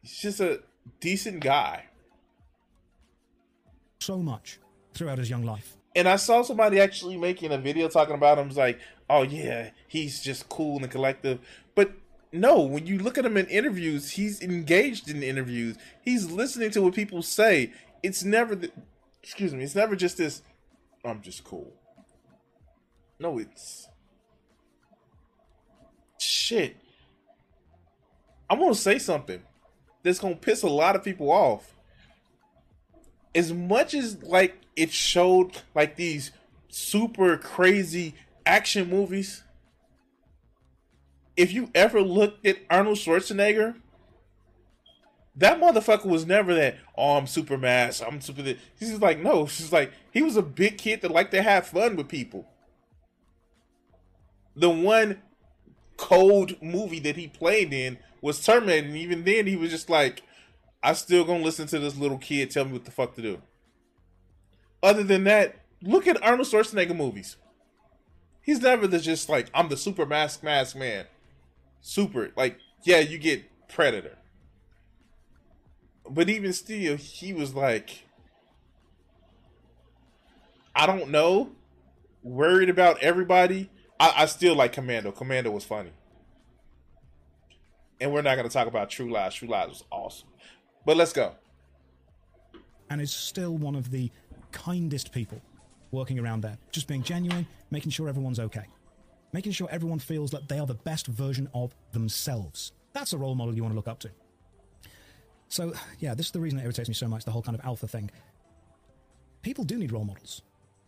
He's 0.00 0.18
just 0.18 0.40
a 0.40 0.62
decent 1.00 1.40
guy. 1.40 1.84
So 4.00 4.18
much 4.18 4.58
throughout 4.94 5.18
his 5.18 5.30
young 5.30 5.44
life. 5.44 5.76
And 5.94 6.08
I 6.08 6.16
saw 6.16 6.42
somebody 6.42 6.80
actually 6.80 7.18
making 7.18 7.52
a 7.52 7.58
video 7.58 7.88
talking 7.88 8.14
about 8.14 8.38
him. 8.38 8.48
It's 8.48 8.56
like, 8.56 8.80
oh 9.10 9.22
yeah, 9.22 9.70
he's 9.86 10.22
just 10.22 10.48
cool 10.48 10.78
and 10.78 10.90
collective. 10.90 11.38
No, 12.32 12.60
when 12.60 12.86
you 12.86 12.98
look 12.98 13.18
at 13.18 13.26
him 13.26 13.36
in 13.36 13.46
interviews, 13.46 14.12
he's 14.12 14.40
engaged 14.40 15.10
in 15.10 15.22
interviews. 15.22 15.76
He's 16.00 16.30
listening 16.30 16.70
to 16.70 16.82
what 16.82 16.94
people 16.94 17.22
say. 17.22 17.72
It's 18.02 18.24
never 18.24 18.54
the, 18.54 18.70
excuse 19.22 19.52
me, 19.52 19.62
it's 19.62 19.74
never 19.74 19.94
just 19.94 20.16
this 20.16 20.42
I'm 21.04 21.20
just 21.20 21.44
cool. 21.44 21.72
No, 23.18 23.38
it's 23.38 23.88
shit. 26.18 26.76
I'm 28.48 28.58
gonna 28.58 28.74
say 28.74 28.98
something 28.98 29.42
that's 30.02 30.18
gonna 30.18 30.36
piss 30.36 30.62
a 30.62 30.68
lot 30.68 30.96
of 30.96 31.02
people 31.02 31.30
off. 31.30 31.74
As 33.34 33.52
much 33.52 33.94
as 33.94 34.22
like 34.22 34.60
it 34.76 34.92
showed 34.92 35.62
like 35.74 35.96
these 35.96 36.30
super 36.68 37.36
crazy 37.36 38.14
action 38.46 38.88
movies, 38.88 39.42
if 41.36 41.52
you 41.52 41.70
ever 41.74 42.00
looked 42.00 42.46
at 42.46 42.58
Arnold 42.70 42.98
Schwarzenegger, 42.98 43.76
that 45.36 45.60
motherfucker 45.60 46.06
was 46.06 46.26
never 46.26 46.54
that. 46.54 46.76
Oh, 46.96 47.16
I'm 47.16 47.26
super 47.26 47.56
mass. 47.56 48.02
I'm 48.02 48.20
super. 48.20 48.42
This. 48.42 48.58
He's 48.78 49.00
like, 49.00 49.18
no. 49.18 49.46
She's 49.46 49.72
like, 49.72 49.92
he 50.10 50.22
was 50.22 50.36
a 50.36 50.42
big 50.42 50.78
kid 50.78 51.00
that 51.00 51.10
liked 51.10 51.30
to 51.32 51.42
have 51.42 51.66
fun 51.66 51.96
with 51.96 52.08
people. 52.08 52.46
The 54.54 54.68
one 54.68 55.22
cold 55.96 56.60
movie 56.60 57.00
that 57.00 57.16
he 57.16 57.28
played 57.28 57.72
in 57.72 57.98
was 58.20 58.44
Terminator, 58.44 58.86
and 58.86 58.96
even 58.96 59.24
then, 59.24 59.46
he 59.46 59.56
was 59.56 59.70
just 59.70 59.88
like, 59.88 60.22
I 60.82 60.92
still 60.92 61.24
gonna 61.24 61.42
listen 61.42 61.66
to 61.68 61.78
this 61.78 61.96
little 61.96 62.18
kid 62.18 62.50
tell 62.50 62.64
me 62.64 62.72
what 62.72 62.84
the 62.84 62.90
fuck 62.90 63.14
to 63.14 63.22
do. 63.22 63.40
Other 64.82 65.04
than 65.04 65.24
that, 65.24 65.56
look 65.80 66.06
at 66.06 66.22
Arnold 66.22 66.48
Schwarzenegger 66.48 66.96
movies. 66.96 67.36
He's 68.42 68.60
never 68.60 68.86
the 68.86 68.98
just 68.98 69.28
like 69.28 69.48
I'm 69.54 69.68
the 69.68 69.76
super 69.76 70.04
mask 70.04 70.42
mask 70.42 70.76
man. 70.76 71.06
Super 71.82 72.32
like 72.36 72.58
yeah, 72.84 72.98
you 72.98 73.18
get 73.18 73.44
Predator 73.68 74.16
but 76.08 76.28
even 76.28 76.52
still, 76.52 76.96
he 76.96 77.32
was 77.32 77.54
like, 77.54 78.04
I 80.74 80.86
don't 80.86 81.10
know, 81.10 81.52
worried 82.22 82.68
about 82.68 83.02
everybody. 83.02 83.70
I, 84.00 84.12
I 84.18 84.26
still 84.26 84.54
like 84.54 84.72
Commando. 84.72 85.12
Commando 85.12 85.50
was 85.50 85.64
funny. 85.64 85.92
And 88.00 88.12
we're 88.12 88.22
not 88.22 88.34
going 88.34 88.48
to 88.48 88.52
talk 88.52 88.66
about 88.66 88.90
True 88.90 89.10
Lies. 89.10 89.34
True 89.34 89.48
Lies 89.48 89.68
was 89.68 89.84
awesome. 89.90 90.28
But 90.84 90.96
let's 90.96 91.12
go. 91.12 91.34
And 92.90 93.00
is 93.00 93.12
still 93.12 93.56
one 93.56 93.76
of 93.76 93.90
the 93.90 94.10
kindest 94.50 95.12
people 95.12 95.40
working 95.92 96.18
around 96.18 96.42
there. 96.42 96.58
Just 96.72 96.88
being 96.88 97.02
genuine, 97.02 97.46
making 97.70 97.92
sure 97.92 98.08
everyone's 98.08 98.40
okay. 98.40 98.64
Making 99.32 99.52
sure 99.52 99.68
everyone 99.70 99.98
feels 99.98 100.30
that 100.30 100.48
they 100.48 100.58
are 100.58 100.66
the 100.66 100.74
best 100.74 101.06
version 101.06 101.48
of 101.54 101.74
themselves. 101.92 102.72
That's 102.92 103.12
a 103.12 103.18
role 103.18 103.34
model 103.34 103.54
you 103.54 103.62
want 103.62 103.72
to 103.72 103.76
look 103.76 103.88
up 103.88 103.98
to. 104.00 104.10
So, 105.48 105.72
yeah, 105.98 106.14
this 106.14 106.26
is 106.26 106.32
the 106.32 106.40
reason 106.40 106.58
it 106.58 106.64
irritates 106.64 106.88
me 106.88 106.94
so 106.94 107.08
much 107.08 107.24
the 107.24 107.30
whole 107.30 107.42
kind 107.42 107.58
of 107.58 107.64
alpha 107.64 107.86
thing. 107.86 108.10
People 109.42 109.64
do 109.64 109.76
need 109.76 109.92
role 109.92 110.04
models. 110.04 110.42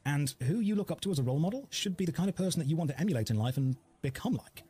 And 0.07 0.35
who 0.43 0.61
you 0.61 0.75
look 0.75 0.91
up 0.91 1.01
to 1.03 1.11
as 1.11 1.19
a 1.19 1.23
role 1.23 1.39
model 1.39 1.67
should 1.71 1.97
be 1.97 2.05
the 2.05 2.13
kind 2.13 2.29
of 2.29 2.37
person 2.37 2.61
that 2.61 2.69
you 2.69 2.77
want 2.77 2.91
to 2.91 3.01
emulate 3.01 3.31
in 3.31 3.39
life 3.39 3.57
and 3.57 3.77
become 4.03 4.35
like. 4.35 4.63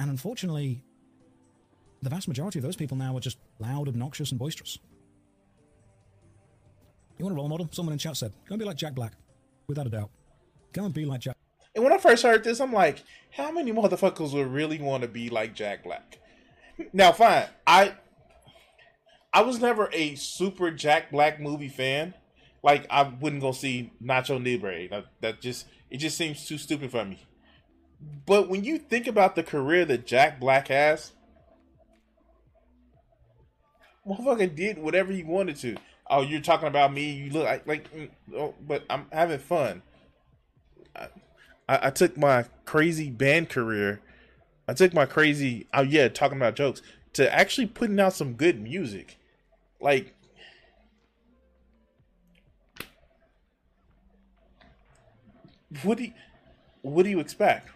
And 0.00 0.10
unfortunately, 0.10 0.82
the 2.02 2.10
vast 2.10 2.28
majority 2.28 2.58
of 2.58 2.64
those 2.64 2.76
people 2.76 2.96
now 2.96 3.16
are 3.16 3.20
just 3.20 3.38
loud, 3.58 3.88
obnoxious, 3.88 4.30
and 4.32 4.38
boisterous. 4.38 4.78
You 7.18 7.24
want 7.24 7.34
a 7.34 7.36
role 7.36 7.48
model? 7.48 7.68
Someone 7.70 7.92
in 7.92 7.98
chat 7.98 8.16
said, 8.16 8.32
go 8.46 8.54
and 8.54 8.58
be 8.58 8.64
like 8.66 8.76
Jack 8.76 8.94
Black. 8.94 9.12
Without 9.68 9.86
a 9.86 9.90
doubt. 9.90 10.10
Go 10.72 10.84
and 10.84 10.92
be 10.92 11.04
like 11.04 11.20
Jack. 11.20 11.35
And 11.76 11.84
when 11.84 11.92
I 11.92 11.98
first 11.98 12.22
heard 12.22 12.42
this, 12.42 12.58
I'm 12.58 12.72
like, 12.72 13.04
how 13.30 13.52
many 13.52 13.70
motherfuckers 13.70 14.32
would 14.32 14.46
really 14.46 14.78
want 14.78 15.02
to 15.02 15.08
be 15.08 15.28
like 15.28 15.54
Jack 15.54 15.84
Black? 15.84 16.18
Now, 16.94 17.12
fine. 17.12 17.44
I 17.66 17.92
I 19.32 19.42
was 19.42 19.60
never 19.60 19.90
a 19.92 20.14
super 20.14 20.70
Jack 20.70 21.10
Black 21.10 21.38
movie 21.38 21.68
fan. 21.68 22.14
Like 22.62 22.86
I 22.88 23.02
wouldn't 23.02 23.42
go 23.42 23.52
see 23.52 23.92
Nacho 24.02 24.42
Libre. 24.42 24.88
That, 24.88 25.04
that 25.20 25.40
just 25.42 25.66
it 25.90 25.98
just 25.98 26.16
seems 26.16 26.46
too 26.46 26.56
stupid 26.56 26.90
for 26.90 27.04
me. 27.04 27.22
But 28.24 28.48
when 28.48 28.64
you 28.64 28.78
think 28.78 29.06
about 29.06 29.36
the 29.36 29.42
career 29.42 29.84
that 29.84 30.06
Jack 30.06 30.40
Black 30.40 30.68
has, 30.68 31.12
motherfucker 34.08 34.54
did 34.54 34.78
whatever 34.78 35.12
he 35.12 35.22
wanted 35.22 35.56
to. 35.56 35.76
Oh, 36.08 36.22
you're 36.22 36.40
talking 36.40 36.68
about 36.68 36.94
me? 36.94 37.12
You 37.12 37.30
look 37.32 37.44
like, 37.44 37.66
like 37.66 37.94
mm, 37.94 38.08
oh, 38.34 38.54
but 38.66 38.84
I'm 38.88 39.06
having 39.12 39.40
fun. 39.40 39.82
I, 40.94 41.08
I, 41.68 41.88
I 41.88 41.90
took 41.90 42.16
my 42.16 42.44
crazy 42.64 43.10
band 43.10 43.48
career. 43.48 44.00
I 44.68 44.74
took 44.74 44.92
my 44.92 45.06
crazy, 45.06 45.66
oh 45.72 45.82
yeah, 45.82 46.08
talking 46.08 46.36
about 46.36 46.56
jokes 46.56 46.82
to 47.12 47.32
actually 47.32 47.66
putting 47.66 48.00
out 48.00 48.12
some 48.12 48.34
good 48.34 48.60
music. 48.60 49.18
Like 49.80 50.14
what 55.82 55.98
do 55.98 56.04
you, 56.04 56.12
what 56.82 57.02
do 57.04 57.10
you 57.10 57.20
expect? 57.20 57.70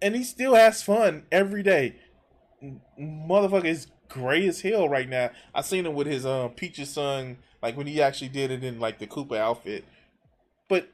And 0.00 0.14
he 0.14 0.24
still 0.24 0.54
has 0.54 0.82
fun 0.82 1.24
every 1.30 1.62
day. 1.62 1.96
Motherfucker 2.98 3.64
is 3.64 3.86
gray 4.08 4.46
as 4.46 4.60
hell 4.60 4.88
right 4.88 5.08
now. 5.08 5.30
I 5.54 5.62
seen 5.62 5.86
him 5.86 5.94
with 5.94 6.06
his 6.06 6.26
um 6.26 6.50
Peaches 6.50 6.90
son, 6.90 7.38
like 7.62 7.76
when 7.76 7.86
he 7.86 8.02
actually 8.02 8.28
did 8.28 8.50
it 8.50 8.64
in 8.64 8.80
like 8.80 8.98
the 8.98 9.06
Koopa 9.06 9.36
outfit. 9.38 9.84
But 10.68 10.88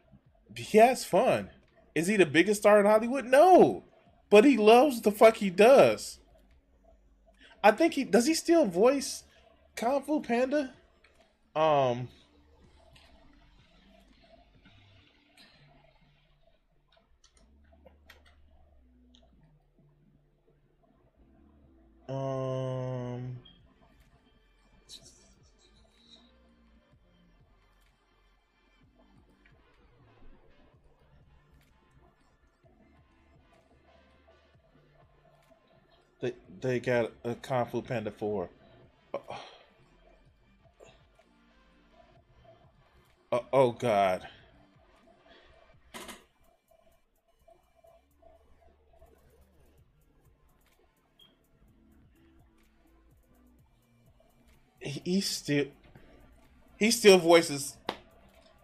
he 0.54 0.78
has 0.78 1.04
fun. 1.04 1.50
Is 1.94 2.06
he 2.06 2.16
the 2.16 2.26
biggest 2.26 2.60
star 2.60 2.80
in 2.80 2.86
Hollywood? 2.86 3.24
No. 3.24 3.84
But 4.30 4.44
he 4.44 4.56
loves 4.56 5.00
the 5.00 5.10
fuck 5.10 5.36
he 5.36 5.50
does. 5.50 6.18
I 7.62 7.72
think 7.72 7.94
he 7.94 8.04
does. 8.04 8.26
He 8.26 8.34
still 8.34 8.66
voice 8.66 9.24
Kung 9.74 10.02
Fu 10.02 10.20
Panda. 10.20 10.72
Um. 11.56 12.08
Um. 22.08 23.07
They 36.60 36.80
got 36.80 37.12
a 37.22 37.36
Kung 37.36 37.66
Fu 37.66 37.82
Panda 37.82 38.10
4. 38.10 38.48
Uh, 39.14 39.18
uh, 43.30 43.40
oh 43.52 43.72
God. 43.72 44.26
He 54.80 55.20
still 55.20 55.66
he 56.78 56.90
still 56.90 57.18
voices 57.18 57.76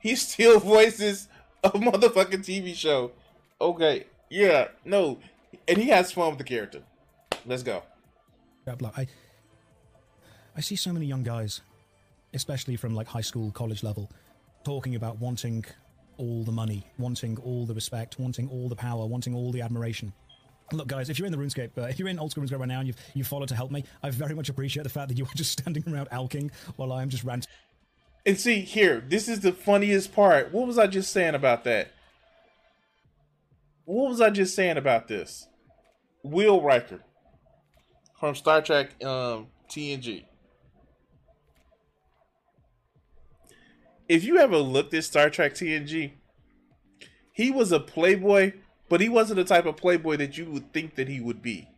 he 0.00 0.16
still 0.16 0.59
voices 0.76 1.28
a 1.62 1.70
motherfucking 1.70 2.44
TV 2.44 2.74
show. 2.74 3.12
Okay, 3.61 4.07
yeah, 4.30 4.68
no, 4.85 5.18
and 5.68 5.78
he 5.78 5.88
has 5.88 6.12
fun 6.12 6.30
with 6.30 6.38
the 6.38 6.44
character. 6.44 6.83
Let's 7.46 7.62
go. 7.62 7.83
I, 8.66 9.07
I 10.57 10.61
see 10.61 10.76
so 10.76 10.92
many 10.92 11.07
young 11.07 11.22
guys, 11.22 11.61
especially 12.33 12.76
from 12.76 12.94
like 12.94 13.07
high 13.07 13.20
school, 13.20 13.50
college 13.50 13.83
level, 13.83 14.11
talking 14.64 14.94
about 14.94 15.18
wanting 15.18 15.64
all 16.16 16.44
the 16.44 16.52
money, 16.52 16.87
wanting 16.98 17.37
all 17.44 17.66
the 17.66 17.74
respect, 17.74 18.18
wanting 18.18 18.48
all 18.48 18.68
the 18.68 18.76
power, 18.76 19.07
wanting 19.07 19.35
all 19.35 19.52
the 19.52 19.61
admiration. 19.61 20.12
Look, 20.72 20.88
guys, 20.88 21.11
if 21.11 21.18
you're 21.18 21.26
in 21.26 21.33
the 21.33 21.38
RuneScape, 21.38 21.76
uh, 21.76 21.83
if 21.83 21.98
you're 21.98 22.09
in 22.09 22.18
Old 22.18 22.30
School 22.30 22.44
RuneScape 22.44 22.59
right 22.59 22.68
now 22.68 22.78
and 22.78 22.87
you've, 22.87 22.96
you've 23.12 23.26
followed 23.26 23.48
to 23.48 23.54
help 23.54 23.70
me, 23.70 23.85
I 24.02 24.11
very 24.11 24.35
much 24.35 24.48
appreciate 24.48 24.85
the 24.85 24.88
fact 24.88 25.09
that 25.09 25.18
you 25.18 25.24
are 25.24 25.35
just 25.35 25.52
standing 25.61 25.85
around 25.87 26.09
alking 26.11 26.50
while 26.76 26.92
I'm 26.92 27.11
just 27.11 27.24
ranting. 27.24 27.50
And 28.24 28.38
see, 28.40 28.61
here, 28.61 29.04
this 29.07 29.28
is 29.28 29.40
the 29.40 29.52
funniest 29.52 30.14
part. 30.14 30.52
What 30.52 30.66
was 30.66 30.78
I 30.78 30.87
just 30.87 31.12
saying 31.12 31.35
about 31.35 31.64
that? 31.64 31.92
What 33.85 34.09
was 34.09 34.22
I 34.22 34.30
just 34.30 34.54
saying 34.54 34.78
about 34.78 35.09
this? 35.09 35.46
Will 36.22 36.62
Riker 36.62 37.00
from 38.18 38.35
Star 38.35 38.62
Trek 38.62 39.03
um, 39.05 39.48
TNG. 39.68 40.24
if 44.09 44.24
you 44.24 44.38
ever 44.38 44.59
looked 44.59 44.94
at 44.94 45.05
Star 45.05 45.31
Trek 45.31 45.55
TNG, 45.55 46.12
he 47.33 47.50
was 47.50 47.72
a 47.72 47.81
playboy, 47.81 48.53
but 48.88 49.00
he 49.00 49.09
wasn't 49.09 49.37
the 49.37 49.44
type 49.44 49.66
of 49.66 49.77
playboy 49.77 50.16
that 50.16 50.37
you 50.37 50.46
would 50.46 50.72
think 50.72 50.94
that 50.96 51.09
he 51.09 51.20
would 51.20 51.42
be. 51.42 51.68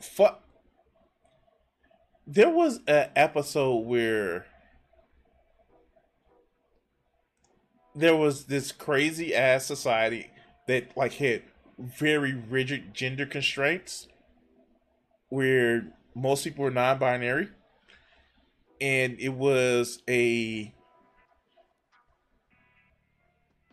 Fuck. 0.00 0.42
There 2.26 2.50
was 2.50 2.80
an 2.86 3.10
episode 3.16 3.86
where 3.86 4.46
there 7.94 8.14
was 8.14 8.44
this 8.44 8.70
crazy 8.70 9.34
ass 9.34 9.64
society 9.64 10.30
that 10.66 10.96
like 10.96 11.14
had 11.14 11.42
very 11.78 12.32
rigid 12.32 12.94
gender 12.94 13.26
constraints 13.26 14.08
where 15.28 15.92
most 16.14 16.44
people 16.44 16.64
were 16.64 16.70
non-binary. 16.70 17.48
And 18.80 19.16
it 19.18 19.30
was 19.30 20.02
a 20.08 20.72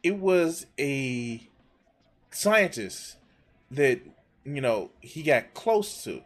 it 0.04 0.18
was 0.18 0.66
a 0.80 1.48
scientist 2.32 3.18
that 3.72 4.02
you 4.44 4.62
know 4.62 4.92
he 5.02 5.22
got 5.22 5.54
close 5.54 6.04
to. 6.04 6.22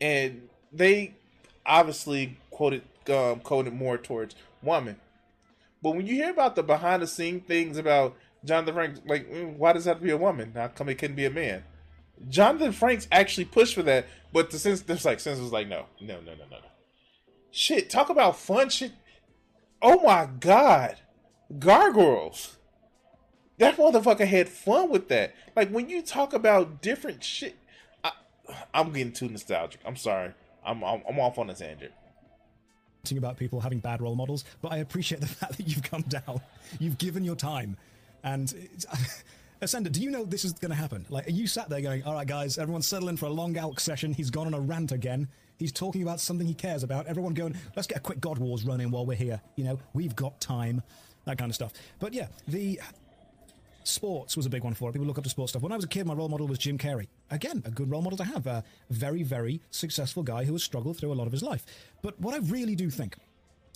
And 0.00 0.48
they 0.72 1.14
obviously 1.66 2.38
quoted 2.50 2.82
um, 3.08 3.40
coded 3.40 3.72
more 3.72 3.98
towards 3.98 4.34
woman 4.62 4.96
but 5.82 5.92
when 5.92 6.06
you 6.06 6.14
hear 6.14 6.30
about 6.30 6.56
the 6.56 6.62
behind 6.62 7.02
the 7.02 7.06
scene 7.06 7.40
things 7.40 7.78
about 7.78 8.16
Jonathan 8.44 8.74
Frakes, 8.74 9.00
like 9.06 9.30
mm, 9.30 9.56
why 9.56 9.72
does 9.72 9.84
that 9.84 9.92
have 9.92 9.98
to 9.98 10.04
be 10.04 10.10
a 10.10 10.16
woman? 10.16 10.52
How 10.54 10.68
come 10.68 10.88
it 10.88 10.96
couldn't 10.96 11.16
be 11.16 11.26
a 11.26 11.30
man? 11.30 11.64
Jonathan 12.28 12.72
Frakes 12.72 13.06
actually 13.10 13.46
pushed 13.46 13.74
for 13.74 13.82
that, 13.82 14.06
but 14.32 14.50
the 14.50 14.58
sense 14.58 14.82
there's 14.82 15.04
like 15.04 15.20
sense 15.20 15.38
was 15.38 15.52
like 15.52 15.68
no, 15.68 15.86
no, 16.00 16.20
no, 16.20 16.32
no, 16.32 16.44
no, 16.50 16.58
no. 16.58 16.68
Shit, 17.50 17.90
talk 17.90 18.10
about 18.10 18.38
fun 18.38 18.68
shit. 18.68 18.92
Oh 19.82 20.00
my 20.02 20.28
god, 20.38 20.96
gargoyles. 21.58 22.56
That 23.58 23.76
motherfucker 23.76 24.26
had 24.26 24.48
fun 24.48 24.88
with 24.88 25.08
that. 25.08 25.34
Like 25.54 25.70
when 25.70 25.88
you 25.90 26.02
talk 26.02 26.32
about 26.32 26.80
different 26.80 27.22
shit, 27.22 27.56
I, 28.02 28.12
am 28.72 28.92
getting 28.92 29.12
too 29.12 29.28
nostalgic. 29.28 29.80
I'm 29.84 29.96
sorry. 29.96 30.32
I'm, 30.64 30.82
I'm 30.82 31.02
I'm 31.08 31.18
off 31.20 31.38
on 31.38 31.50
a 31.50 31.54
tangent 31.54 31.92
about 33.16 33.36
people 33.36 33.60
having 33.60 33.78
bad 33.78 34.00
role 34.00 34.14
models, 34.14 34.44
but 34.60 34.72
I 34.72 34.78
appreciate 34.78 35.20
the 35.20 35.26
fact 35.40 35.56
that 35.56 35.66
you've 35.66 35.82
come 35.82 36.02
down, 36.02 36.40
you've 36.78 36.98
given 36.98 37.24
your 37.24 37.36
time, 37.36 37.76
and 38.22 38.52
Ascender, 39.62 39.92
do 39.92 40.00
you 40.00 40.10
know 40.10 40.24
this 40.24 40.44
is 40.44 40.52
going 40.54 40.70
to 40.70 40.76
happen? 40.76 41.04
Like, 41.10 41.26
are 41.26 41.32
you 41.32 41.46
sat 41.46 41.68
there 41.68 41.82
going, 41.82 42.02
"All 42.04 42.14
right, 42.14 42.26
guys, 42.26 42.56
everyone 42.56 42.82
settle 42.82 43.08
in 43.10 43.16
for 43.16 43.26
a 43.26 43.30
long 43.30 43.54
ALK 43.54 43.78
session. 43.78 44.14
He's 44.14 44.30
gone 44.30 44.46
on 44.46 44.54
a 44.54 44.60
rant 44.60 44.92
again. 44.92 45.28
He's 45.58 45.72
talking 45.72 46.02
about 46.02 46.20
something 46.20 46.46
he 46.46 46.54
cares 46.54 46.82
about. 46.82 47.06
Everyone 47.06 47.34
going, 47.34 47.54
let's 47.76 47.86
get 47.86 47.98
a 47.98 48.00
quick 48.00 48.20
God 48.20 48.38
Wars 48.38 48.64
running 48.64 48.90
while 48.90 49.04
we're 49.04 49.18
here. 49.18 49.40
You 49.56 49.64
know, 49.64 49.78
we've 49.92 50.16
got 50.16 50.40
time." 50.40 50.82
That 51.26 51.36
kind 51.36 51.50
of 51.50 51.54
stuff. 51.54 51.74
But 51.98 52.14
yeah, 52.14 52.28
the 52.48 52.80
sports 53.84 54.36
was 54.36 54.46
a 54.46 54.50
big 54.50 54.64
one 54.64 54.72
for 54.72 54.88
it. 54.88 54.92
People 54.92 55.06
look 55.06 55.18
up 55.18 55.24
to 55.24 55.30
sports 55.30 55.52
stuff. 55.52 55.62
When 55.62 55.72
I 55.72 55.76
was 55.76 55.84
a 55.84 55.88
kid, 55.88 56.06
my 56.06 56.14
role 56.14 56.30
model 56.30 56.46
was 56.46 56.58
Jim 56.58 56.78
Carrey. 56.78 57.08
Again, 57.30 57.62
a 57.66 57.70
good 57.70 57.90
role 57.90 58.00
model 58.00 58.16
to 58.16 58.24
have. 58.24 58.46
A 58.46 58.64
very, 58.88 59.22
very 59.22 59.60
successful 59.70 60.22
guy 60.22 60.44
who 60.44 60.52
has 60.52 60.62
struggled 60.62 60.96
through 60.96 61.12
a 61.12 61.14
lot 61.14 61.26
of 61.26 61.32
his 61.32 61.42
life. 61.42 61.66
But 62.00 62.18
what 62.18 62.34
I 62.34 62.38
really 62.38 62.74
do 62.74 62.88
think 62.88 63.16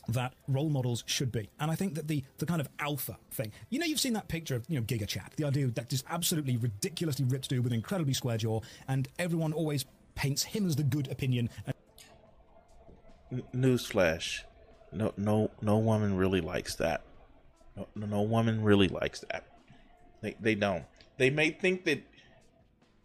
that 0.09 0.35
role 0.49 0.69
models 0.71 1.05
should 1.07 1.33
be. 1.33 1.49
And 1.59 1.71
I 1.71 1.75
think 1.75 1.95
that 1.95 2.09
the 2.09 2.25
the 2.38 2.47
kind 2.47 2.61
of 2.61 2.69
alpha 2.79 3.19
thing. 3.31 3.53
You 3.71 3.79
know, 3.79 3.87
you've 3.87 4.01
seen 4.01 4.12
that 4.14 4.29
picture 4.29 4.57
of, 4.57 4.64
you 4.69 4.79
know, 4.79 4.85
Giga 4.85 5.07
Chad, 5.07 5.33
the 5.37 5.45
idea 5.45 5.67
that 5.69 5.88
this 5.90 6.05
absolutely 6.09 6.57
ridiculously 6.57 7.25
ripped 7.25 7.49
dude 7.49 7.64
with 7.64 7.73
incredibly 7.73 8.14
square 8.14 8.37
jaw, 8.37 8.61
and 8.88 9.09
everyone 9.19 9.53
always 9.53 9.85
paints 10.14 10.43
him 10.45 10.67
as 10.67 10.77
the 10.77 10.83
good 10.83 11.11
opinion. 11.11 11.51
And- 11.67 11.75
Newsflash. 13.55 14.43
No 14.93 15.12
no 15.17 15.51
no 15.61 15.79
woman 15.79 16.17
really 16.17 16.40
likes 16.40 16.77
that. 16.77 17.03
No, 17.77 17.88
no 17.95 18.23
woman 18.23 18.62
really 18.62 18.88
likes 18.88 19.25
that. 19.31 19.45
They 20.21 20.37
they 20.40 20.55
don't. 20.55 20.85
They 21.17 21.31
may 21.31 21.51
think 21.51 21.85
that 21.85 22.03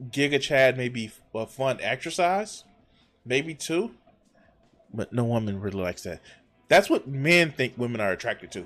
Giga 0.04 0.40
Chad 0.40 0.78
may 0.78 0.90
be 0.90 1.12
a 1.34 1.46
fun 1.46 1.80
exercise, 1.82 2.64
maybe 3.26 3.54
too, 3.54 3.92
but 4.94 5.12
no 5.12 5.24
woman 5.24 5.60
really 5.60 5.82
likes 5.82 6.04
that. 6.04 6.22
That's 6.70 6.90
what 6.90 7.08
men 7.08 7.52
think 7.52 7.74
women 7.78 8.00
are 8.00 8.12
attracted 8.12 8.52
to. 8.54 8.66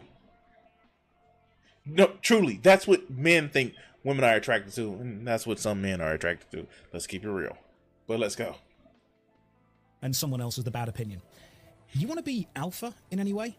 No, 1.85 2.13
truly, 2.21 2.59
that's 2.61 2.85
what 2.87 3.09
men 3.09 3.49
think 3.49 3.73
women 4.03 4.23
are 4.23 4.35
attracted 4.35 4.73
to, 4.75 4.93
and 4.93 5.27
that's 5.27 5.47
what 5.47 5.59
some 5.59 5.81
men 5.81 6.01
are 6.01 6.13
attracted 6.13 6.51
to. 6.51 6.67
Let's 6.93 7.07
keep 7.07 7.23
it 7.23 7.29
real. 7.29 7.57
But 8.07 8.19
let's 8.19 8.35
go. 8.35 8.55
And 10.01 10.15
someone 10.15 10.41
else 10.41 10.57
is 10.57 10.65
the 10.65 10.71
bad 10.71 10.89
opinion. 10.89 11.21
You 11.93 12.07
want 12.07 12.19
to 12.19 12.23
be 12.23 12.47
alpha 12.55 12.93
in 13.11 13.19
any 13.19 13.33
way? 13.33 13.55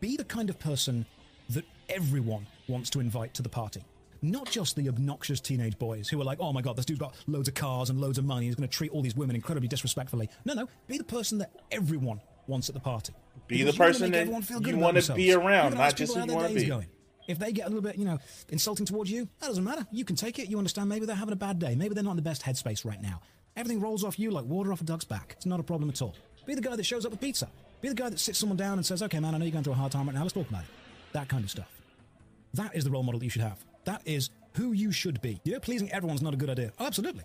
Be 0.00 0.16
the 0.16 0.24
kind 0.24 0.50
of 0.50 0.58
person 0.58 1.06
that 1.50 1.64
everyone 1.88 2.46
wants 2.66 2.90
to 2.90 3.00
invite 3.00 3.34
to 3.34 3.42
the 3.42 3.48
party. 3.48 3.84
Not 4.20 4.50
just 4.50 4.74
the 4.74 4.88
obnoxious 4.88 5.40
teenage 5.40 5.78
boys 5.78 6.08
who 6.08 6.20
are 6.20 6.24
like, 6.24 6.38
oh 6.40 6.52
my 6.52 6.62
god, 6.62 6.76
this 6.76 6.84
dude's 6.84 6.98
got 6.98 7.14
loads 7.28 7.46
of 7.46 7.54
cars 7.54 7.90
and 7.90 8.00
loads 8.00 8.18
of 8.18 8.24
money, 8.24 8.46
he's 8.46 8.56
going 8.56 8.68
to 8.68 8.74
treat 8.74 8.90
all 8.90 9.02
these 9.02 9.16
women 9.16 9.36
incredibly 9.36 9.68
disrespectfully. 9.68 10.28
No, 10.44 10.54
no, 10.54 10.68
be 10.88 10.98
the 10.98 11.04
person 11.04 11.38
that 11.38 11.52
everyone 11.70 12.20
wants 12.48 12.68
at 12.68 12.74
the 12.74 12.80
party. 12.80 13.14
Be 13.48 13.62
the 13.62 13.72
person 13.72 14.12
that 14.12 14.26
you 14.26 14.76
want 14.76 15.02
to 15.02 15.14
be 15.14 15.32
around, 15.32 15.74
not 15.74 15.96
just 15.96 16.14
who 16.14 16.24
you 16.24 16.34
want 16.34 16.48
to 16.48 16.54
be. 16.54 16.66
Going. 16.66 16.86
If 17.26 17.38
they 17.38 17.52
get 17.52 17.66
a 17.66 17.68
little 17.68 17.82
bit, 17.82 17.96
you 17.96 18.06
know, 18.06 18.18
insulting 18.48 18.86
towards 18.86 19.10
you, 19.10 19.28
that 19.40 19.48
doesn't 19.48 19.64
matter. 19.64 19.86
You 19.90 20.04
can 20.04 20.16
take 20.16 20.38
it. 20.38 20.48
You 20.48 20.56
understand. 20.56 20.88
Maybe 20.88 21.04
they're 21.04 21.16
having 21.16 21.32
a 21.32 21.36
bad 21.36 21.58
day. 21.58 21.74
Maybe 21.74 21.94
they're 21.94 22.04
not 22.04 22.12
in 22.12 22.16
the 22.16 22.22
best 22.22 22.42
headspace 22.42 22.84
right 22.86 23.00
now. 23.02 23.20
Everything 23.56 23.80
rolls 23.80 24.04
off 24.04 24.18
you 24.18 24.30
like 24.30 24.44
water 24.44 24.72
off 24.72 24.80
a 24.80 24.84
duck's 24.84 25.04
back. 25.04 25.34
It's 25.36 25.44
not 25.46 25.60
a 25.60 25.62
problem 25.62 25.90
at 25.90 26.00
all. 26.00 26.14
Be 26.46 26.54
the 26.54 26.60
guy 26.62 26.76
that 26.76 26.86
shows 26.86 27.04
up 27.04 27.10
with 27.10 27.20
pizza. 27.20 27.48
Be 27.80 27.88
the 27.88 27.94
guy 27.94 28.08
that 28.08 28.18
sits 28.18 28.38
someone 28.38 28.56
down 28.56 28.78
and 28.78 28.86
says, 28.86 29.02
"Okay, 29.02 29.20
man, 29.20 29.34
I 29.34 29.38
know 29.38 29.44
you're 29.44 29.52
going 29.52 29.64
through 29.64 29.74
a 29.74 29.76
hard 29.76 29.92
time 29.92 30.06
right 30.06 30.14
now. 30.14 30.22
Let's 30.22 30.32
talk 30.32 30.48
about 30.48 30.62
it." 30.62 30.68
That 31.12 31.28
kind 31.28 31.44
of 31.44 31.50
stuff. 31.50 31.70
That 32.54 32.74
is 32.74 32.84
the 32.84 32.90
role 32.90 33.02
model 33.02 33.18
that 33.18 33.24
you 33.24 33.30
should 33.30 33.42
have. 33.42 33.64
That 33.84 34.02
is 34.06 34.30
who 34.54 34.72
you 34.72 34.90
should 34.90 35.20
be. 35.20 35.40
You 35.44 35.52
know, 35.52 35.60
pleasing 35.60 35.90
everyone's 35.92 36.22
not 36.22 36.34
a 36.34 36.36
good 36.36 36.50
idea. 36.50 36.72
Oh, 36.78 36.86
absolutely. 36.86 37.24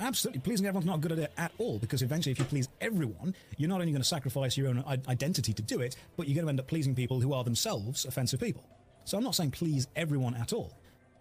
Absolutely. 0.00 0.40
Pleasing 0.40 0.66
everyone's 0.66 0.86
not 0.86 1.00
good 1.00 1.12
at 1.12 1.18
it 1.18 1.32
at 1.36 1.52
all 1.58 1.78
because 1.78 2.02
eventually, 2.02 2.32
if 2.32 2.38
you 2.38 2.44
please 2.46 2.68
everyone, 2.80 3.34
you're 3.58 3.68
not 3.68 3.80
only 3.80 3.92
going 3.92 4.02
to 4.02 4.08
sacrifice 4.08 4.56
your 4.56 4.68
own 4.68 4.82
identity 5.08 5.52
to 5.52 5.62
do 5.62 5.80
it, 5.80 5.96
but 6.16 6.26
you're 6.26 6.34
going 6.34 6.46
to 6.46 6.50
end 6.50 6.60
up 6.60 6.66
pleasing 6.66 6.94
people 6.94 7.20
who 7.20 7.34
are 7.34 7.44
themselves 7.44 8.06
offensive 8.06 8.40
people. 8.40 8.64
So 9.04 9.18
I'm 9.18 9.24
not 9.24 9.34
saying 9.34 9.50
please 9.50 9.88
everyone 9.96 10.34
at 10.34 10.52
all. 10.52 10.72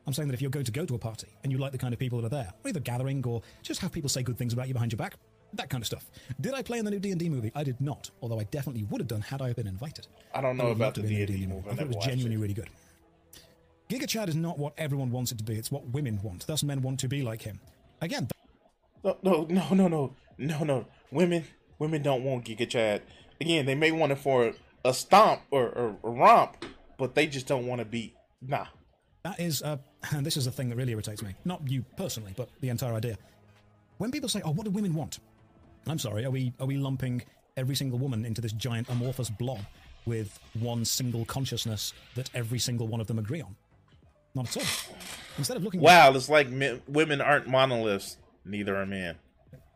I'm 0.08 0.14
saying 0.14 0.30
that 0.30 0.34
if 0.34 0.42
you're 0.42 0.50
going 0.50 0.66
to 0.66 0.72
go 0.72 0.86
to 0.86 0.96
a 0.96 0.98
party 0.98 1.28
and 1.44 1.52
you 1.52 1.58
like 1.58 1.72
the 1.72 1.78
kind 1.78 1.94
of 1.94 2.00
people 2.00 2.22
that 2.22 2.28
are 2.28 2.30
there, 2.30 2.54
either 2.66 2.80
gathering 2.80 3.24
or 3.28 3.42
just 3.62 3.82
have 3.82 3.92
people 3.92 4.10
say 4.10 4.24
good 4.24 4.38
things 4.38 4.54
about 4.54 4.68
you 4.68 4.74
behind 4.74 4.92
your 4.92 4.98
back, 4.98 5.16
that 5.54 5.70
kind 5.70 5.82
of 5.82 5.88
stuff. 5.88 6.06
Did 6.40 6.54
I 6.54 6.62
play 6.62 6.80
in 6.80 6.86
the 6.86 6.92
new 6.92 7.00
D&D 7.00 7.30
movie? 7.30 7.52
I 7.56 7.64
did 7.64 7.82
not, 7.82 8.10
although 8.22 8.40
I 8.40 8.44
definitely 8.46 8.84
would 8.84 9.02
have 9.02 9.08
done 9.08 9.22
had 9.22 9.42
I 9.42 9.54
been 9.54 9.68
invited. 9.68 10.08
I 10.34 10.42
don't 10.42 10.58
know 10.58 10.70
I 10.70 10.72
about 10.72 10.96
the 10.96 11.02
D&D 11.02 11.48
movie. 11.48 11.70
I 11.70 11.76
thought 11.76 11.86
it 11.86 11.96
was 11.96 12.06
genuinely 12.06 12.36
it. 12.36 12.40
really 12.40 12.54
good. 12.54 12.70
Giga 13.90 14.08
Chad 14.08 14.30
is 14.30 14.36
not 14.36 14.60
what 14.60 14.74
everyone 14.78 15.12
wants 15.12 15.32
it 15.32 15.40
to 15.40 15.44
be. 15.44 15.56
It's 15.56 15.72
what 15.72 15.86
women 15.88 16.20
want. 16.22 16.46
Thus, 16.46 16.64
men 16.64 16.82
want 16.82 17.00
to 17.00 17.08
be 17.08 17.24
like 17.24 17.42
him. 17.42 17.60
Again, 18.02 18.28
no, 19.04 19.18
no, 19.22 19.46
no, 19.50 19.74
no, 19.74 19.88
no, 19.88 20.16
no, 20.38 20.64
no. 20.64 20.86
Women, 21.12 21.46
women 21.78 22.02
don't 22.02 22.24
want 22.24 22.46
Giga 22.46 22.70
Chad. 22.70 23.02
Again, 23.42 23.66
they 23.66 23.76
may 23.76 23.92
want 23.92 24.12
it 24.12 24.20
for 24.20 24.54
a 24.84 24.94
stomp 24.94 25.42
or, 25.52 25.70
or 25.70 25.98
a 26.04 26.10
romp, 26.10 26.66
but 26.98 27.16
they 27.16 27.28
just 27.28 27.48
don't 27.48 27.68
want 27.68 27.80
to 27.80 27.86
be. 27.86 28.14
Nah. 28.42 28.66
That 29.24 29.40
is, 29.40 29.62
uh, 29.62 29.78
and 30.12 30.26
this 30.26 30.38
is 30.38 30.46
the 30.46 30.52
thing 30.52 30.70
that 30.70 30.76
really 30.76 30.92
irritates 30.92 31.22
me. 31.22 31.36
Not 31.46 31.68
you 31.70 31.84
personally, 31.98 32.34
but 32.36 32.50
the 32.62 32.70
entire 32.70 32.94
idea. 32.94 33.18
When 33.98 34.12
people 34.12 34.30
say, 34.30 34.42
"Oh, 34.46 34.52
what 34.52 34.64
do 34.64 34.72
women 34.72 34.94
want?" 34.94 35.20
I'm 35.88 36.00
sorry. 36.00 36.26
Are 36.26 36.32
we 36.32 36.54
are 36.60 36.66
we 36.66 36.78
lumping 36.78 37.22
every 37.58 37.76
single 37.76 38.00
woman 38.00 38.26
into 38.26 38.42
this 38.42 38.54
giant 38.54 38.90
amorphous 38.90 39.30
blob 39.30 39.60
with 40.06 40.40
one 40.54 40.86
single 40.86 41.26
consciousness 41.26 41.94
that 42.16 42.30
every 42.34 42.60
single 42.60 42.88
one 42.88 43.02
of 43.02 43.08
them 43.08 43.20
agree 43.20 43.42
on? 43.42 43.56
Not 44.36 44.56
at 44.56 44.58
all. 44.58 44.96
Instead 45.38 45.58
of 45.58 45.64
looking. 45.64 45.82
Wow, 45.82 46.10
at, 46.10 46.16
it's 46.16 46.30
like 46.30 46.50
men, 46.50 46.82
women 46.88 47.20
aren't 47.20 47.48
monoliths. 47.48 48.18
Neither 48.46 48.76
are 48.76 48.86
men. 48.86 49.16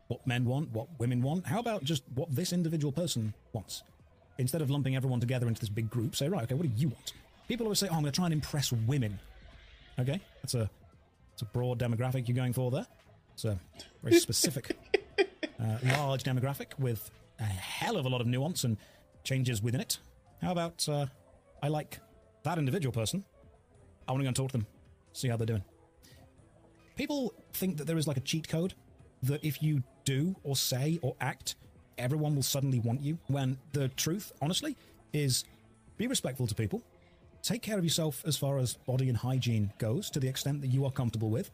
What 0.07 0.26
men 0.28 0.45
want, 0.45 0.72
what 0.72 0.88
women 0.99 1.22
want. 1.22 1.45
How 1.47 1.59
about 1.59 1.84
just 1.84 2.03
what 2.16 2.34
this 2.34 2.53
individual 2.53 2.91
person 2.91 3.34
wants? 3.53 3.84
Instead 4.38 4.61
of 4.61 4.70
lumping 4.70 4.95
everyone 4.95 5.20
together 5.20 5.47
into 5.47 5.59
this 5.59 5.70
big 5.70 5.89
group, 5.89 6.16
say, 6.16 6.28
right, 6.28 6.43
okay, 6.43 6.55
what 6.55 6.64
do 6.64 6.72
you 6.76 6.89
want? 6.89 7.14
People 7.47 7.66
always 7.66 7.80
say, 7.80 7.88
oh, 7.88 7.95
I'm 7.95 8.01
going 8.01 8.11
to 8.11 8.16
try 8.16 8.26
and 8.26 8.34
impress 8.34 8.72
women. 8.72 9.20
Okay, 9.99 10.20
that's 10.41 10.55
a, 10.55 10.70
that's 11.32 11.41
a 11.41 11.45
broad 11.45 11.80
demographic 11.80 12.28
you're 12.28 12.36
going 12.36 12.53
for 12.53 12.72
there. 12.72 12.88
It's 13.34 13.45
a 13.45 13.59
very 14.01 14.20
specific, 14.20 14.78
uh, 15.20 15.78
large 15.97 16.24
demographic 16.24 16.78
with 16.80 17.09
a 17.39 17.43
hell 17.43 17.97
of 17.97 18.05
a 18.05 18.09
lot 18.09 18.22
of 18.22 18.28
nuance 18.28 18.64
and 18.64 18.78
changes 19.24 19.61
within 19.61 19.82
it. 19.82 19.99
How 20.41 20.51
about 20.51 20.88
uh, 20.89 21.07
I 21.61 21.68
like 21.68 21.99
that 22.43 22.57
individual 22.57 22.93
person? 22.93 23.24
I 24.07 24.11
want 24.11 24.22
to 24.22 24.24
go 24.26 24.28
and 24.28 24.36
talk 24.36 24.51
to 24.51 24.57
them, 24.57 24.68
see 25.14 25.30
how 25.30 25.38
they're 25.38 25.45
doing. 25.45 25.64
People 26.95 27.33
think 27.53 27.77
that 27.77 27.87
there 27.87 27.97
is 27.97 28.07
like 28.07 28.17
a 28.17 28.21
cheat 28.21 28.47
code 28.47 28.73
that 29.23 29.43
if 29.43 29.63
you 29.63 29.83
do 30.05 30.35
or 30.43 30.55
say 30.55 30.99
or 31.01 31.15
act, 31.21 31.55
everyone 31.97 32.35
will 32.35 32.43
suddenly 32.43 32.79
want 32.79 33.01
you. 33.01 33.17
When 33.27 33.57
the 33.71 33.87
truth, 33.89 34.31
honestly, 34.41 34.75
is 35.13 35.45
be 35.97 36.07
respectful 36.07 36.47
to 36.47 36.55
people, 36.55 36.83
take 37.41 37.61
care 37.61 37.77
of 37.77 37.83
yourself 37.83 38.23
as 38.25 38.37
far 38.37 38.57
as 38.57 38.75
body 38.75 39.09
and 39.09 39.17
hygiene 39.17 39.71
goes 39.77 40.09
to 40.11 40.19
the 40.19 40.27
extent 40.27 40.61
that 40.61 40.67
you 40.67 40.85
are 40.85 40.91
comfortable 40.91 41.29
with, 41.29 41.51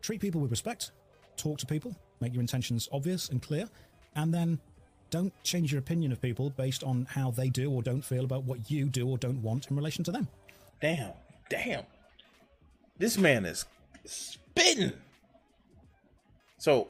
treat 0.00 0.20
people 0.20 0.40
with 0.40 0.50
respect, 0.50 0.92
talk 1.36 1.58
to 1.58 1.66
people, 1.66 1.94
make 2.20 2.32
your 2.32 2.40
intentions 2.40 2.88
obvious 2.92 3.28
and 3.28 3.42
clear, 3.42 3.68
and 4.14 4.32
then 4.32 4.58
don't 5.10 5.32
change 5.44 5.72
your 5.72 5.78
opinion 5.78 6.10
of 6.10 6.20
people 6.20 6.50
based 6.50 6.82
on 6.82 7.06
how 7.10 7.30
they 7.30 7.50
do 7.50 7.70
or 7.70 7.82
don't 7.82 8.02
feel 8.02 8.24
about 8.24 8.44
what 8.44 8.70
you 8.70 8.86
do 8.86 9.08
or 9.08 9.18
don't 9.18 9.42
want 9.42 9.70
in 9.70 9.76
relation 9.76 10.02
to 10.04 10.10
them. 10.10 10.26
Damn, 10.80 11.12
damn. 11.50 11.84
This 12.98 13.18
man 13.18 13.44
is 13.44 13.66
spitting. 14.52 14.92
So, 16.58 16.88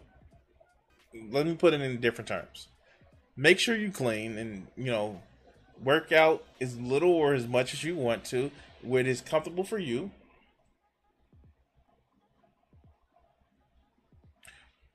let 1.31 1.47
me 1.47 1.55
put 1.55 1.75
it 1.75 1.81
in 1.81 2.01
different 2.01 2.29
terms. 2.29 2.69
Make 3.37 3.59
sure 3.59 3.77
you 3.77 3.91
clean 3.91 4.37
and, 4.37 4.67
you 4.77 4.91
know, 4.91 5.23
work 5.83 6.13
out 6.13 6.45
as 6.61 6.79
little 6.79 7.13
or 7.13 7.35
as 7.35 7.47
much 7.47 7.73
as 7.73 7.83
you 7.83 7.97
want 7.97 8.25
to, 8.27 8.51
where 8.83 9.01
it 9.01 9.07
is 9.07 9.21
comfortable 9.21 9.65
for 9.65 9.79
you. 9.79 10.11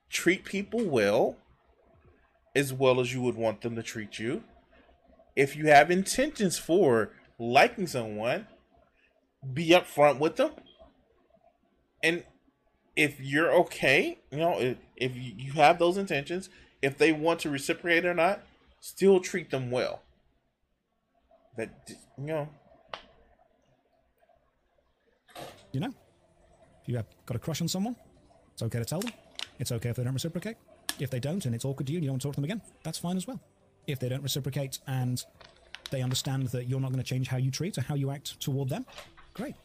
Treat 0.10 0.46
people 0.46 0.84
well, 0.84 1.38
as 2.56 2.74
well 2.74 3.00
as 3.00 3.14
you 3.14 3.22
would 3.22 3.36
want 3.36 3.62
them 3.62 3.76
to 3.76 3.84
treat 3.84 4.20
you. 4.20 4.44
If 5.36 5.56
you 5.56 5.68
have 5.68 5.92
intentions 5.92 6.58
for 6.58 7.12
liking 7.40 7.88
someone, 7.88 8.48
be 9.54 9.70
upfront 9.70 10.20
with 10.20 10.36
them. 10.38 10.52
And 12.02 12.24
if 12.98 13.22
you're 13.22 13.54
okay, 13.54 14.20
you 14.32 14.38
know, 14.38 14.60
if, 14.60 14.78
if 14.98 15.12
you 15.16 15.54
have 15.54 15.80
those 15.80 15.98
intentions, 15.98 16.50
if 16.82 16.98
they 16.98 17.12
want 17.12 17.40
to 17.42 17.50
reciprocate 17.50 18.06
or 18.06 18.14
not, 18.14 18.44
still 18.82 19.20
treat 19.20 19.52
them 19.52 19.72
well. 19.72 20.02
That 21.58 21.70
you 22.18 22.26
know, 22.26 22.50
You 25.78 25.82
know, 25.82 25.94
if 26.82 26.88
you 26.88 26.96
have 26.96 27.06
got 27.26 27.36
a 27.36 27.40
crush 27.40 27.62
on 27.62 27.68
someone, 27.68 27.96
it's 28.54 28.64
okay 28.64 28.80
to 28.80 28.86
tell 28.86 29.00
them. 29.00 29.12
It's 29.60 29.72
okay 29.72 29.90
if 29.90 29.96
they 29.96 30.04
don't 30.04 30.14
reciprocate. 30.14 30.58
If 31.00 31.12
they 31.12 31.20
don't 31.20 31.46
and 31.46 31.54
it's 31.54 31.66
awkward 31.66 31.88
to 31.88 31.94
you 31.94 31.98
and 31.98 32.04
you 32.04 32.08
don't 32.08 32.14
want 32.14 32.22
to 32.22 32.28
talk 32.30 32.36
to 32.36 32.42
them 32.42 32.46
again, 32.46 32.62
that's 32.84 32.98
fine 32.98 33.18
as 33.18 33.28
well. 33.28 33.40
If 33.86 34.00
they 34.00 34.10
don't 34.10 34.24
reciprocate 34.24 34.80
and 34.88 35.24
they 35.92 36.02
understand 36.02 36.48
that 36.48 36.68
you're 36.68 36.80
not 36.80 36.92
going 36.92 37.04
to 37.04 37.08
change 37.08 37.28
how 37.28 37.38
you 37.38 37.52
treat 37.52 37.78
or 37.78 37.82
how 37.82 37.96
you 37.96 38.10
act 38.10 38.40
toward 38.40 38.70
them, 38.70 38.86
great. 39.34 39.56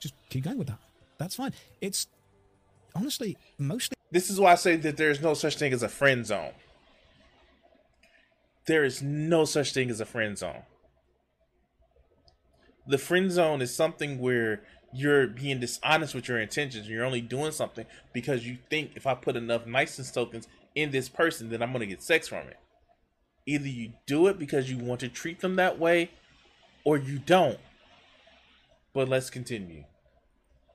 Just 0.00 0.14
keep 0.28 0.44
going 0.44 0.58
with 0.58 0.66
that. 0.68 0.78
That's 1.18 1.36
fine. 1.36 1.52
It's 1.80 2.08
honestly 2.94 3.36
mostly 3.58 3.94
this 4.14 4.30
is 4.30 4.38
why 4.38 4.52
I 4.52 4.54
say 4.54 4.76
that 4.76 4.96
there 4.96 5.10
is 5.10 5.20
no 5.20 5.34
such 5.34 5.56
thing 5.56 5.72
as 5.72 5.82
a 5.82 5.88
friend 5.88 6.24
zone. 6.24 6.52
There 8.66 8.84
is 8.84 9.02
no 9.02 9.44
such 9.44 9.72
thing 9.74 9.90
as 9.90 10.00
a 10.00 10.06
friend 10.06 10.38
zone. 10.38 10.62
The 12.86 12.96
friend 12.96 13.32
zone 13.32 13.60
is 13.60 13.74
something 13.74 14.20
where 14.20 14.62
you're 14.92 15.26
being 15.26 15.58
dishonest 15.58 16.14
with 16.14 16.28
your 16.28 16.38
intentions. 16.38 16.88
You're 16.88 17.04
only 17.04 17.22
doing 17.22 17.50
something 17.50 17.86
because 18.12 18.46
you 18.46 18.58
think 18.70 18.92
if 18.94 19.04
I 19.04 19.14
put 19.14 19.34
enough 19.34 19.66
niceness 19.66 20.12
tokens 20.12 20.46
in 20.76 20.92
this 20.92 21.08
person, 21.08 21.50
then 21.50 21.60
I'm 21.60 21.72
going 21.72 21.80
to 21.80 21.86
get 21.86 22.00
sex 22.00 22.28
from 22.28 22.46
it. 22.46 22.58
Either 23.46 23.66
you 23.66 23.94
do 24.06 24.28
it 24.28 24.38
because 24.38 24.70
you 24.70 24.78
want 24.78 25.00
to 25.00 25.08
treat 25.08 25.40
them 25.40 25.56
that 25.56 25.80
way, 25.80 26.12
or 26.84 26.98
you 26.98 27.18
don't. 27.18 27.58
But 28.92 29.08
let's 29.08 29.28
continue. 29.28 29.82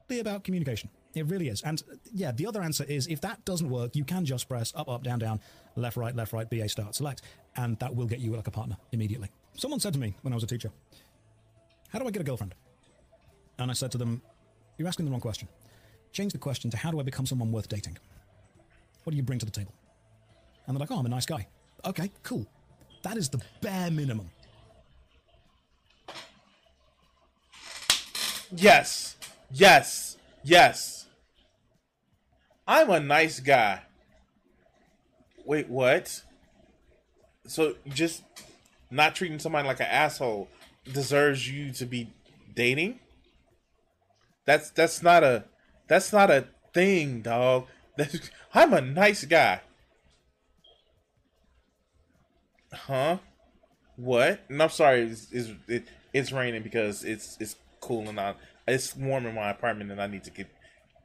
Be 0.09 0.19
about 0.19 0.43
communication. 0.43 0.89
It 1.15 1.25
really 1.25 1.47
is. 1.49 1.61
And 1.61 1.81
yeah, 2.13 2.31
the 2.31 2.45
other 2.45 2.61
answer 2.61 2.83
is 2.83 3.07
if 3.07 3.21
that 3.21 3.43
doesn't 3.45 3.69
work, 3.69 3.95
you 3.95 4.03
can 4.03 4.25
just 4.25 4.47
press 4.47 4.71
up, 4.75 4.87
up, 4.87 5.03
down, 5.03 5.19
down, 5.19 5.39
left, 5.75 5.97
right, 5.97 6.15
left, 6.15 6.33
right, 6.33 6.49
BA 6.49 6.69
start, 6.69 6.95
select, 6.95 7.23
and 7.55 7.79
that 7.79 7.95
will 7.95 8.05
get 8.05 8.19
you 8.19 8.35
like 8.35 8.47
a 8.47 8.51
partner 8.51 8.77
immediately. 8.91 9.29
Someone 9.57 9.79
said 9.79 9.93
to 9.93 9.99
me 9.99 10.15
when 10.21 10.33
I 10.33 10.35
was 10.35 10.43
a 10.43 10.47
teacher, 10.47 10.71
How 11.89 11.99
do 11.99 12.07
I 12.07 12.11
get 12.11 12.21
a 12.21 12.25
girlfriend? 12.25 12.53
And 13.57 13.71
I 13.71 13.73
said 13.73 13.91
to 13.93 13.97
them, 13.97 14.21
You're 14.77 14.87
asking 14.87 15.05
the 15.05 15.11
wrong 15.11 15.21
question. 15.21 15.47
Change 16.11 16.31
the 16.31 16.37
question 16.37 16.69
to 16.71 16.77
How 16.77 16.91
do 16.91 16.99
I 16.99 17.03
become 17.03 17.25
someone 17.25 17.51
worth 17.51 17.67
dating? 17.69 17.97
What 19.03 19.11
do 19.11 19.17
you 19.17 19.23
bring 19.23 19.39
to 19.39 19.45
the 19.45 19.51
table? 19.51 19.73
And 20.67 20.75
they're 20.75 20.79
like, 20.79 20.91
Oh, 20.91 20.99
I'm 20.99 21.05
a 21.05 21.09
nice 21.09 21.25
guy. 21.25 21.47
Okay, 21.85 22.11
cool. 22.23 22.45
That 23.01 23.17
is 23.17 23.29
the 23.29 23.41
bare 23.61 23.89
minimum. 23.89 24.29
Yes. 28.51 29.15
Yes. 29.51 30.17
Yes. 30.43 30.98
I'm 32.69 32.91
a 32.91 32.99
nice 32.99 33.39
guy. 33.39 33.81
Wait, 35.43 35.67
what? 35.67 36.21
So 37.47 37.73
just 37.87 38.21
not 38.91 39.15
treating 39.15 39.39
somebody 39.39 39.67
like 39.67 39.79
an 39.79 39.87
asshole 39.87 40.49
deserves 40.93 41.49
you 41.49 41.73
to 41.73 41.85
be 41.87 42.13
dating? 42.53 42.99
That's 44.45 44.69
that's 44.69 45.01
not 45.01 45.23
a 45.23 45.45
that's 45.87 46.13
not 46.13 46.29
a 46.29 46.47
thing, 46.71 47.21
dog. 47.21 47.65
That's, 47.97 48.29
I'm 48.53 48.73
a 48.73 48.81
nice 48.81 49.25
guy. 49.25 49.61
Huh? 52.71 53.17
What? 53.97 54.41
And 54.47 54.63
I'm 54.63 54.69
sorry, 54.69 55.01
it's, 55.01 55.27
it's, 55.31 55.49
it, 55.67 55.83
it's 56.13 56.31
raining 56.31 56.61
because 56.61 57.03
it's 57.03 57.35
it's 57.41 57.55
cooling 57.81 58.19
out. 58.19 58.37
It's 58.67 58.95
warm 58.95 59.25
in 59.25 59.35
my 59.35 59.49
apartment, 59.49 59.91
and 59.91 60.01
I 60.01 60.07
need 60.07 60.23
to 60.25 60.31
get. 60.31 60.47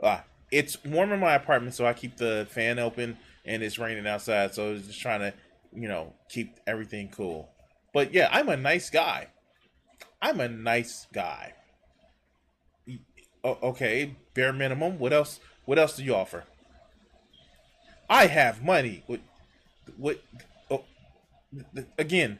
Ah, 0.00 0.24
it's 0.50 0.82
warm 0.84 1.12
in 1.12 1.20
my 1.20 1.34
apartment, 1.34 1.74
so 1.74 1.86
I 1.86 1.92
keep 1.92 2.16
the 2.16 2.46
fan 2.50 2.78
open, 2.78 3.18
and 3.44 3.62
it's 3.62 3.78
raining 3.78 4.06
outside, 4.06 4.54
so 4.54 4.68
I 4.68 4.70
was 4.72 4.86
just 4.86 5.00
trying 5.00 5.20
to, 5.20 5.34
you 5.74 5.88
know, 5.88 6.14
keep 6.28 6.58
everything 6.66 7.08
cool. 7.08 7.50
But 7.92 8.12
yeah, 8.12 8.28
I'm 8.32 8.48
a 8.48 8.56
nice 8.56 8.90
guy. 8.90 9.28
I'm 10.20 10.40
a 10.40 10.48
nice 10.48 11.06
guy. 11.12 11.54
okay, 13.44 14.16
bare 14.32 14.52
minimum. 14.52 14.98
What 14.98 15.12
else? 15.12 15.38
What 15.64 15.78
else 15.78 15.96
do 15.96 16.04
you 16.04 16.14
offer? 16.14 16.44
I 18.08 18.26
have 18.26 18.62
money. 18.62 19.02
What? 19.06 19.20
What? 19.96 20.22
Oh, 20.70 20.84
again, 21.98 22.38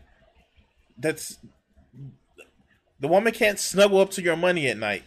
that's 0.98 1.38
the 3.00 3.08
woman 3.08 3.32
can't 3.32 3.58
snuggle 3.58 4.00
up 4.00 4.10
to 4.12 4.22
your 4.22 4.36
money 4.36 4.66
at 4.68 4.78
night. 4.78 5.04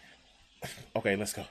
Okay, 0.96 1.16
let's 1.16 1.34
go. 1.34 1.46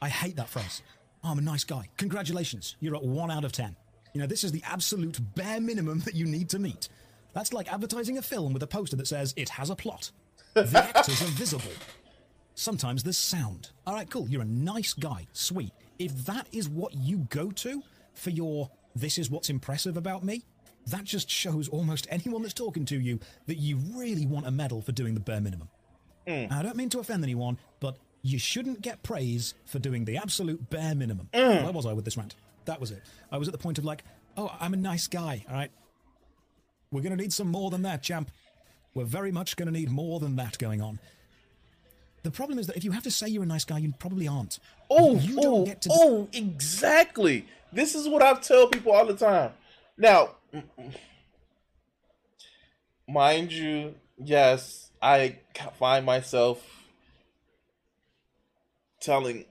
I 0.00 0.08
hate 0.08 0.36
that 0.36 0.48
phrase. 0.48 0.82
Oh, 1.22 1.30
I'm 1.30 1.38
a 1.38 1.42
nice 1.42 1.64
guy. 1.64 1.88
Congratulations. 1.96 2.76
You're 2.80 2.96
at 2.96 3.02
one 3.02 3.30
out 3.30 3.44
of 3.44 3.52
ten. 3.52 3.76
You 4.12 4.20
know, 4.20 4.26
this 4.26 4.44
is 4.44 4.52
the 4.52 4.62
absolute 4.64 5.18
bare 5.34 5.60
minimum 5.60 6.00
that 6.00 6.14
you 6.14 6.26
need 6.26 6.48
to 6.50 6.58
meet. 6.58 6.88
That's 7.32 7.52
like 7.52 7.72
advertising 7.72 8.18
a 8.18 8.22
film 8.22 8.52
with 8.52 8.62
a 8.62 8.66
poster 8.66 8.96
that 8.96 9.08
says 9.08 9.34
it 9.36 9.48
has 9.48 9.70
a 9.70 9.76
plot. 9.76 10.10
The 10.54 10.90
actors 10.96 11.20
are 11.22 11.32
visible. 11.32 11.72
Sometimes 12.54 13.02
there's 13.02 13.18
sound. 13.18 13.70
All 13.86 13.94
right, 13.94 14.08
cool. 14.08 14.28
You're 14.28 14.42
a 14.42 14.46
nice 14.46 14.94
guy. 14.94 15.26
Sweet. 15.32 15.72
If 15.98 16.26
that 16.26 16.46
is 16.52 16.68
what 16.68 16.94
you 16.94 17.26
go 17.30 17.50
to 17.50 17.82
for 18.14 18.30
your 18.30 18.70
this 18.94 19.18
is 19.18 19.28
what's 19.28 19.50
impressive 19.50 19.96
about 19.96 20.22
me, 20.22 20.44
that 20.86 21.04
just 21.04 21.28
shows 21.28 21.68
almost 21.68 22.06
anyone 22.10 22.42
that's 22.42 22.54
talking 22.54 22.84
to 22.86 23.00
you 23.00 23.18
that 23.46 23.56
you 23.56 23.78
really 23.94 24.26
want 24.26 24.46
a 24.46 24.50
medal 24.50 24.80
for 24.80 24.92
doing 24.92 25.14
the 25.14 25.20
bare 25.20 25.40
minimum. 25.40 25.68
Mm. 26.26 26.52
I 26.52 26.62
don't 26.62 26.76
mean 26.76 26.88
to 26.90 27.00
offend 27.00 27.22
anyone, 27.24 27.58
but 27.80 27.98
you 28.24 28.38
shouldn't 28.38 28.80
get 28.80 29.02
praise 29.02 29.54
for 29.66 29.78
doing 29.78 30.06
the 30.06 30.16
absolute 30.16 30.70
bare 30.70 30.94
minimum. 30.94 31.28
Mm. 31.34 31.62
Where 31.62 31.72
was 31.72 31.84
I 31.84 31.92
with 31.92 32.06
this 32.06 32.16
rant? 32.16 32.34
That 32.64 32.80
was 32.80 32.90
it. 32.90 33.02
I 33.30 33.36
was 33.36 33.46
at 33.48 33.52
the 33.52 33.58
point 33.58 33.76
of 33.76 33.84
like, 33.84 34.02
oh, 34.38 34.50
I'm 34.58 34.72
a 34.72 34.78
nice 34.78 35.06
guy, 35.06 35.44
all 35.46 35.54
right? 35.54 35.70
We're 36.90 37.02
going 37.02 37.14
to 37.14 37.22
need 37.22 37.34
some 37.34 37.48
more 37.48 37.70
than 37.70 37.82
that, 37.82 38.02
champ. 38.02 38.30
We're 38.94 39.04
very 39.04 39.30
much 39.30 39.56
going 39.56 39.66
to 39.66 39.72
need 39.72 39.90
more 39.90 40.20
than 40.20 40.36
that 40.36 40.58
going 40.58 40.80
on. 40.80 40.98
The 42.22 42.30
problem 42.30 42.58
is 42.58 42.66
that 42.68 42.78
if 42.78 42.84
you 42.84 42.92
have 42.92 43.02
to 43.02 43.10
say 43.10 43.28
you're 43.28 43.42
a 43.42 43.46
nice 43.46 43.66
guy, 43.66 43.76
you 43.76 43.92
probably 43.98 44.26
aren't. 44.26 44.58
Oh, 44.88 45.16
you 45.16 45.36
don't 45.36 45.46
oh, 45.46 45.66
get 45.66 45.82
to 45.82 45.90
oh, 45.92 46.28
exactly. 46.32 47.46
This 47.74 47.94
is 47.94 48.08
what 48.08 48.22
I 48.22 48.32
tell 48.34 48.68
people 48.68 48.92
all 48.92 49.04
the 49.04 49.14
time. 49.14 49.50
Now, 49.98 50.30
mind 53.06 53.52
you, 53.52 53.96
yes, 54.16 54.90
I 55.02 55.36
find 55.78 56.06
myself 56.06 56.64
telling 59.04 59.44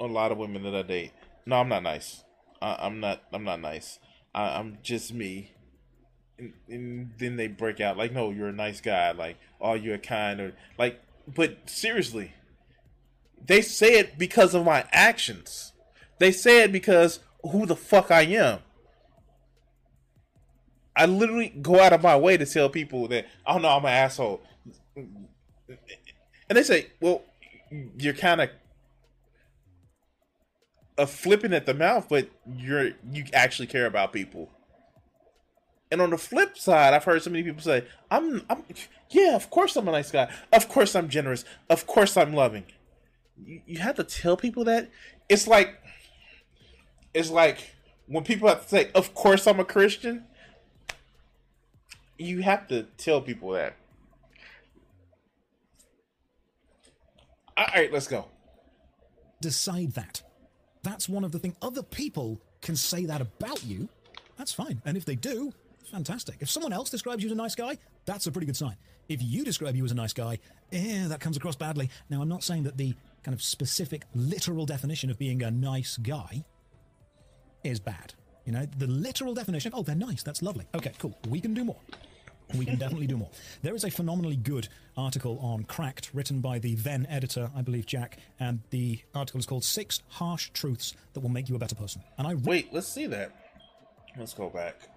a 0.00 0.06
lot 0.06 0.32
of 0.32 0.38
women 0.38 0.62
that 0.64 0.74
I 0.74 0.82
date, 0.82 1.12
no, 1.44 1.56
I'm 1.56 1.68
not 1.68 1.82
nice. 1.82 2.24
I, 2.60 2.86
am 2.86 3.00
not. 3.00 3.22
I'm 3.32 3.44
not 3.44 3.60
nice. 3.60 3.98
I, 4.34 4.58
am 4.58 4.78
just 4.82 5.12
me. 5.12 5.52
And, 6.38 6.52
and, 6.68 7.12
then 7.18 7.36
they 7.36 7.48
break 7.48 7.80
out 7.80 7.96
like, 7.96 8.12
no, 8.12 8.30
you're 8.30 8.48
a 8.48 8.52
nice 8.52 8.80
guy. 8.80 9.12
Like, 9.12 9.36
oh, 9.60 9.74
you're 9.74 9.98
kind 9.98 10.40
or 10.40 10.52
like. 10.78 11.00
But 11.28 11.68
seriously, 11.68 12.32
they 13.44 13.60
say 13.62 13.98
it 13.98 14.18
because 14.18 14.54
of 14.54 14.64
my 14.64 14.84
actions. 14.92 15.72
They 16.18 16.32
say 16.32 16.62
it 16.62 16.72
because 16.72 17.20
who 17.42 17.66
the 17.66 17.76
fuck 17.76 18.10
I 18.10 18.22
am. 18.22 18.60
I 20.96 21.04
literally 21.04 21.50
go 21.50 21.78
out 21.80 21.92
of 21.92 22.02
my 22.02 22.16
way 22.16 22.38
to 22.38 22.46
tell 22.46 22.70
people 22.70 23.06
that 23.08 23.26
oh 23.46 23.58
no, 23.58 23.68
I'm 23.68 23.84
an 23.84 23.90
asshole, 23.90 24.40
and 24.96 25.28
they 26.48 26.62
say, 26.62 26.86
well, 27.00 27.22
you're 27.98 28.14
kind 28.14 28.40
of 28.40 28.50
a 30.98 31.06
flipping 31.06 31.52
at 31.52 31.66
the 31.66 31.74
mouth, 31.74 32.08
but 32.08 32.28
you're 32.46 32.90
you 33.10 33.24
actually 33.32 33.66
care 33.66 33.86
about 33.86 34.12
people. 34.12 34.50
And 35.90 36.00
on 36.00 36.10
the 36.10 36.18
flip 36.18 36.58
side, 36.58 36.94
I've 36.94 37.04
heard 37.04 37.22
so 37.22 37.30
many 37.30 37.44
people 37.44 37.62
say, 37.62 37.84
"I'm, 38.10 38.42
I'm, 38.50 38.64
yeah, 39.10 39.36
of 39.36 39.50
course 39.50 39.76
I'm 39.76 39.86
a 39.88 39.92
nice 39.92 40.10
guy. 40.10 40.32
Of 40.52 40.68
course 40.68 40.96
I'm 40.96 41.08
generous. 41.08 41.44
Of 41.70 41.86
course 41.86 42.16
I'm 42.16 42.32
loving." 42.32 42.64
You, 43.44 43.60
you 43.66 43.78
have 43.78 43.96
to 43.96 44.04
tell 44.04 44.36
people 44.36 44.64
that. 44.64 44.90
It's 45.28 45.46
like, 45.46 45.76
it's 47.14 47.30
like 47.30 47.74
when 48.06 48.24
people 48.24 48.48
have 48.48 48.62
to 48.62 48.68
say, 48.68 48.90
"Of 48.94 49.14
course 49.14 49.46
I'm 49.46 49.60
a 49.60 49.64
Christian." 49.64 50.24
you 52.18 52.42
have 52.42 52.66
to 52.68 52.84
tell 52.96 53.20
people 53.20 53.50
that. 53.52 53.76
All 57.56 57.66
right, 57.74 57.92
let's 57.92 58.06
go. 58.06 58.26
Decide 59.40 59.92
that. 59.92 60.22
That's 60.86 61.08
one 61.08 61.24
of 61.24 61.32
the 61.32 61.40
things. 61.40 61.56
Other 61.62 61.82
people 61.82 62.40
can 62.60 62.76
say 62.76 63.06
that 63.06 63.20
about 63.20 63.64
you. 63.64 63.88
That's 64.38 64.52
fine. 64.52 64.80
And 64.84 64.96
if 64.96 65.04
they 65.04 65.16
do, 65.16 65.52
fantastic. 65.90 66.36
If 66.38 66.48
someone 66.48 66.72
else 66.72 66.90
describes 66.90 67.24
you 67.24 67.28
as 67.28 67.32
a 67.32 67.36
nice 67.36 67.56
guy, 67.56 67.76
that's 68.04 68.28
a 68.28 68.30
pretty 68.30 68.46
good 68.46 68.56
sign. 68.56 68.76
If 69.08 69.20
you 69.20 69.42
describe 69.44 69.74
you 69.74 69.84
as 69.84 69.90
a 69.90 69.96
nice 69.96 70.12
guy, 70.12 70.38
eh, 70.70 71.08
that 71.08 71.18
comes 71.18 71.36
across 71.36 71.56
badly. 71.56 71.90
Now, 72.08 72.22
I'm 72.22 72.28
not 72.28 72.44
saying 72.44 72.62
that 72.62 72.76
the 72.76 72.94
kind 73.24 73.34
of 73.34 73.42
specific, 73.42 74.04
literal 74.14 74.64
definition 74.64 75.10
of 75.10 75.18
being 75.18 75.42
a 75.42 75.50
nice 75.50 75.96
guy 75.96 76.44
is 77.64 77.80
bad. 77.80 78.14
You 78.44 78.52
know, 78.52 78.64
the 78.78 78.86
literal 78.86 79.34
definition, 79.34 79.72
oh, 79.74 79.82
they're 79.82 79.96
nice, 79.96 80.22
that's 80.22 80.40
lovely. 80.40 80.66
Okay, 80.72 80.92
cool. 81.00 81.18
We 81.28 81.40
can 81.40 81.52
do 81.52 81.64
more. 81.64 81.80
We 82.54 82.64
can 82.64 82.76
definitely 82.76 83.06
do 83.06 83.16
more. 83.16 83.30
There 83.62 83.74
is 83.74 83.84
a 83.84 83.90
phenomenally 83.90 84.36
good 84.36 84.68
article 84.96 85.38
on 85.40 85.64
Cracked 85.64 86.10
written 86.14 86.40
by 86.40 86.58
the 86.58 86.74
then 86.76 87.06
editor, 87.10 87.50
I 87.56 87.62
believe, 87.62 87.86
Jack, 87.86 88.18
and 88.38 88.60
the 88.70 89.00
article 89.14 89.40
is 89.40 89.46
called 89.46 89.64
Six 89.64 90.02
Harsh 90.08 90.50
Truths 90.54 90.94
That 91.12 91.20
Will 91.20 91.28
Make 91.28 91.48
You 91.48 91.56
a 91.56 91.58
Better 91.58 91.74
Person. 91.74 92.02
And 92.18 92.26
I 92.26 92.32
re- 92.32 92.42
Wait, 92.44 92.72
let's 92.72 92.88
see 92.88 93.06
that. 93.06 93.32
Let's 94.16 94.32
go 94.32 94.48
back. 94.48 94.88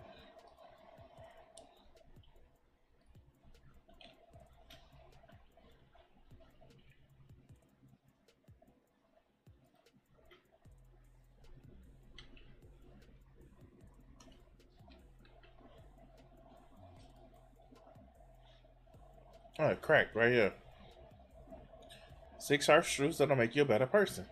All 19.59 19.65
right, 19.65 19.81
cracked 19.81 20.15
right 20.15 20.31
here. 20.31 20.53
Six 22.39 22.65
truths 22.65 23.17
that'll 23.17 23.35
make 23.35 23.55
you 23.57 23.63
a 23.63 23.65
better 23.65 23.85
person. 23.85 24.25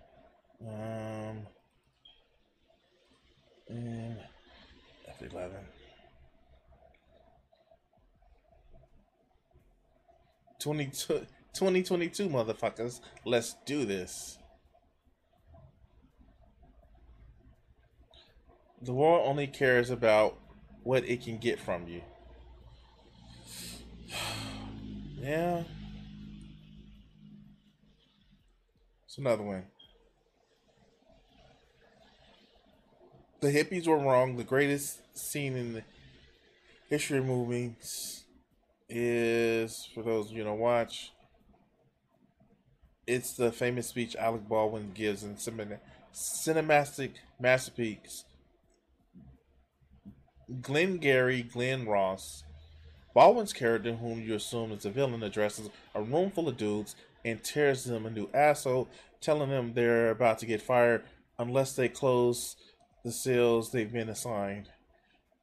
Um, 0.62 1.46
and 3.68 4.18
F11. 5.22 5.52
Twenty 10.62 10.88
two. 10.88 11.26
2022 11.54 12.30
motherfuckers 12.30 13.00
let's 13.26 13.56
do 13.66 13.84
this 13.84 14.38
the 18.84 18.94
world 18.94 19.28
only 19.28 19.48
cares 19.48 19.90
about 19.90 20.38
what 20.84 21.04
it 21.06 21.24
can 21.24 21.40
get 21.40 21.60
from 21.60 21.88
you 21.88 22.02
yeah. 25.22 25.64
It's 29.06 29.18
another 29.18 29.44
one. 29.44 29.64
The 33.40 33.48
hippies 33.48 33.88
were 33.88 33.98
wrong. 33.98 34.36
The 34.38 34.44
greatest 34.44 35.00
scene 35.18 35.56
in 35.56 35.74
the 35.74 35.84
history 36.90 37.20
of 37.20 37.26
movies 37.26 38.24
is 38.90 39.90
for 39.94 40.02
those 40.02 40.32
you 40.32 40.42
know 40.46 40.54
watch 40.54 41.12
it's 43.08 43.34
the 43.34 43.52
famous 43.52 43.88
speech 43.88 44.16
Alec 44.18 44.48
Baldwin 44.48 44.92
gives 44.94 45.24
in 45.24 45.38
cinema, 45.38 45.78
cinematic 46.14 47.14
masterpiece. 47.40 48.26
Glengarry 50.62 51.42
Glen 51.42 51.88
Ross, 51.88 52.44
Baldwin's 53.18 53.52
character, 53.52 53.94
whom 53.94 54.22
you 54.22 54.36
assume 54.36 54.72
is 54.72 54.86
a 54.86 54.92
villain, 54.92 55.24
addresses 55.24 55.72
a 55.96 56.04
room 56.04 56.30
full 56.30 56.48
of 56.48 56.56
dudes 56.56 56.96
and 57.26 57.44
tears 57.44 57.84
them 57.84 58.06
a 58.06 58.12
new 58.12 58.30
asshole, 58.32 58.88
telling 59.22 59.50
them 59.50 59.74
they're 59.74 60.12
about 60.12 60.38
to 60.38 60.46
get 60.46 60.62
fired 60.62 61.02
unless 61.40 61.74
they 61.74 61.90
close 61.90 62.56
the 63.04 63.12
sales 63.12 63.72
they've 63.72 63.92
been 63.92 64.10
assigned. 64.10 64.70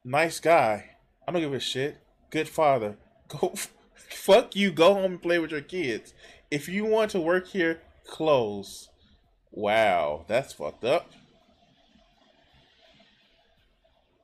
Nice 0.05 0.39
guy. 0.39 0.91
I 1.27 1.33
don't 1.33 1.41
give 1.41 1.53
a 1.53 1.59
shit. 1.59 1.97
Good 2.29 2.47
father. 2.47 2.95
Go 3.27 3.53
fuck 3.93 4.55
you. 4.55 4.71
Go 4.71 4.93
home 4.93 5.11
and 5.11 5.21
play 5.21 5.39
with 5.39 5.51
your 5.51 5.59
kids. 5.59 6.13
If 6.49 6.69
you 6.69 6.85
want 6.85 7.11
to 7.11 7.19
work 7.19 7.47
here, 7.47 7.81
close. 8.07 8.87
Wow, 9.51 10.23
that's 10.29 10.53
fucked 10.53 10.85
up. 10.85 11.11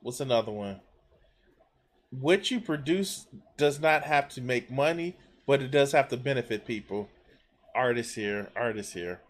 What's 0.00 0.20
another 0.20 0.52
one? 0.52 0.80
What 2.20 2.50
you 2.50 2.60
produce 2.60 3.26
does 3.56 3.80
not 3.80 4.04
have 4.04 4.28
to 4.30 4.42
make 4.42 4.70
money, 4.70 5.16
but 5.46 5.62
it 5.62 5.70
does 5.70 5.92
have 5.92 6.08
to 6.08 6.16
benefit 6.18 6.66
people. 6.66 7.08
Artists 7.74 8.14
here, 8.14 8.50
artists 8.54 8.92
here. 8.92 9.20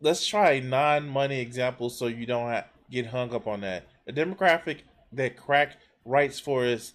Let's 0.00 0.26
try 0.26 0.52
a 0.52 0.62
non-money 0.62 1.40
example 1.40 1.90
so 1.90 2.06
you 2.06 2.24
don't 2.24 2.48
have, 2.48 2.66
get 2.90 3.06
hung 3.06 3.34
up 3.34 3.46
on 3.46 3.60
that. 3.60 3.86
A 4.08 4.12
demographic 4.12 4.78
that 5.12 5.36
Crack 5.36 5.76
writes 6.06 6.40
for 6.40 6.64
is 6.64 6.94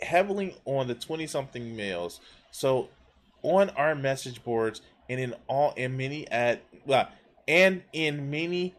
heavily 0.00 0.56
on 0.64 0.88
the 0.88 0.96
20-something 0.96 1.76
males. 1.76 2.20
So 2.50 2.88
on 3.42 3.70
our 3.70 3.94
message 3.94 4.42
boards 4.42 4.82
and 5.08 5.20
in 5.20 5.34
all 5.46 5.72
in 5.76 5.96
many 5.96 6.28
at 6.32 6.62
well, 6.84 7.08
and 7.46 7.82
in 7.92 8.30
many 8.30 8.74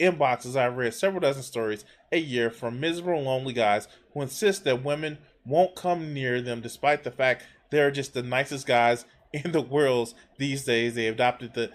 inboxes 0.00 0.56
I've 0.56 0.76
read 0.76 0.94
several 0.94 1.20
dozen 1.20 1.42
stories 1.42 1.84
a 2.12 2.18
year 2.18 2.50
from 2.50 2.80
miserable 2.80 3.22
lonely 3.22 3.52
guys 3.52 3.88
who 4.12 4.22
insist 4.22 4.64
that 4.64 4.84
women 4.84 5.18
won't 5.44 5.74
come 5.74 6.12
near 6.14 6.40
them 6.40 6.60
despite 6.60 7.04
the 7.04 7.10
fact 7.10 7.44
they're 7.70 7.90
just 7.90 8.14
the 8.14 8.22
nicest 8.22 8.66
guys 8.66 9.04
in 9.32 9.52
the 9.52 9.60
world 9.60 10.14
these 10.38 10.64
days. 10.64 10.94
They 10.94 11.06
adopted 11.06 11.54
the 11.54 11.70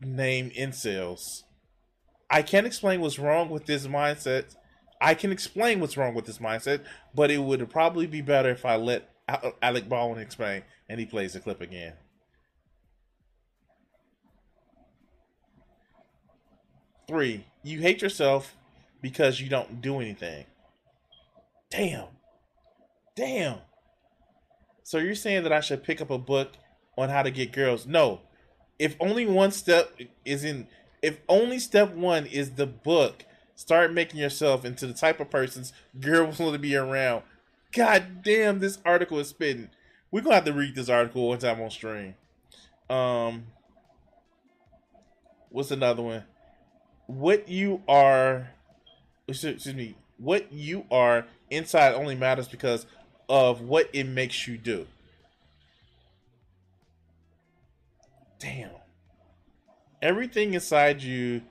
name 0.00 0.50
incels. 0.50 1.42
I 2.30 2.42
can't 2.42 2.66
explain 2.66 3.00
what's 3.00 3.18
wrong 3.18 3.50
with 3.50 3.66
this 3.66 3.86
mindset. 3.86 4.56
I 5.00 5.14
can 5.14 5.32
explain 5.32 5.80
what's 5.80 5.96
wrong 5.96 6.14
with 6.14 6.26
this 6.26 6.38
mindset, 6.38 6.82
but 7.14 7.30
it 7.30 7.38
would 7.38 7.68
probably 7.70 8.06
be 8.06 8.22
better 8.22 8.50
if 8.50 8.64
I 8.64 8.76
let 8.76 9.10
Alec 9.60 9.88
Baldwin 9.88 10.20
explain 10.20 10.62
and 10.88 11.00
he 11.00 11.06
plays 11.06 11.32
the 11.32 11.40
clip 11.40 11.60
again. 11.60 11.94
Three, 17.08 17.44
you 17.62 17.80
hate 17.80 18.02
yourself 18.02 18.56
because 19.00 19.40
you 19.40 19.48
don't 19.48 19.80
do 19.80 20.00
anything. 20.00 20.44
Damn. 21.70 22.06
Damn. 23.16 23.58
So 24.82 24.98
you're 24.98 25.14
saying 25.14 25.42
that 25.44 25.52
I 25.52 25.60
should 25.60 25.84
pick 25.84 26.00
up 26.00 26.10
a 26.10 26.18
book 26.18 26.52
on 26.96 27.08
how 27.08 27.22
to 27.22 27.30
get 27.30 27.52
girls? 27.52 27.86
No. 27.86 28.20
If 28.78 28.96
only 29.00 29.26
one 29.26 29.50
step 29.50 29.98
is 30.24 30.44
in, 30.44 30.66
if 31.02 31.18
only 31.28 31.58
step 31.58 31.94
one 31.94 32.26
is 32.26 32.52
the 32.52 32.66
book, 32.66 33.24
start 33.54 33.92
making 33.92 34.20
yourself 34.20 34.64
into 34.64 34.86
the 34.86 34.92
type 34.92 35.20
of 35.20 35.30
persons 35.30 35.72
girls 36.00 36.38
want 36.40 36.52
to 36.54 36.58
be 36.58 36.76
around. 36.76 37.22
God 37.72 38.22
damn, 38.22 38.58
this 38.58 38.78
article 38.84 39.18
is 39.18 39.28
spitting. 39.28 39.70
We're 40.10 40.20
gonna 40.20 40.34
have 40.34 40.44
to 40.44 40.52
read 40.52 40.74
this 40.74 40.90
article 40.90 41.28
one 41.28 41.38
time 41.38 41.60
on 41.60 41.70
stream. 41.70 42.14
Um, 42.90 43.46
what's 45.48 45.70
another 45.70 46.02
one? 46.02 46.24
What 47.12 47.46
you 47.46 47.82
are, 47.86 48.48
excuse 49.28 49.66
me, 49.74 49.96
what 50.16 50.50
you 50.50 50.86
are 50.90 51.26
inside 51.50 51.92
only 51.92 52.14
matters 52.14 52.48
because 52.48 52.86
of 53.28 53.60
what 53.60 53.90
it 53.92 54.04
makes 54.04 54.48
you 54.48 54.56
do. 54.56 54.86
Damn. 58.38 58.70
Everything 60.00 60.54
inside 60.54 61.02
you 61.02 61.42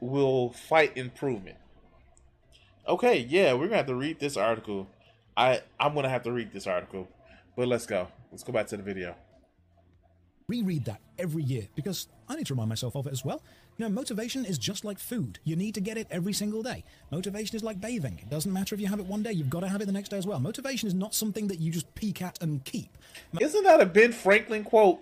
will 0.00 0.50
fight 0.50 0.96
improvement. 0.96 1.56
Okay, 2.86 3.26
yeah, 3.28 3.54
we're 3.54 3.66
gonna 3.66 3.78
have 3.78 3.86
to 3.86 3.96
read 3.96 4.20
this 4.20 4.36
article. 4.36 4.88
I 5.36 5.62
I'm 5.80 5.94
gonna 5.94 6.08
have 6.10 6.22
to 6.22 6.32
read 6.32 6.52
this 6.52 6.68
article. 6.68 7.08
But 7.56 7.66
let's 7.66 7.86
go. 7.86 8.06
Let's 8.30 8.44
go 8.44 8.52
back 8.52 8.68
to 8.68 8.76
the 8.76 8.84
video. 8.84 9.16
Reread 10.46 10.84
that 10.84 11.00
every 11.18 11.42
year 11.42 11.66
because 11.74 12.06
I 12.28 12.36
need 12.36 12.46
to 12.46 12.54
remind 12.54 12.68
myself 12.68 12.94
of 12.94 13.08
it 13.08 13.12
as 13.12 13.24
well. 13.24 13.42
Know, 13.82 13.88
motivation 13.88 14.44
is 14.44 14.58
just 14.58 14.84
like 14.84 15.00
food. 15.00 15.40
You 15.42 15.56
need 15.56 15.74
to 15.74 15.80
get 15.80 15.96
it 15.96 16.06
every 16.08 16.32
single 16.32 16.62
day. 16.62 16.84
Motivation 17.10 17.56
is 17.56 17.64
like 17.64 17.80
bathing. 17.80 18.20
It 18.22 18.30
doesn't 18.30 18.52
matter 18.52 18.76
if 18.76 18.80
you 18.80 18.86
have 18.86 19.00
it 19.00 19.06
one 19.06 19.24
day, 19.24 19.32
you've 19.32 19.50
got 19.50 19.60
to 19.60 19.68
have 19.68 19.80
it 19.80 19.86
the 19.86 19.92
next 19.92 20.10
day 20.10 20.18
as 20.18 20.24
well. 20.24 20.38
Motivation 20.38 20.86
is 20.86 20.94
not 20.94 21.16
something 21.16 21.48
that 21.48 21.58
you 21.58 21.72
just 21.72 21.92
peek 21.96 22.22
at 22.22 22.40
and 22.40 22.64
keep. 22.64 22.96
Isn't 23.40 23.64
that 23.64 23.80
a 23.80 23.86
Ben 23.86 24.12
Franklin 24.12 24.62
quote? 24.62 25.00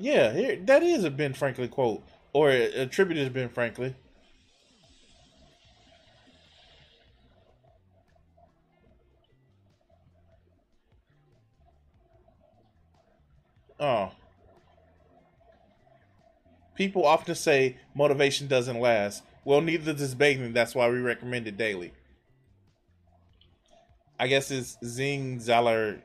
Yeah, 0.00 0.32
here, 0.32 0.56
that 0.64 0.82
is 0.82 1.04
a 1.04 1.10
Ben 1.10 1.34
Franklin 1.34 1.68
quote 1.68 2.02
or 2.32 2.48
attributed 2.48 3.26
to 3.26 3.30
Ben 3.30 3.50
Franklin. 3.50 3.94
Oh. 13.78 14.12
People 16.74 17.04
often 17.04 17.34
say 17.34 17.76
motivation 17.94 18.46
doesn't 18.46 18.80
last. 18.80 19.22
Well, 19.44 19.60
neither 19.60 19.92
does 19.92 20.14
bathing. 20.14 20.54
That's 20.54 20.74
why 20.74 20.88
we 20.88 20.98
recommend 20.98 21.46
it 21.46 21.58
daily. 21.58 21.92
I 24.18 24.28
guess 24.28 24.50
it's 24.50 24.78
Zig 24.82 25.40
Ziglar, 25.40 26.00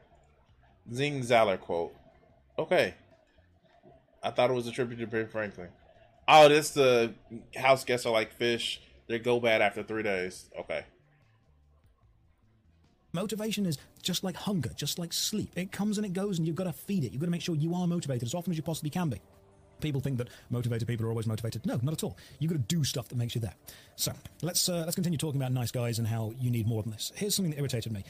Zig 0.94 1.22
Ziglar 1.22 1.60
quote. 1.62 1.96
Okay. 2.60 2.96
I 4.26 4.32
thought 4.32 4.50
it 4.50 4.54
was 4.54 4.68
attributed 4.68 5.10
to 5.10 5.16
Ben 5.16 5.28
Franklin. 5.28 5.70
Oh, 6.28 6.50
this 6.50 6.72
the 6.72 7.14
house 7.56 7.84
guests 7.84 8.06
are 8.08 8.12
like 8.12 8.34
fish. 8.34 8.82
They 9.08 9.20
go 9.20 9.40
bad 9.40 9.62
after 9.62 9.84
three 9.84 10.02
days. 10.02 10.50
Okay. 10.60 10.84
Motivation 13.14 13.66
is 13.66 13.78
just 14.02 14.24
like 14.24 14.36
hunger, 14.36 14.72
just 14.76 14.98
like 14.98 15.14
sleep. 15.14 15.52
It 15.56 15.72
comes 15.72 15.98
and 15.98 16.06
it 16.06 16.14
goes, 16.14 16.38
and 16.38 16.48
you've 16.48 16.56
got 16.56 16.66
to 16.66 16.74
feed 16.74 17.04
it. 17.04 17.12
You've 17.12 17.22
got 17.22 17.28
to 17.28 17.32
make 17.32 17.42
sure 17.42 17.56
you 17.56 17.74
are 17.76 17.88
motivated 17.88 18.24
as 18.24 18.34
often 18.34 18.52
as 18.52 18.58
you 18.58 18.64
possibly 18.64 18.90
can 18.90 19.10
be. 19.10 19.22
People 19.80 20.02
think 20.02 20.18
that 20.18 20.30
motivated 20.50 20.88
people 20.88 21.06
are 21.06 21.10
always 21.10 21.28
motivated. 21.28 21.66
No, 21.66 21.80
not 21.84 21.94
at 21.94 22.04
all. 22.04 22.18
You've 22.40 22.52
got 22.52 22.58
to 22.58 22.76
do 22.76 22.84
stuff 22.84 23.08
that 23.10 23.18
makes 23.18 23.36
you 23.36 23.42
there. 23.42 23.54
So 23.96 24.12
let's 24.42 24.68
uh, 24.68 24.84
let's 24.86 24.96
continue 24.96 25.18
talking 25.18 25.40
about 25.40 25.52
nice 25.52 25.72
guys 25.72 26.00
and 26.00 26.08
how 26.08 26.34
you 26.40 26.50
need 26.50 26.68
more 26.68 26.82
than 26.82 26.92
this. 26.92 27.12
Here's 27.16 27.36
something 27.36 27.52
that 27.52 27.60
irritated 27.60 27.92
me. 27.92 28.04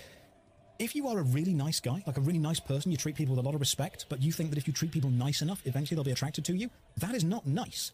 If 0.78 0.94
you 0.94 1.08
are 1.08 1.20
a 1.20 1.24
really 1.24 1.54
nice 1.54 1.80
guy, 1.80 2.04
like 2.06 2.18
a 2.18 2.22
really 2.22 2.40
nice 2.40 2.60
person, 2.60 2.92
you 2.92 2.98
treat 2.98 3.16
people 3.16 3.34
with 3.34 3.46
a 3.46 3.48
lot 3.48 3.56
of 3.56 3.62
respect, 3.62 4.08
but 4.10 4.22
you 4.22 4.34
think 4.34 4.50
that 4.50 4.58
if 4.58 4.68
you 4.68 4.74
treat 4.74 4.92
people 4.92 5.10
nice 5.10 5.42
enough, 5.42 5.62
eventually 5.66 5.96
they'll 5.96 6.04
be 6.04 6.12
attracted 6.12 6.44
to 6.46 6.54
you, 6.54 6.70
that 6.98 7.16
is 7.16 7.24
not 7.24 7.48
nice. 7.48 7.94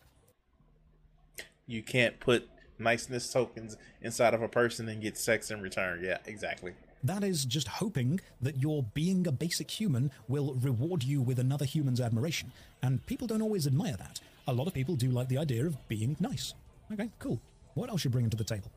You 1.68 1.84
can't 1.84 2.20
put 2.20 2.50
niceness 2.80 3.32
tokens 3.32 3.78
inside 4.02 4.34
of 4.34 4.42
a 4.42 4.48
person 4.48 4.90
and 4.90 5.00
get 5.00 5.16
sex 5.16 5.52
in 5.52 5.62
return. 5.62 6.02
Yeah, 6.04 6.18
exactly. 6.26 6.74
That 7.04 7.24
is 7.24 7.46
just 7.46 7.68
hoping 7.68 8.20
that 8.42 8.58
your 8.58 8.82
being 8.96 9.28
a 9.28 9.32
basic 9.32 9.70
human 9.70 10.12
will 10.28 10.56
reward 10.56 11.04
you 11.04 11.22
with 11.22 11.38
another 11.38 11.66
human's 11.66 12.02
admiration. 12.02 12.52
And 12.82 13.06
people 13.06 13.28
don't 13.28 13.44
always 13.44 13.68
admire 13.68 13.96
that. 13.98 14.20
A 14.48 14.54
lot 14.54 14.66
of 14.66 14.74
people 14.74 14.96
do 14.96 15.10
like 15.10 15.28
the 15.28 15.38
idea 15.38 15.68
of 15.68 15.88
being 15.88 16.18
nice. 16.20 16.56
Okay, 16.92 17.12
cool. 17.20 17.40
What 17.76 17.92
else 17.92 18.04
you 18.04 18.10
bring 18.10 18.28
to 18.32 18.38
the 18.38 18.44
table? 18.44 18.72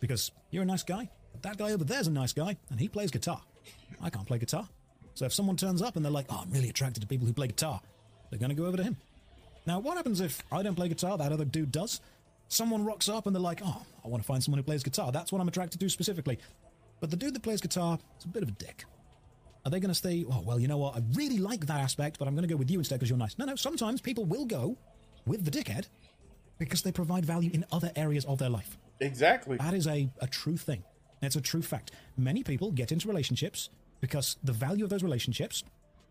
Because 0.00 0.32
you're 0.50 0.64
a 0.64 0.66
nice 0.66 0.82
guy, 0.82 1.08
that 1.42 1.58
guy 1.58 1.72
over 1.72 1.84
there's 1.84 2.06
a 2.06 2.10
nice 2.10 2.32
guy, 2.32 2.56
and 2.70 2.80
he 2.80 2.88
plays 2.88 3.10
guitar. 3.10 3.40
I 4.00 4.10
can't 4.10 4.26
play 4.26 4.38
guitar. 4.38 4.68
So 5.14 5.24
if 5.24 5.32
someone 5.32 5.56
turns 5.56 5.80
up 5.80 5.96
and 5.96 6.04
they're 6.04 6.12
like, 6.12 6.26
oh, 6.28 6.40
I'm 6.42 6.50
really 6.50 6.68
attracted 6.68 7.00
to 7.00 7.06
people 7.06 7.26
who 7.26 7.32
play 7.32 7.46
guitar, 7.46 7.80
they're 8.30 8.38
going 8.38 8.50
to 8.50 8.54
go 8.54 8.66
over 8.66 8.76
to 8.76 8.82
him. 8.82 8.96
Now, 9.66 9.78
what 9.78 9.96
happens 9.96 10.20
if 10.20 10.42
I 10.52 10.62
don't 10.62 10.74
play 10.74 10.88
guitar, 10.88 11.16
that 11.18 11.32
other 11.32 11.44
dude 11.44 11.72
does? 11.72 12.00
Someone 12.48 12.84
rocks 12.84 13.08
up 13.08 13.26
and 13.26 13.34
they're 13.34 13.42
like, 13.42 13.60
oh, 13.64 13.82
I 14.04 14.08
want 14.08 14.22
to 14.22 14.26
find 14.26 14.42
someone 14.42 14.58
who 14.58 14.62
plays 14.62 14.82
guitar. 14.82 15.10
That's 15.10 15.32
what 15.32 15.40
I'm 15.40 15.48
attracted 15.48 15.80
to 15.80 15.88
specifically. 15.88 16.38
But 17.00 17.10
the 17.10 17.16
dude 17.16 17.34
that 17.34 17.42
plays 17.42 17.60
guitar 17.60 17.98
is 18.18 18.24
a 18.24 18.28
bit 18.28 18.42
of 18.42 18.50
a 18.50 18.52
dick. 18.52 18.84
Are 19.64 19.70
they 19.70 19.80
going 19.80 19.88
to 19.90 19.94
stay, 19.94 20.24
oh, 20.30 20.42
well, 20.42 20.60
you 20.60 20.68
know 20.68 20.76
what? 20.76 20.96
I 20.96 21.02
really 21.14 21.38
like 21.38 21.66
that 21.66 21.80
aspect, 21.80 22.18
but 22.18 22.28
I'm 22.28 22.34
going 22.34 22.46
to 22.46 22.52
go 22.52 22.56
with 22.56 22.70
you 22.70 22.78
instead 22.78 22.96
because 23.00 23.10
you're 23.10 23.18
nice. 23.18 23.36
No, 23.38 23.46
no, 23.46 23.56
sometimes 23.56 24.00
people 24.00 24.24
will 24.24 24.44
go 24.44 24.76
with 25.26 25.44
the 25.44 25.50
dickhead 25.50 25.86
because 26.58 26.82
they 26.82 26.92
provide 26.92 27.24
value 27.24 27.50
in 27.52 27.64
other 27.72 27.90
areas 27.96 28.24
of 28.26 28.38
their 28.38 28.48
life. 28.48 28.78
Exactly. 29.00 29.56
That 29.56 29.74
is 29.74 29.86
a, 29.86 30.08
a 30.20 30.26
true 30.28 30.56
thing. 30.56 30.84
It's 31.22 31.36
a 31.36 31.40
true 31.40 31.62
fact. 31.62 31.92
Many 32.16 32.42
people 32.42 32.70
get 32.70 32.92
into 32.92 33.08
relationships 33.08 33.70
because 34.00 34.36
the 34.44 34.52
value 34.52 34.84
of 34.84 34.90
those 34.90 35.02
relationships 35.02 35.64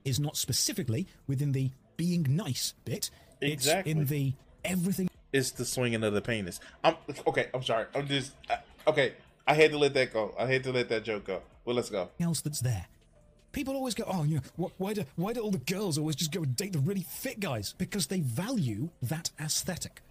is 0.03 0.19
not 0.19 0.37
specifically 0.37 1.07
within 1.27 1.51
the 1.51 1.71
being 1.97 2.25
nice 2.29 2.73
bit. 2.85 3.09
Exactly. 3.41 3.91
It's 3.91 3.99
in 3.99 4.05
the 4.07 4.33
everything. 4.63 5.09
It's 5.31 5.51
the 5.51 5.65
swinging 5.65 6.03
of 6.03 6.13
the 6.13 6.21
penis. 6.21 6.59
I'm 6.83 6.95
okay. 7.27 7.49
I'm 7.53 7.63
sorry. 7.63 7.85
I'm 7.93 8.07
just 8.07 8.33
uh, 8.49 8.57
okay. 8.87 9.13
I 9.47 9.53
had 9.53 9.71
to 9.71 9.77
let 9.77 9.93
that 9.93 10.13
go. 10.13 10.33
I 10.39 10.45
had 10.45 10.63
to 10.63 10.71
let 10.71 10.89
that 10.89 11.03
joke 11.03 11.25
go. 11.25 11.41
Well, 11.65 11.75
let's 11.75 11.89
go. 11.89 12.09
Else 12.19 12.41
that's 12.41 12.61
there. 12.61 12.87
People 13.51 13.75
always 13.75 13.95
go, 13.95 14.03
oh, 14.07 14.23
you 14.23 14.41
know, 14.57 14.71
why 14.77 14.93
do 14.93 15.05
why 15.15 15.33
do 15.33 15.39
all 15.41 15.51
the 15.51 15.59
girls 15.59 15.97
always 15.97 16.15
just 16.15 16.31
go 16.31 16.43
and 16.43 16.55
date 16.55 16.73
the 16.73 16.79
really 16.79 17.05
fit 17.07 17.39
guys? 17.39 17.73
Because 17.77 18.07
they 18.07 18.19
value 18.19 18.89
that 19.01 19.31
aesthetic. 19.39 20.01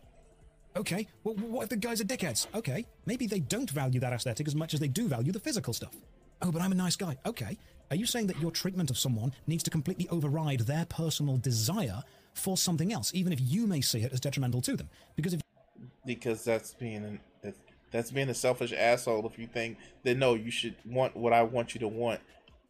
Okay, 0.76 1.06
well, 1.22 1.34
what 1.36 1.64
if 1.64 1.68
the 1.68 1.76
guys 1.76 2.00
are 2.00 2.04
dickheads? 2.04 2.46
Okay, 2.54 2.84
maybe 3.06 3.26
they 3.26 3.40
don't 3.40 3.70
value 3.70 4.00
that 4.00 4.12
aesthetic 4.12 4.48
as 4.48 4.56
much 4.56 4.74
as 4.74 4.80
they 4.80 4.88
do 4.88 5.06
value 5.06 5.30
the 5.30 5.38
physical 5.38 5.72
stuff. 5.72 5.94
Oh, 6.42 6.50
but 6.50 6.60
I'm 6.60 6.72
a 6.72 6.74
nice 6.74 6.96
guy. 6.96 7.16
Okay, 7.24 7.56
are 7.90 7.96
you 7.96 8.06
saying 8.06 8.26
that 8.26 8.40
your 8.40 8.50
treatment 8.50 8.90
of 8.90 8.98
someone 8.98 9.32
needs 9.46 9.62
to 9.64 9.70
completely 9.70 10.08
override 10.08 10.60
their 10.60 10.84
personal 10.86 11.36
desire 11.36 12.02
for 12.34 12.56
something 12.56 12.92
else, 12.92 13.12
even 13.14 13.32
if 13.32 13.40
you 13.40 13.66
may 13.68 13.80
see 13.80 14.00
it 14.00 14.12
as 14.12 14.20
detrimental 14.20 14.60
to 14.62 14.76
them? 14.76 14.88
Because 15.14 15.34
if 15.34 15.40
because 16.04 16.44
that's 16.44 16.74
being 16.74 17.04
an, 17.04 17.54
that's 17.92 18.10
being 18.10 18.28
a 18.28 18.34
selfish 18.34 18.72
asshole. 18.72 19.24
If 19.26 19.38
you 19.38 19.46
think 19.46 19.78
that 20.02 20.16
no, 20.16 20.34
you 20.34 20.50
should 20.50 20.74
want 20.84 21.16
what 21.16 21.32
I 21.32 21.44
want 21.44 21.74
you 21.74 21.80
to 21.80 21.88
want 21.88 22.20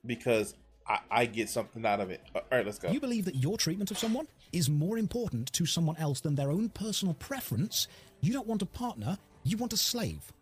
because 0.04 0.54
I, 0.86 0.98
I 1.10 1.26
get 1.26 1.48
something 1.48 1.86
out 1.86 2.00
of 2.00 2.10
it. 2.10 2.20
All 2.34 2.42
right, 2.52 2.66
let's 2.66 2.78
go. 2.78 2.90
You 2.90 3.00
believe 3.00 3.24
that 3.24 3.36
your 3.36 3.56
treatment 3.56 3.90
of 3.90 3.98
someone 3.98 4.28
is 4.54 4.70
more 4.70 4.96
important 4.96 5.52
to 5.52 5.66
someone 5.66 5.96
else 5.96 6.20
than 6.20 6.36
their 6.36 6.50
own 6.50 6.68
personal 6.68 7.14
preference. 7.14 7.88
You 8.20 8.32
don't 8.32 8.46
want 8.46 8.62
a 8.62 8.66
partner, 8.66 9.18
you 9.42 9.56
want 9.56 9.72
a 9.72 9.76
slave. 9.76 10.32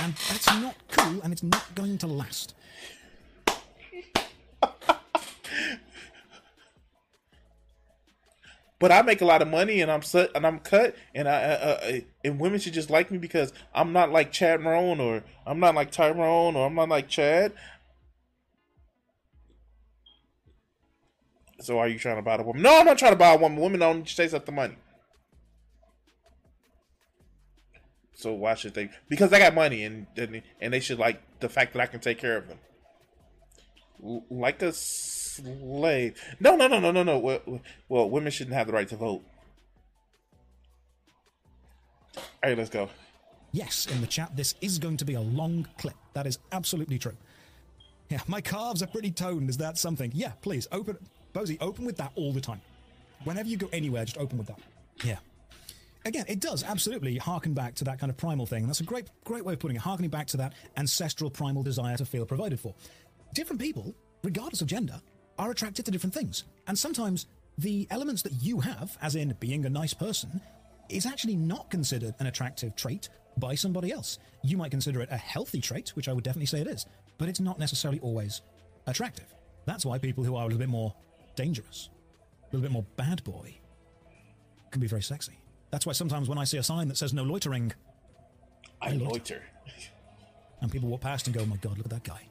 And 0.00 0.14
that's 0.28 0.46
not 0.46 0.76
cool 0.90 1.20
and 1.22 1.32
it's 1.32 1.42
not 1.42 1.74
going 1.74 1.98
to 1.98 2.06
last. 2.06 2.54
but 8.78 8.90
I 8.90 9.02
make 9.02 9.20
a 9.20 9.24
lot 9.24 9.42
of 9.42 9.48
money 9.48 9.80
and 9.80 9.90
I'm 9.90 10.02
set 10.02 10.30
and 10.34 10.46
I'm 10.46 10.58
cut 10.58 10.96
and 11.14 11.28
I 11.28 11.42
uh, 11.42 11.78
uh, 11.82 12.00
and 12.24 12.40
women 12.40 12.58
should 12.58 12.72
just 12.72 12.90
like 12.90 13.10
me 13.10 13.18
because 13.18 13.52
I'm 13.74 13.92
not 13.92 14.10
like 14.10 14.32
Chad 14.32 14.60
Marone 14.60 15.00
or 15.00 15.22
I'm 15.46 15.60
not 15.60 15.74
like 15.74 15.92
Tyrone 15.92 16.56
or 16.56 16.66
I'm 16.66 16.74
not 16.74 16.88
like 16.88 17.08
Chad. 17.08 17.52
So 21.62 21.78
are 21.78 21.88
you 21.88 21.98
trying 21.98 22.16
to 22.16 22.22
buy 22.22 22.36
the 22.36 22.42
woman? 22.42 22.62
No, 22.62 22.80
I'm 22.80 22.86
not 22.86 22.98
trying 22.98 23.12
to 23.12 23.18
buy 23.18 23.34
a 23.34 23.38
woman. 23.38 23.60
Women 23.60 23.80
don't 23.80 24.04
chase 24.04 24.34
up 24.34 24.46
the 24.46 24.52
money. 24.52 24.76
So 28.14 28.32
why 28.32 28.54
should 28.54 28.74
they? 28.74 28.90
Because 29.08 29.32
I 29.32 29.38
got 29.38 29.54
money 29.54 29.84
and 29.84 30.06
and 30.16 30.72
they 30.72 30.80
should 30.80 30.98
like 30.98 31.20
the 31.40 31.48
fact 31.48 31.72
that 31.72 31.80
I 31.80 31.86
can 31.86 32.00
take 32.00 32.18
care 32.18 32.36
of 32.36 32.48
them. 32.48 32.58
Like 34.30 34.60
a 34.62 34.72
slave. 34.72 36.20
No, 36.40 36.56
no, 36.56 36.66
no, 36.66 36.80
no, 36.80 36.90
no, 36.90 37.02
no. 37.04 37.18
Well, 37.18 37.60
well, 37.88 38.10
women 38.10 38.32
shouldn't 38.32 38.56
have 38.56 38.66
the 38.66 38.72
right 38.72 38.88
to 38.88 38.96
vote. 38.96 39.22
All 42.16 42.22
right, 42.42 42.58
let's 42.58 42.70
go. 42.70 42.90
Yes, 43.52 43.86
in 43.86 44.00
the 44.00 44.06
chat, 44.06 44.36
this 44.36 44.54
is 44.60 44.78
going 44.78 44.96
to 44.96 45.04
be 45.04 45.14
a 45.14 45.20
long 45.20 45.68
clip. 45.78 45.94
That 46.14 46.26
is 46.26 46.38
absolutely 46.50 46.98
true. 46.98 47.16
Yeah, 48.08 48.20
my 48.26 48.40
calves 48.40 48.82
are 48.82 48.86
pretty 48.86 49.10
toned. 49.10 49.48
Is 49.48 49.58
that 49.58 49.78
something? 49.78 50.10
Yeah, 50.14 50.32
please 50.42 50.66
open. 50.72 50.98
Bozy, 51.32 51.58
open 51.60 51.84
with 51.84 51.96
that 51.96 52.12
all 52.14 52.32
the 52.32 52.40
time. 52.40 52.60
Whenever 53.24 53.48
you 53.48 53.56
go 53.56 53.68
anywhere, 53.72 54.04
just 54.04 54.18
open 54.18 54.38
with 54.38 54.48
that. 54.48 54.58
Yeah. 55.04 55.18
Again, 56.04 56.24
it 56.28 56.40
does 56.40 56.64
absolutely 56.64 57.16
harken 57.16 57.54
back 57.54 57.74
to 57.76 57.84
that 57.84 58.00
kind 58.00 58.10
of 58.10 58.16
primal 58.16 58.44
thing. 58.44 58.66
That's 58.66 58.80
a 58.80 58.84
great, 58.84 59.06
great 59.24 59.44
way 59.44 59.52
of 59.52 59.60
putting 59.60 59.76
it, 59.76 59.82
harkening 59.82 60.10
back 60.10 60.26
to 60.28 60.36
that 60.38 60.54
ancestral 60.76 61.30
primal 61.30 61.62
desire 61.62 61.96
to 61.96 62.04
feel 62.04 62.26
provided 62.26 62.58
for. 62.58 62.74
Different 63.34 63.60
people, 63.60 63.94
regardless 64.24 64.60
of 64.60 64.66
gender, 64.66 65.00
are 65.38 65.50
attracted 65.50 65.84
to 65.84 65.90
different 65.90 66.12
things. 66.12 66.44
And 66.66 66.76
sometimes 66.76 67.26
the 67.56 67.86
elements 67.90 68.22
that 68.22 68.32
you 68.42 68.60
have, 68.60 68.98
as 69.00 69.14
in 69.14 69.34
being 69.38 69.64
a 69.64 69.70
nice 69.70 69.94
person, 69.94 70.40
is 70.88 71.06
actually 71.06 71.36
not 71.36 71.70
considered 71.70 72.14
an 72.18 72.26
attractive 72.26 72.74
trait 72.74 73.08
by 73.38 73.54
somebody 73.54 73.92
else. 73.92 74.18
You 74.42 74.56
might 74.56 74.72
consider 74.72 75.00
it 75.00 75.08
a 75.10 75.16
healthy 75.16 75.60
trait, 75.60 75.90
which 75.90 76.08
I 76.08 76.12
would 76.12 76.24
definitely 76.24 76.46
say 76.46 76.60
it 76.60 76.66
is, 76.66 76.84
but 77.16 77.28
it's 77.28 77.40
not 77.40 77.58
necessarily 77.58 78.00
always 78.00 78.42
attractive. 78.86 79.32
That's 79.64 79.86
why 79.86 79.98
people 79.98 80.24
who 80.24 80.34
are 80.34 80.42
a 80.42 80.46
little 80.46 80.58
bit 80.58 80.68
more 80.68 80.92
dangerous, 81.34 81.90
a 82.42 82.46
little 82.56 82.62
bit 82.62 82.72
more 82.72 82.84
bad 82.96 83.22
boy, 83.24 83.58
can 84.70 84.80
be 84.80 84.86
very 84.86 85.02
sexy. 85.02 85.38
That's 85.70 85.86
why 85.86 85.92
sometimes 85.92 86.28
when 86.28 86.38
I 86.38 86.44
see 86.44 86.58
a 86.58 86.62
sign 86.62 86.88
that 86.88 86.96
says 86.96 87.12
no 87.14 87.22
loitering, 87.22 87.72
I, 88.80 88.90
I 88.90 88.92
loiter. 88.92 89.06
loiter. 89.06 89.42
and 90.60 90.72
people 90.72 90.88
walk 90.88 91.00
past 91.00 91.26
and 91.26 91.34
go, 91.34 91.42
oh 91.42 91.46
my 91.46 91.56
god, 91.56 91.76
look 91.76 91.86
at 91.86 91.92
that 91.92 92.04
guy. 92.04 92.28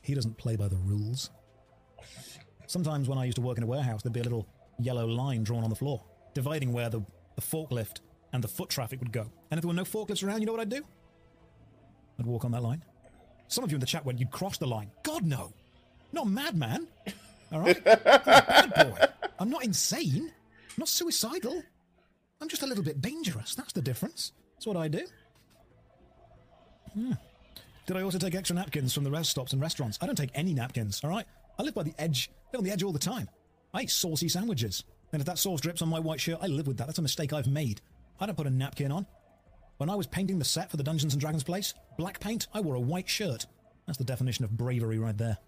He 0.00 0.14
doesn't 0.14 0.36
play 0.36 0.56
by 0.56 0.68
the 0.68 0.76
rules. 0.76 1.30
Sometimes 2.66 3.08
when 3.08 3.18
I 3.18 3.24
used 3.24 3.36
to 3.36 3.42
work 3.42 3.58
in 3.58 3.62
a 3.62 3.66
warehouse, 3.66 4.02
there'd 4.02 4.12
be 4.12 4.20
a 4.20 4.24
little 4.24 4.46
yellow 4.78 5.06
line 5.06 5.44
drawn 5.44 5.62
on 5.62 5.70
the 5.70 5.76
floor, 5.76 6.02
dividing 6.34 6.72
where 6.72 6.88
the, 6.88 7.02
the 7.36 7.42
forklift 7.42 8.00
and 8.32 8.42
the 8.42 8.48
foot 8.48 8.68
traffic 8.68 8.98
would 9.00 9.12
go. 9.12 9.30
And 9.50 9.58
if 9.58 9.62
there 9.62 9.68
were 9.68 9.74
no 9.74 9.84
forklifts 9.84 10.26
around, 10.26 10.40
you 10.40 10.46
know 10.46 10.52
what 10.52 10.60
I'd 10.60 10.70
do? 10.70 10.82
I'd 12.18 12.26
walk 12.26 12.44
on 12.44 12.50
that 12.52 12.62
line. 12.62 12.82
Some 13.48 13.62
of 13.64 13.70
you 13.70 13.76
in 13.76 13.80
the 13.80 13.86
chat 13.86 14.04
went, 14.04 14.18
you'd 14.18 14.30
cross 14.30 14.58
the 14.58 14.66
line. 14.66 14.90
God, 15.02 15.24
no. 15.24 15.52
Not 16.12 16.26
madman. 16.26 16.88
All 17.52 17.60
right? 17.60 17.76
I'm 17.86 18.70
bad 18.70 18.74
boy. 18.74 19.06
I'm 19.38 19.50
not 19.50 19.64
insane. 19.64 20.30
I'm 20.70 20.78
not 20.78 20.88
suicidal. 20.88 21.62
I'm 22.40 22.48
just 22.48 22.62
a 22.62 22.66
little 22.66 22.84
bit 22.84 23.00
dangerous. 23.00 23.54
That's 23.54 23.72
the 23.72 23.82
difference. 23.82 24.32
That's 24.54 24.66
what 24.66 24.76
I 24.76 24.88
do. 24.88 25.06
Hmm. 26.94 27.12
Did 27.86 27.96
I 27.96 28.02
also 28.02 28.18
take 28.18 28.34
extra 28.34 28.54
napkins 28.54 28.94
from 28.94 29.04
the 29.04 29.10
rest 29.10 29.30
stops 29.30 29.52
and 29.52 29.60
restaurants? 29.60 29.98
I 30.00 30.06
don't 30.06 30.16
take 30.16 30.30
any 30.34 30.54
napkins, 30.54 31.00
all 31.02 31.10
right? 31.10 31.26
I 31.58 31.62
live 31.62 31.74
by 31.74 31.82
the 31.82 31.94
edge. 31.98 32.30
I 32.32 32.56
live 32.56 32.60
on 32.60 32.64
the 32.64 32.70
edge 32.70 32.82
all 32.82 32.92
the 32.92 32.98
time. 32.98 33.28
I 33.74 33.82
eat 33.82 33.90
saucy 33.90 34.28
sandwiches. 34.28 34.84
And 35.12 35.20
if 35.20 35.26
that 35.26 35.38
sauce 35.38 35.60
drips 35.60 35.82
on 35.82 35.88
my 35.88 35.98
white 35.98 36.20
shirt, 36.20 36.38
I 36.40 36.46
live 36.46 36.66
with 36.66 36.78
that. 36.78 36.86
That's 36.86 36.98
a 36.98 37.02
mistake 37.02 37.32
I've 37.32 37.48
made. 37.48 37.80
I 38.20 38.26
don't 38.26 38.36
put 38.36 38.46
a 38.46 38.50
napkin 38.50 38.92
on. 38.92 39.06
When 39.76 39.90
I 39.90 39.94
was 39.94 40.06
painting 40.06 40.38
the 40.38 40.44
set 40.44 40.70
for 40.70 40.76
the 40.76 40.84
Dungeons 40.84 41.12
and 41.12 41.20
Dragons 41.20 41.42
place, 41.42 41.74
black 41.98 42.20
paint, 42.20 42.46
I 42.54 42.60
wore 42.60 42.76
a 42.76 42.80
white 42.80 43.08
shirt. 43.08 43.46
That's 43.86 43.98
the 43.98 44.04
definition 44.04 44.44
of 44.44 44.56
bravery 44.56 44.98
right 44.98 45.16
there. 45.16 45.38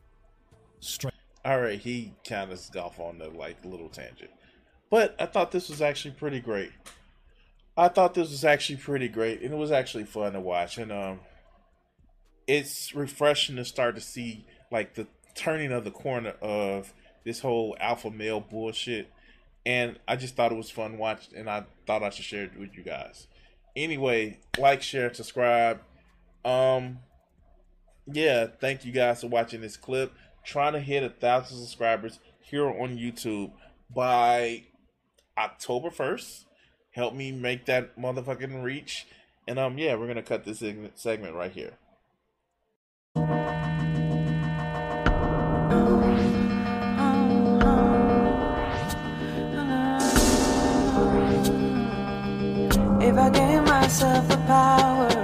Straight. 0.81 1.14
All 1.45 1.61
right, 1.61 1.79
he 1.79 2.15
kind 2.27 2.51
of 2.51 2.77
off 2.77 2.99
on 2.99 3.19
the 3.19 3.29
like 3.29 3.65
little 3.65 3.89
tangent, 3.89 4.31
but 4.91 5.15
I 5.19 5.27
thought 5.27 5.51
this 5.51 5.69
was 5.69 5.83
actually 5.83 6.13
pretty 6.13 6.41
great. 6.41 6.73
I 7.77 7.89
thought 7.89 8.15
this 8.15 8.31
was 8.31 8.45
actually 8.45 8.77
pretty 8.77 9.09
great, 9.09 9.43
and 9.43 9.53
it 9.53 9.57
was 9.57 9.73
actually 9.73 10.05
fun 10.05 10.33
to 10.33 10.41
watch, 10.41 10.79
and 10.79 10.93
um, 10.93 11.21
it's 12.47 12.95
refreshing 12.95 13.57
to 13.57 13.65
start 13.65 13.95
to 13.97 14.01
see 14.01 14.47
like 14.71 14.95
the 14.95 15.07
turning 15.35 15.73
of 15.73 15.85
the 15.85 15.91
corner 15.91 16.35
of 16.41 16.93
this 17.25 17.41
whole 17.41 17.77
alpha 17.81 18.11
male 18.11 18.41
bullshit. 18.41 19.11
And 19.67 19.99
I 20.07 20.17
just 20.17 20.37
thought 20.37 20.53
it 20.53 20.57
was 20.57 20.71
fun 20.71 20.99
watched, 20.99 21.33
and 21.33 21.49
I 21.49 21.65
thought 21.87 22.03
I 22.03 22.11
should 22.11 22.25
share 22.25 22.45
it 22.45 22.59
with 22.59 22.77
you 22.77 22.83
guys. 22.83 23.29
Anyway, 23.75 24.39
like, 24.59 24.83
share, 24.83 25.13
subscribe. 25.13 25.81
Um, 26.45 26.99
yeah, 28.07 28.47
thank 28.61 28.85
you 28.85 28.93
guys 28.93 29.23
for 29.23 29.29
watching 29.29 29.63
this 29.63 29.79
clip. 29.79 30.13
Trying 30.45 30.75
to 30.75 30.81
hit 30.81 31.03
a 31.03 31.09
thousand 31.09 31.59
subscribers 31.59 32.21
here 32.41 32.69
on 32.69 32.99
YouTube 32.99 33.53
by 33.95 34.65
October 35.39 35.91
first. 35.91 36.47
Help 36.91 37.15
me 37.15 37.33
make 37.33 37.65
that 37.67 37.99
motherfucking 37.99 38.63
reach. 38.63 39.07
And 39.49 39.59
um, 39.59 39.79
yeah, 39.79 39.95
we're 39.97 40.07
gonna 40.07 40.23
cut 40.23 40.45
this 40.45 40.63
segment 40.95 41.35
right 41.35 41.51
here. 41.51 41.73
If 53.01 53.19
I 53.19 53.31
gave 53.31 53.63
myself 53.65 54.29
the 54.29 54.37
power, 54.47 55.24